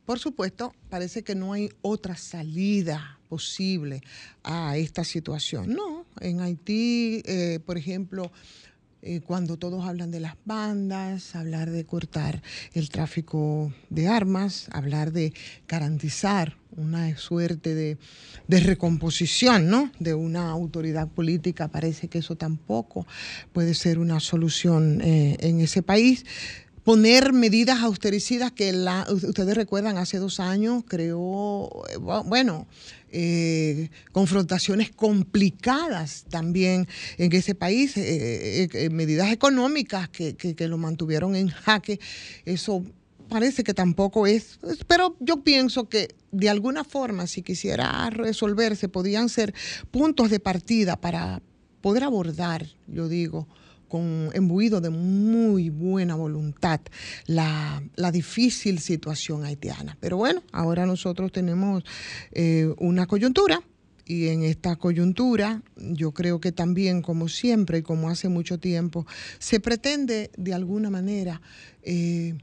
[0.05, 4.01] por supuesto, parece que no hay otra salida posible
[4.43, 5.73] a esta situación.
[5.73, 8.31] No, en Haití, eh, por ejemplo,
[9.07, 12.43] eh, cuando todos hablan de las bandas, hablar de cortar
[12.73, 15.33] el tráfico de armas, hablar de
[15.65, 17.97] garantizar una suerte de,
[18.49, 19.91] recomposición ¿no?
[19.99, 23.07] de una autoridad política, parece que eso tampoco
[23.53, 26.25] puede ser una solución eh, en ese país
[26.87, 32.65] poner medidas austericidas que la, ustedes recuerdan hace dos años creó, eh, bueno,
[33.11, 40.67] eh, confrontaciones complicadas también en ese país, eh, eh, eh, medidas económicas que, que, que
[40.67, 41.99] lo mantuvieron en jaque.
[42.45, 42.83] Eso
[43.29, 49.29] parece que tampoco es, pero yo pienso que de alguna forma, si quisiera resolverse, podían
[49.29, 49.53] ser
[49.91, 51.41] puntos de partida para
[51.81, 53.47] poder abordar, yo digo,
[53.87, 56.81] con embuido de muy buena voluntad
[57.25, 59.97] la, la, difícil situación haitiana.
[59.99, 61.83] Pero bueno, ahora nosotros tenemos
[62.31, 63.61] eh, una coyuntura
[64.05, 69.05] y en esta coyuntura yo creo que también, como siempre y como hace mucho tiempo,
[69.39, 71.41] se pretende de alguna manera...
[71.83, 72.35] Eh,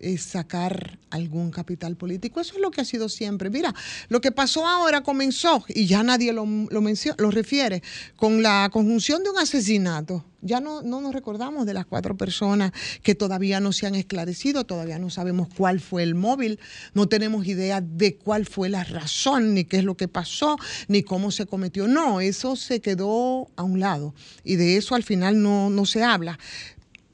[0.00, 2.40] es sacar algún capital político.
[2.40, 3.50] Eso es lo que ha sido siempre.
[3.50, 3.74] Mira,
[4.08, 6.82] lo que pasó ahora comenzó, y ya nadie lo, lo,
[7.18, 7.82] lo refiere,
[8.16, 10.24] con la conjunción de un asesinato.
[10.42, 12.72] Ya no, no nos recordamos de las cuatro personas
[13.02, 16.58] que todavía no se han esclarecido, todavía no sabemos cuál fue el móvil,
[16.94, 20.56] no tenemos idea de cuál fue la razón, ni qué es lo que pasó,
[20.88, 21.88] ni cómo se cometió.
[21.88, 26.02] No, eso se quedó a un lado y de eso al final no, no se
[26.02, 26.38] habla.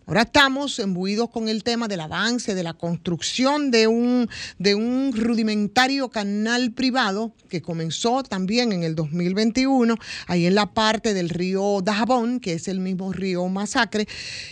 [0.09, 5.13] Ahora estamos embuidos con el tema del avance, de la construcción de un, de un
[5.13, 9.97] rudimentario canal privado que comenzó también en el 2021,
[10.29, 14.07] ahí en la parte del río Dajabón, que es el mismo río Masacre.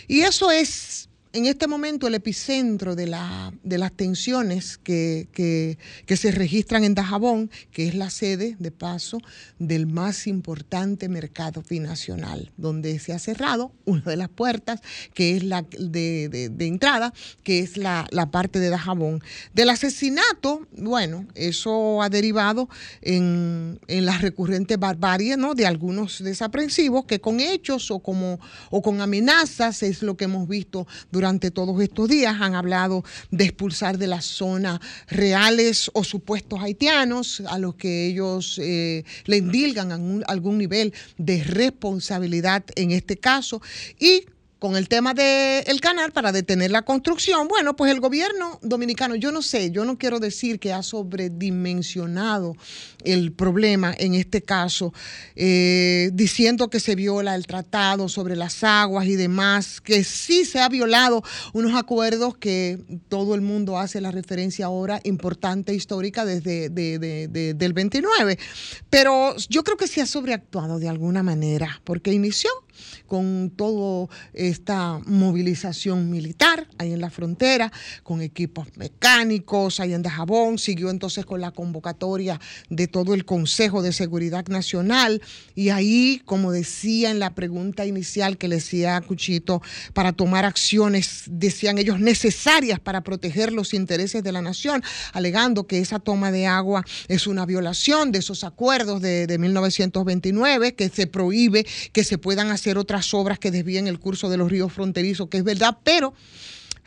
[0.09, 5.27] Y eso es en este momento el epicentro de, la, de las tensiones que,
[6.07, 9.19] se registran en Dajabón, que es la sede, de paso,
[9.59, 14.79] del más importante mercado binacional, donde se ha cerrado una de las puertas,
[15.13, 17.13] que es la de, entrada,
[17.43, 19.21] que es la, la, parte de Dajabón.
[19.53, 22.69] Del asesinato, bueno, eso ha derivado
[23.01, 25.53] en, en las recurrentes barbaries ¿no?
[25.53, 28.39] de algunos desaprensivos que con hechos o, como,
[28.69, 32.35] o con amenazas es lo que hemos visto durante durante todos estos días.
[32.39, 38.59] Han hablado de expulsar de la zona reales o supuestos haitianos a los que ellos
[38.61, 43.59] eh, le indilgan algún, algún nivel de responsabilidad en este caso.
[43.99, 44.25] Y
[44.65, 47.47] con el tema del canal para detener la construcción.
[47.47, 52.55] Bueno, pues el gobierno dominicano, yo no sé, yo no quiero decir que ha sobredimensionado
[53.03, 54.91] el problema en este caso,
[55.35, 60.59] eh, diciendo que se viola el tratado sobre las aguas y demás, que sí se
[60.59, 61.21] ha violado
[61.53, 67.27] unos acuerdos que todo el mundo hace la referencia ahora importante histórica desde de- de-
[67.27, 68.39] de- del 29.
[68.89, 72.49] Pero yo creo que sí ha sobreactuado de alguna manera, porque inició
[73.07, 77.71] con toda esta movilización militar ahí en la frontera,
[78.03, 82.39] con equipos mecánicos ahí en Dajabón, siguió entonces con la convocatoria
[82.69, 85.21] de todo el Consejo de Seguridad Nacional.
[85.55, 89.61] Y ahí, como decía en la pregunta inicial que le decía a Cuchito,
[89.93, 94.83] para tomar acciones, decían ellos, necesarias para proteger los intereses de la nación,
[95.13, 100.75] alegando que esa toma de agua es una violación de esos acuerdos de, de 1929,
[100.75, 104.49] que se prohíbe que se puedan hacer otras obras que desvíen el curso de los
[104.49, 106.13] ríos fronterizos, que es verdad, pero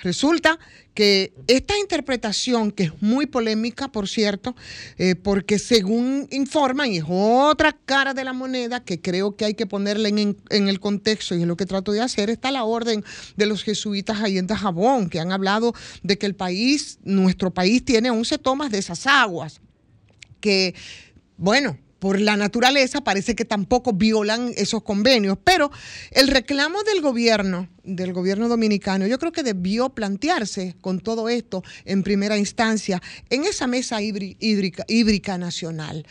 [0.00, 0.58] resulta
[0.94, 4.56] que esta interpretación, que es muy polémica, por cierto,
[4.96, 9.54] eh, porque según informan, y es otra cara de la moneda que creo que hay
[9.54, 13.04] que ponerle en, el contexto, y es lo que trato de hacer, está la orden
[13.36, 14.48] de los jesuitas ahí en
[15.08, 19.60] que han hablado de que el país, nuestro país, tiene 11 tomas de esas aguas,
[20.40, 20.74] que,
[21.36, 25.70] bueno, por la naturaleza parece que tampoco violan esos convenios, pero
[26.12, 31.62] el reclamo del gobierno, del gobierno dominicano, yo creo que debió plantearse con todo esto
[31.84, 36.06] en primera instancia en esa mesa hídri- hídrica, nacional.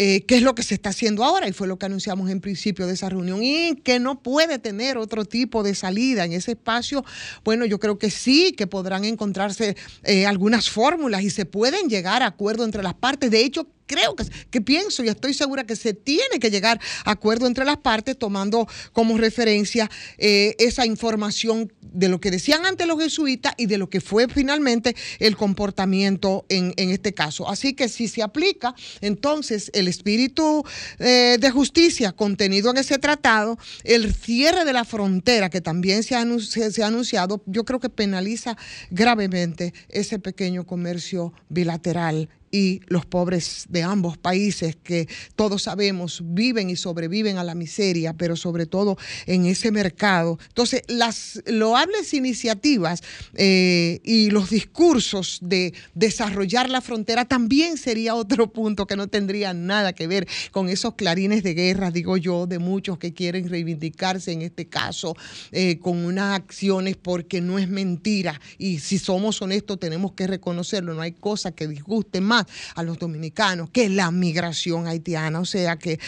[0.00, 1.48] Eh, ¿Qué es lo que se está haciendo ahora?
[1.48, 3.42] Y fue lo que anunciamos en principio de esa reunión.
[3.42, 7.04] Y que no puede tener otro tipo de salida en ese espacio.
[7.42, 12.22] Bueno, yo creo que sí, que podrán encontrarse eh, algunas fórmulas y se pueden llegar
[12.22, 13.32] a acuerdo entre las partes.
[13.32, 14.14] De hecho, creo
[14.50, 18.16] que, pienso y estoy segura que se tiene que llegar a acuerdo entre las partes
[18.16, 23.78] tomando como referencia eh, esa información de lo que decían antes los jesuitas y de
[23.78, 27.48] lo que fue finalmente el comportamiento en, en este caso.
[27.48, 30.64] Así que si se aplica entonces el espíritu
[30.98, 36.14] eh, de justicia contenido en ese tratado, el cierre de la frontera que también se
[36.14, 38.56] ha anunciado, yo creo que penaliza
[38.90, 46.70] gravemente ese pequeño comercio bilateral y los pobres de ambos países que todos sabemos viven
[46.70, 48.96] y sobreviven a la miseria, pero sobre todo
[49.26, 50.38] en ese mercado.
[50.48, 53.02] Entonces, las loables iniciativas
[53.34, 59.54] eh, y los discursos de desarrollar la frontera también sería otro punto que no tendría
[59.54, 64.32] nada que ver con esos clarines de guerra, digo yo, de muchos que quieren reivindicarse
[64.32, 65.16] en este caso
[65.52, 70.94] eh, con unas acciones porque no es mentira y si somos honestos tenemos que reconocerlo,
[70.94, 72.37] no hay cosa que disguste más
[72.74, 75.98] a los dominicanos que la migración haitiana, o sea que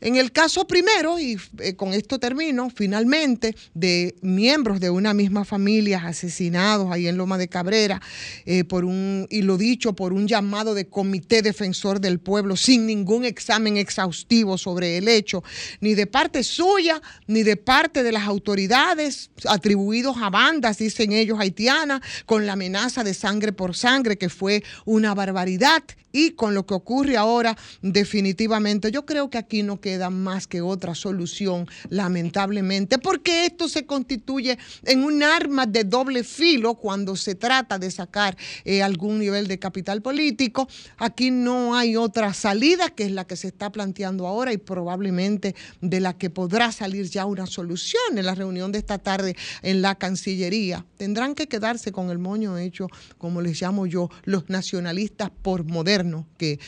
[0.00, 5.46] en el caso primero, y eh, con esto termino, finalmente, de miembros de una misma
[5.46, 8.02] familia asesinados ahí en Loma de Cabrera,
[8.44, 12.86] eh, por un, y lo dicho, por un llamado de comité defensor del pueblo, sin
[12.86, 15.42] ningún examen exhaustivo sobre el hecho,
[15.80, 21.38] ni de parte suya, ni de parte de las autoridades atribuidos a bandas, dicen ellos,
[21.40, 25.82] haitianas, con la amenaza de sangre por sangre, que fue una barbaridad
[26.16, 30.62] y con lo que ocurre ahora, definitivamente, yo creo que aquí no queda más que
[30.62, 37.36] otra solución, lamentablemente, porque esto se constituye en un arma de doble filo cuando se
[37.36, 40.66] trata de sacar eh, algún nivel de capital político.
[40.96, 45.54] Aquí no hay otra salida que es la que se está planteando ahora y probablemente
[45.80, 49.82] de la que podrá salir ya una solución en la reunión de esta tarde en
[49.82, 50.84] la Cancillería.
[50.96, 52.88] Tendrán que quedarse con el moño hecho,
[53.18, 56.58] como les llamo yo, los nacionalistas por modernos, que,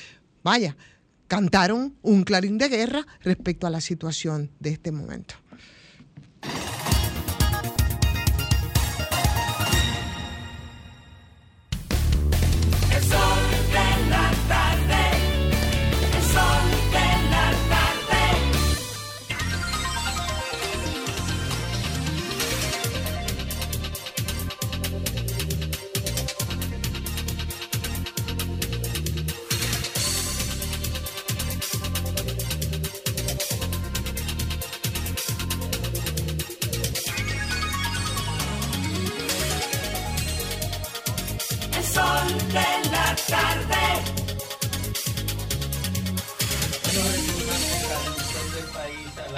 [0.44, 0.76] vaya,
[1.28, 5.36] cantaron un clarín de guerra respecto a la situación de este momento.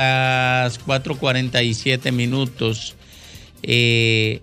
[0.00, 2.96] Las 4.47 minutos
[3.62, 4.40] eh,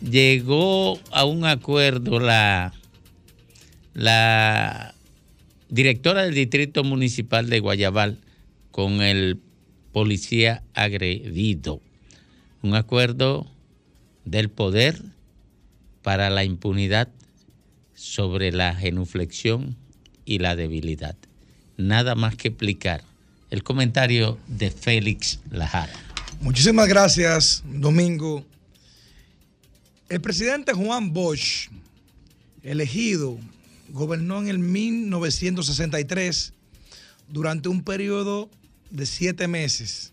[0.00, 2.72] llegó a un acuerdo la,
[3.92, 4.94] la
[5.68, 8.18] directora del Distrito Municipal de Guayabal
[8.70, 9.38] con el
[9.92, 11.82] policía agredido.
[12.62, 13.46] Un acuerdo
[14.24, 15.02] del poder
[16.00, 17.08] para la impunidad
[17.94, 19.76] sobre la genuflexión
[20.24, 21.14] y la debilidad.
[21.76, 23.02] Nada más que explicar.
[23.54, 25.92] El comentario de Félix Lajara.
[26.40, 28.44] Muchísimas gracias, Domingo.
[30.08, 31.68] El presidente Juan Bosch,
[32.64, 33.38] elegido,
[33.90, 36.52] gobernó en el 1963
[37.28, 38.50] durante un periodo
[38.90, 40.12] de siete meses.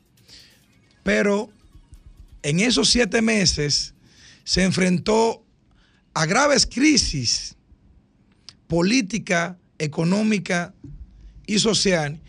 [1.01, 1.49] Pero
[2.43, 3.95] en esos siete meses
[4.43, 5.43] se enfrentó
[6.13, 7.55] a graves crisis
[8.67, 10.75] política, económica
[11.47, 12.19] y social,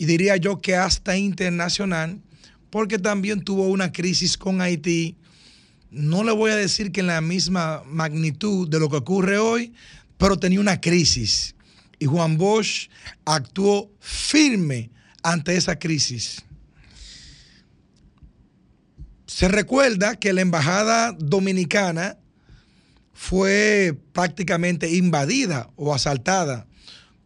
[0.00, 2.22] y diría yo que hasta internacional,
[2.70, 5.18] porque también tuvo una crisis con Haití.
[5.90, 9.74] No le voy a decir que en la misma magnitud de lo que ocurre hoy,
[10.16, 11.54] pero tenía una crisis.
[11.98, 12.88] Y Juan Bosch
[13.26, 14.90] actuó firme
[15.22, 16.46] ante esa crisis.
[19.26, 22.16] Se recuerda que la embajada dominicana
[23.12, 26.66] fue prácticamente invadida o asaltada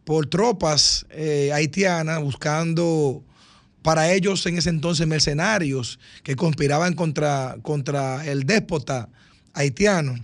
[0.05, 3.23] por tropas eh, haitianas buscando
[3.81, 9.09] para ellos en ese entonces mercenarios que conspiraban contra, contra el déspota
[9.53, 10.15] haitiano.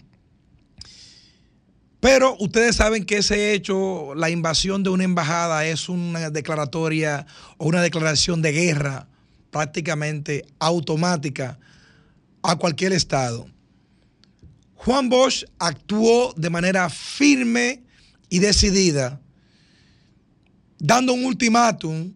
[2.00, 7.28] Pero ustedes saben que ese hecho, la invasión de una embajada, es una declaratoria
[7.58, 9.08] o una declaración de guerra
[9.52, 11.60] prácticamente automática
[12.42, 13.48] a cualquier Estado.
[14.74, 17.84] Juan Bosch actuó de manera firme
[18.30, 19.22] y decidida,
[20.82, 22.12] dando un ultimátum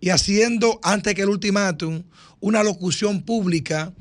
[0.00, 2.02] y haciendo antes que el ultimátum
[2.40, 3.92] una locución pública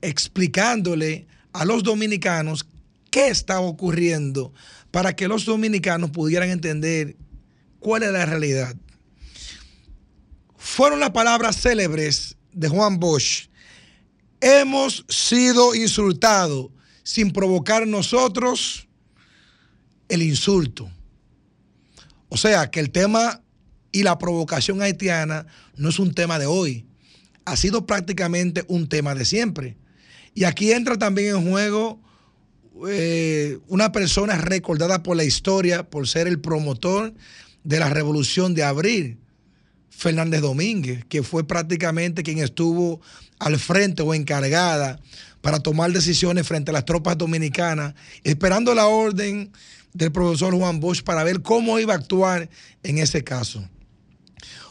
[0.00, 2.64] explicándole a los dominicanos
[3.10, 4.52] qué estaba ocurriendo
[4.92, 7.16] para que los dominicanos pudieran entender
[7.80, 8.76] cuál es la realidad.
[10.56, 13.48] Fueron las palabras célebres de Juan Bosch.
[14.40, 16.68] Hemos sido insultados
[17.02, 18.86] sin provocar nosotros
[20.08, 20.88] el insulto.
[22.28, 23.42] O sea, que el tema
[23.96, 26.84] y la provocación haitiana no es un tema de hoy,
[27.46, 29.78] ha sido prácticamente un tema de siempre.
[30.34, 31.98] Y aquí entra también en juego
[32.86, 37.14] eh, una persona recordada por la historia por ser el promotor
[37.64, 39.16] de la revolución de abril,
[39.88, 43.00] Fernández Domínguez, que fue prácticamente quien estuvo
[43.38, 45.00] al frente o encargada
[45.40, 47.94] para tomar decisiones frente a las tropas dominicanas,
[48.24, 49.50] esperando la orden
[49.94, 52.50] del profesor Juan Bosch para ver cómo iba a actuar
[52.82, 53.66] en ese caso.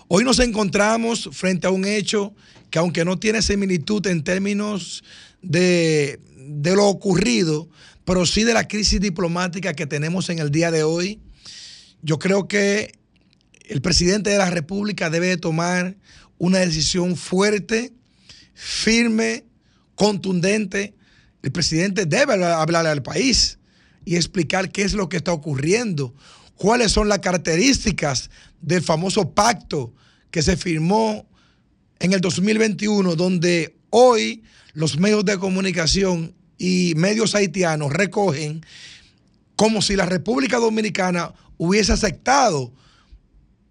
[0.07, 2.36] Hoy nos encontramos frente a un hecho
[2.69, 5.03] que aunque no tiene similitud en términos
[5.41, 6.19] de,
[6.64, 7.68] lo ocurrido,
[8.03, 11.19] pero sí de la crisis diplomática que tenemos en el día de hoy,
[12.03, 12.91] yo creo que
[13.68, 15.98] el presidente de la República debe tomar
[16.38, 17.91] una decisión fuerte,
[18.53, 19.45] firme,
[19.95, 20.94] contundente,
[21.41, 23.57] el presidente debe hablar al país
[24.03, 26.14] y explicar qué es lo que está ocurriendo,
[26.56, 28.30] cuáles son las características
[28.61, 29.94] del famoso pacto
[30.32, 31.26] que se firmó
[31.99, 38.65] en el 2021, donde hoy los medios de comunicación y medios haitianos recogen
[39.56, 42.73] como si la República Dominicana hubiese aceptado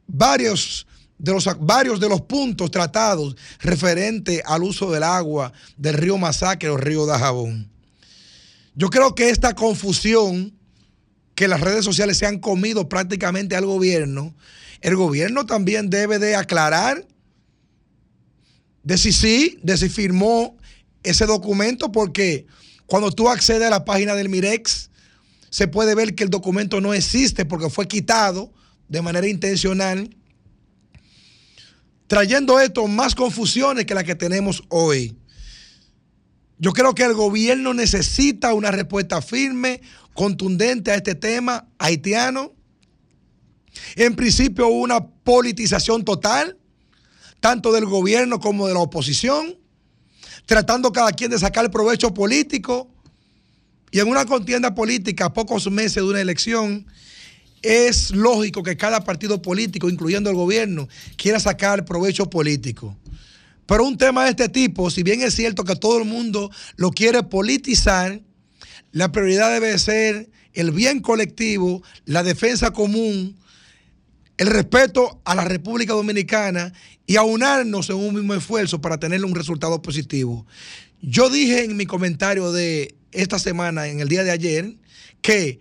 [0.06, 0.86] varios
[1.18, 6.70] de los, varios de los puntos tratados referente al uso del agua del río Masacre
[6.70, 7.70] o río Dajabón.
[8.74, 10.52] Yo creo que esta confusión
[11.34, 14.34] que las redes sociales se han comido prácticamente al gobierno,
[14.80, 17.06] el gobierno también debe de aclarar
[18.82, 20.56] de si sí, de si firmó
[21.02, 22.46] ese documento, porque
[22.86, 24.90] cuando tú accedes a la página del Mirex,
[25.50, 28.52] se puede ver que el documento no existe porque fue quitado
[28.88, 30.10] de manera intencional
[32.06, 35.16] trayendo esto más confusiones que las que tenemos hoy.
[36.58, 39.80] Yo creo que el gobierno necesita una respuesta firme,
[40.14, 42.52] contundente a este tema haitiano.
[43.96, 46.56] En principio, una politización total,
[47.40, 49.56] tanto del gobierno como de la oposición,
[50.46, 52.88] tratando cada quien de sacar provecho político.
[53.90, 56.86] Y en una contienda política, a pocos meses de una elección,
[57.62, 62.96] es lógico que cada partido político, incluyendo el gobierno, quiera sacar provecho político.
[63.66, 66.90] Pero un tema de este tipo, si bien es cierto que todo el mundo lo
[66.90, 68.20] quiere politizar,
[68.92, 73.36] la prioridad debe ser el bien colectivo, la defensa común,
[74.36, 76.72] el respeto a la República Dominicana
[77.06, 80.46] y aunarnos en un mismo esfuerzo para tener un resultado positivo.
[81.00, 84.76] Yo dije en mi comentario de esta semana, en el día de ayer,
[85.22, 85.60] que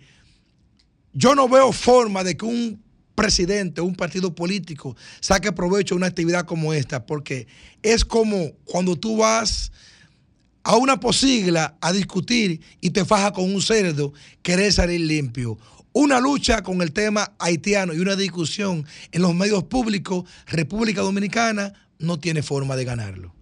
[1.12, 2.83] yo no veo forma de que un
[3.14, 7.46] presidente un partido político saque provecho de una actividad como esta, porque
[7.82, 9.72] es como cuando tú vas
[10.62, 14.12] a una posigla a discutir y te faja con un cerdo,
[14.42, 15.58] querer salir limpio.
[15.92, 21.72] Una lucha con el tema haitiano y una discusión en los medios públicos, República Dominicana
[21.98, 23.34] no tiene forma de ganarlo.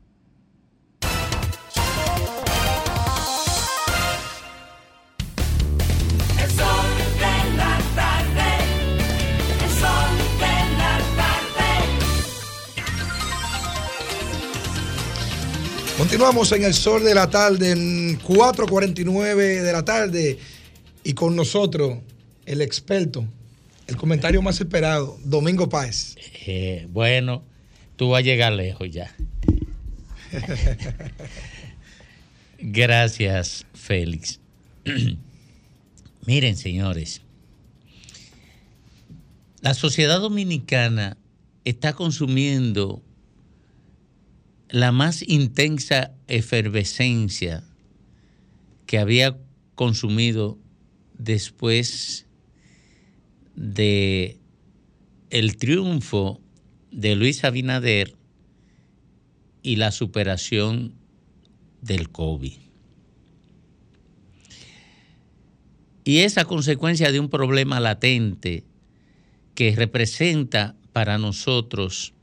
[16.03, 20.37] Continuamos en el sol de la tarde, en 4.49 de la tarde,
[21.05, 22.01] y con nosotros
[22.45, 23.25] el experto,
[23.87, 26.17] el comentario más esperado, Domingo Páez.
[26.45, 27.45] Eh, bueno,
[27.95, 29.15] tú vas a llegar lejos ya.
[32.59, 34.41] Gracias, Félix.
[36.27, 37.23] Miren, señores,
[39.61, 41.17] la sociedad dominicana
[41.65, 43.05] está consumiendo
[44.73, 47.63] la más intensa efervescencia
[48.87, 49.37] que había
[49.75, 50.59] consumido
[51.13, 52.27] después
[53.55, 54.39] de
[55.29, 56.41] el triunfo
[56.91, 58.17] de Luis Abinader
[59.63, 60.95] y la superación
[61.83, 62.57] del COVID.
[66.05, 68.65] Y es a consecuencia de un problema latente
[69.55, 72.15] que representa para nosotros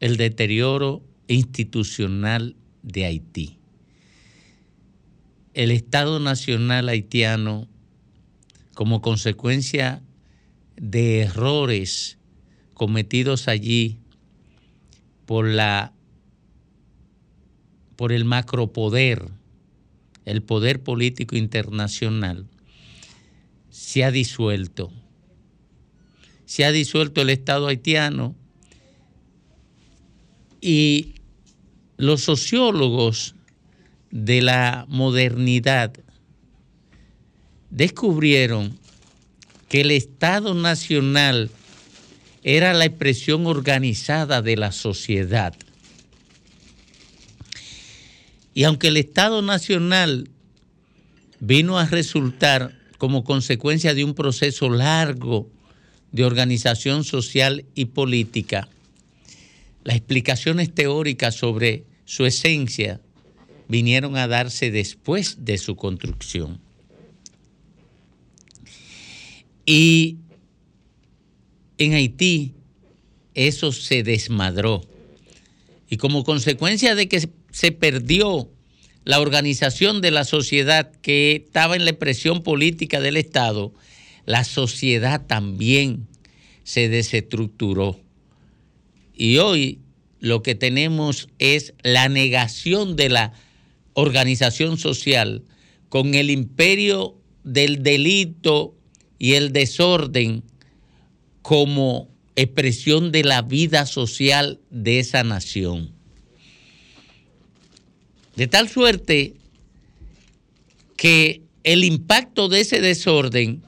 [0.00, 3.58] el deterioro institucional de Haití.
[5.54, 7.68] El Estado Nacional haitiano,
[8.74, 10.02] como consecuencia
[10.76, 12.18] de errores
[12.74, 13.98] cometidos allí
[15.26, 15.92] por la
[17.96, 19.30] por el macropoder,
[20.24, 22.46] el poder político internacional,
[23.70, 24.90] se ha disuelto.
[26.44, 28.34] Se ha disuelto el Estado haitiano
[30.64, 31.16] y
[31.98, 33.34] los sociólogos
[34.10, 35.92] de la modernidad
[37.68, 38.78] descubrieron
[39.68, 41.50] que el Estado Nacional
[42.44, 45.54] era la expresión organizada de la sociedad.
[48.54, 50.30] Y aunque el Estado Nacional
[51.40, 55.46] vino a resultar como consecuencia de un proceso largo
[56.10, 58.70] de organización social y política,
[59.84, 63.00] las explicaciones teóricas sobre su esencia
[63.68, 66.60] vinieron a darse después de su construcción.
[69.66, 70.18] Y
[71.78, 72.54] en Haití
[73.34, 74.82] eso se desmadró.
[75.88, 78.50] Y como consecuencia de que se perdió
[79.04, 83.74] la organización de la sociedad que estaba en la expresión política del Estado,
[84.24, 86.06] la sociedad también
[86.62, 88.00] se desestructuró.
[89.16, 89.80] Y hoy
[90.20, 93.32] lo que tenemos es la negación de la
[93.92, 95.42] organización social
[95.88, 98.74] con el imperio del delito
[99.18, 100.42] y el desorden
[101.42, 105.92] como expresión de la vida social de esa nación.
[108.34, 109.34] De tal suerte
[110.96, 113.62] que el impacto de ese desorden,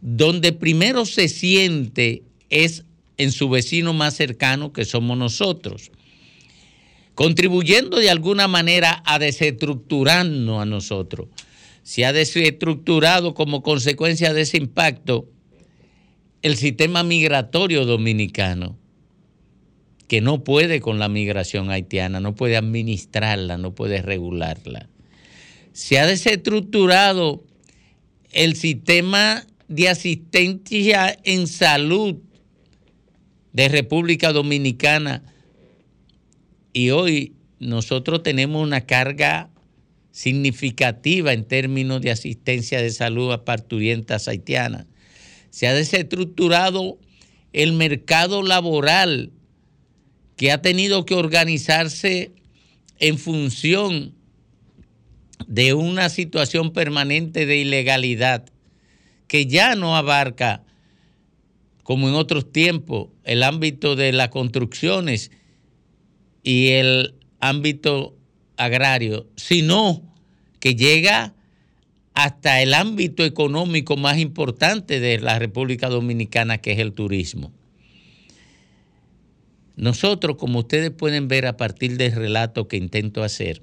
[0.00, 2.84] donde primero se siente es
[3.16, 5.90] en su vecino más cercano que somos nosotros,
[7.14, 11.28] contribuyendo de alguna manera a desestructurarnos a nosotros.
[11.82, 15.28] Se ha desestructurado como consecuencia de ese impacto
[16.42, 18.76] el sistema migratorio dominicano,
[20.08, 24.88] que no puede con la migración haitiana, no puede administrarla, no puede regularla.
[25.72, 27.42] Se ha desestructurado
[28.32, 32.16] el sistema de asistencia en salud
[33.54, 35.22] de República Dominicana
[36.74, 39.48] y hoy nosotros tenemos una carga
[40.10, 44.86] significativa en términos de asistencia de salud a parturientas haitianas.
[45.50, 46.98] Se ha desestructurado
[47.52, 49.30] el mercado laboral
[50.36, 52.32] que ha tenido que organizarse
[52.98, 54.14] en función
[55.46, 58.46] de una situación permanente de ilegalidad
[59.28, 60.64] que ya no abarca,
[61.84, 65.30] como en otros tiempos, el ámbito de las construcciones
[66.42, 68.16] y el ámbito
[68.56, 70.02] agrario, sino
[70.60, 71.34] que llega
[72.14, 77.52] hasta el ámbito económico más importante de la República Dominicana, que es el turismo.
[79.76, 83.60] Nosotros, como ustedes pueden ver a partir del relato que intento hacer,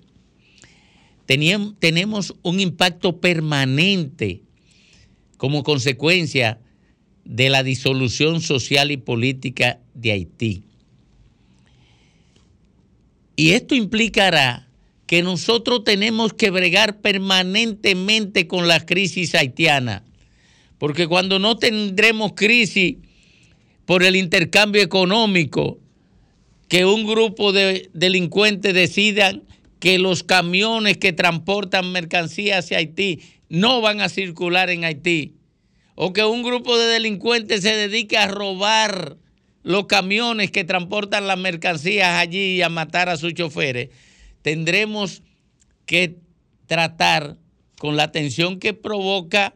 [1.25, 4.43] teníamos, tenemos un impacto permanente
[5.37, 6.59] como consecuencia
[7.25, 10.63] de la disolución social y política de Haití.
[13.35, 14.67] Y esto implicará
[15.07, 20.03] que nosotros tenemos que bregar permanentemente con la crisis haitiana,
[20.77, 22.95] porque cuando no tendremos crisis
[23.85, 25.79] por el intercambio económico,
[26.69, 29.43] que un grupo de delincuentes decidan
[29.81, 33.19] que los camiones que transportan mercancías hacia Haití
[33.49, 35.33] no van a circular en Haití,
[35.95, 39.17] o que un grupo de delincuentes se dedique a robar
[39.63, 43.89] los camiones que transportan las mercancías allí y a matar a sus choferes,
[44.41, 45.21] tendremos
[45.85, 46.17] que
[46.65, 47.37] tratar
[47.77, 49.55] con la tensión que provoca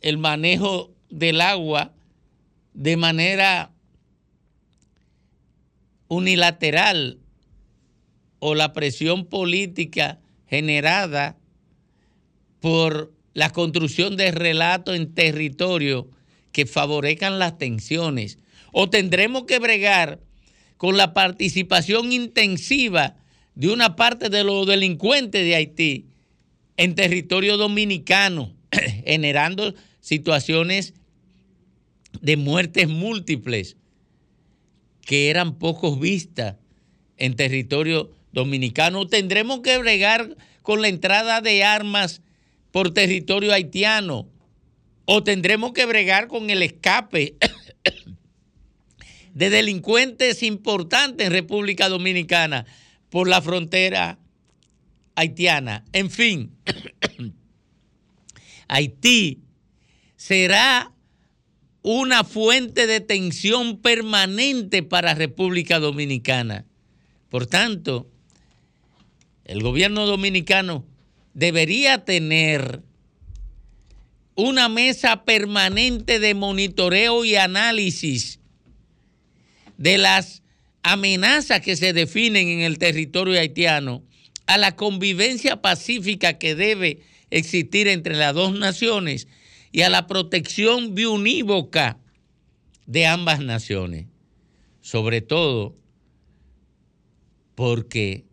[0.00, 1.92] el manejo del agua
[2.74, 3.72] de manera
[6.08, 7.18] unilateral
[8.38, 11.36] o la presión política generada
[12.60, 16.08] por la construcción de relatos en territorio
[16.52, 18.38] que favorezcan las tensiones.
[18.72, 20.20] O tendremos que bregar
[20.78, 23.16] con la participación intensiva
[23.54, 26.06] de una parte de los delincuentes de Haití
[26.78, 28.54] en territorio dominicano,
[29.04, 30.94] generando situaciones
[32.22, 33.76] de muertes múltiples
[35.02, 36.56] que eran pocos vistas
[37.18, 39.06] en territorio dominicano.
[39.06, 42.22] Tendremos que bregar con la entrada de armas
[42.70, 44.28] por territorio haitiano
[45.04, 47.36] o tendremos que bregar con el escape
[49.34, 52.66] de delincuentes importantes en República Dominicana
[53.10, 54.18] por la frontera
[55.14, 55.84] haitiana.
[55.92, 56.50] En fin,
[58.68, 59.40] Haití
[60.16, 60.92] será
[61.82, 66.64] una fuente de tensión permanente para República Dominicana.
[67.28, 68.10] Por tanto,
[69.44, 70.84] el gobierno dominicano
[71.36, 72.82] debería tener
[74.36, 78.40] una mesa permanente de monitoreo y análisis
[79.76, 80.42] de las
[80.82, 84.02] amenazas que se definen en el territorio haitiano
[84.46, 89.28] a la convivencia pacífica que debe existir entre las dos naciones
[89.72, 91.98] y a la protección biunívoca
[92.86, 94.06] de ambas naciones.
[94.80, 95.74] Sobre todo
[97.54, 98.24] porque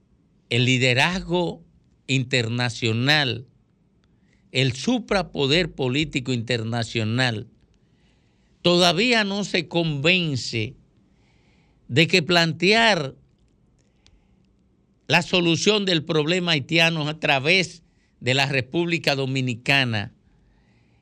[0.49, 1.65] el liderazgo
[2.07, 3.45] internacional,
[4.51, 7.47] el suprapoder político internacional,
[8.61, 10.75] todavía no se convence
[11.87, 13.15] de que plantear
[15.07, 17.83] la solución del problema haitiano a través
[18.19, 20.13] de la República Dominicana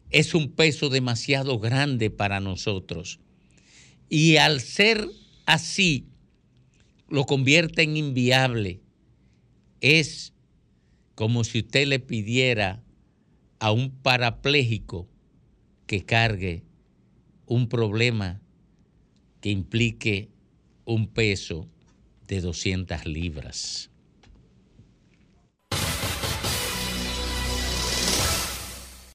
[0.09, 3.19] es un peso demasiado grande para nosotros.
[4.09, 5.07] Y al ser
[5.45, 6.05] así,
[7.07, 8.81] lo convierte en inviable.
[9.79, 10.33] Es
[11.21, 12.81] como si usted le pidiera
[13.59, 15.07] a un parapléjico
[15.85, 16.63] que cargue
[17.45, 18.41] un problema
[19.39, 20.29] que implique
[20.83, 21.67] un peso
[22.27, 23.90] de 200 libras.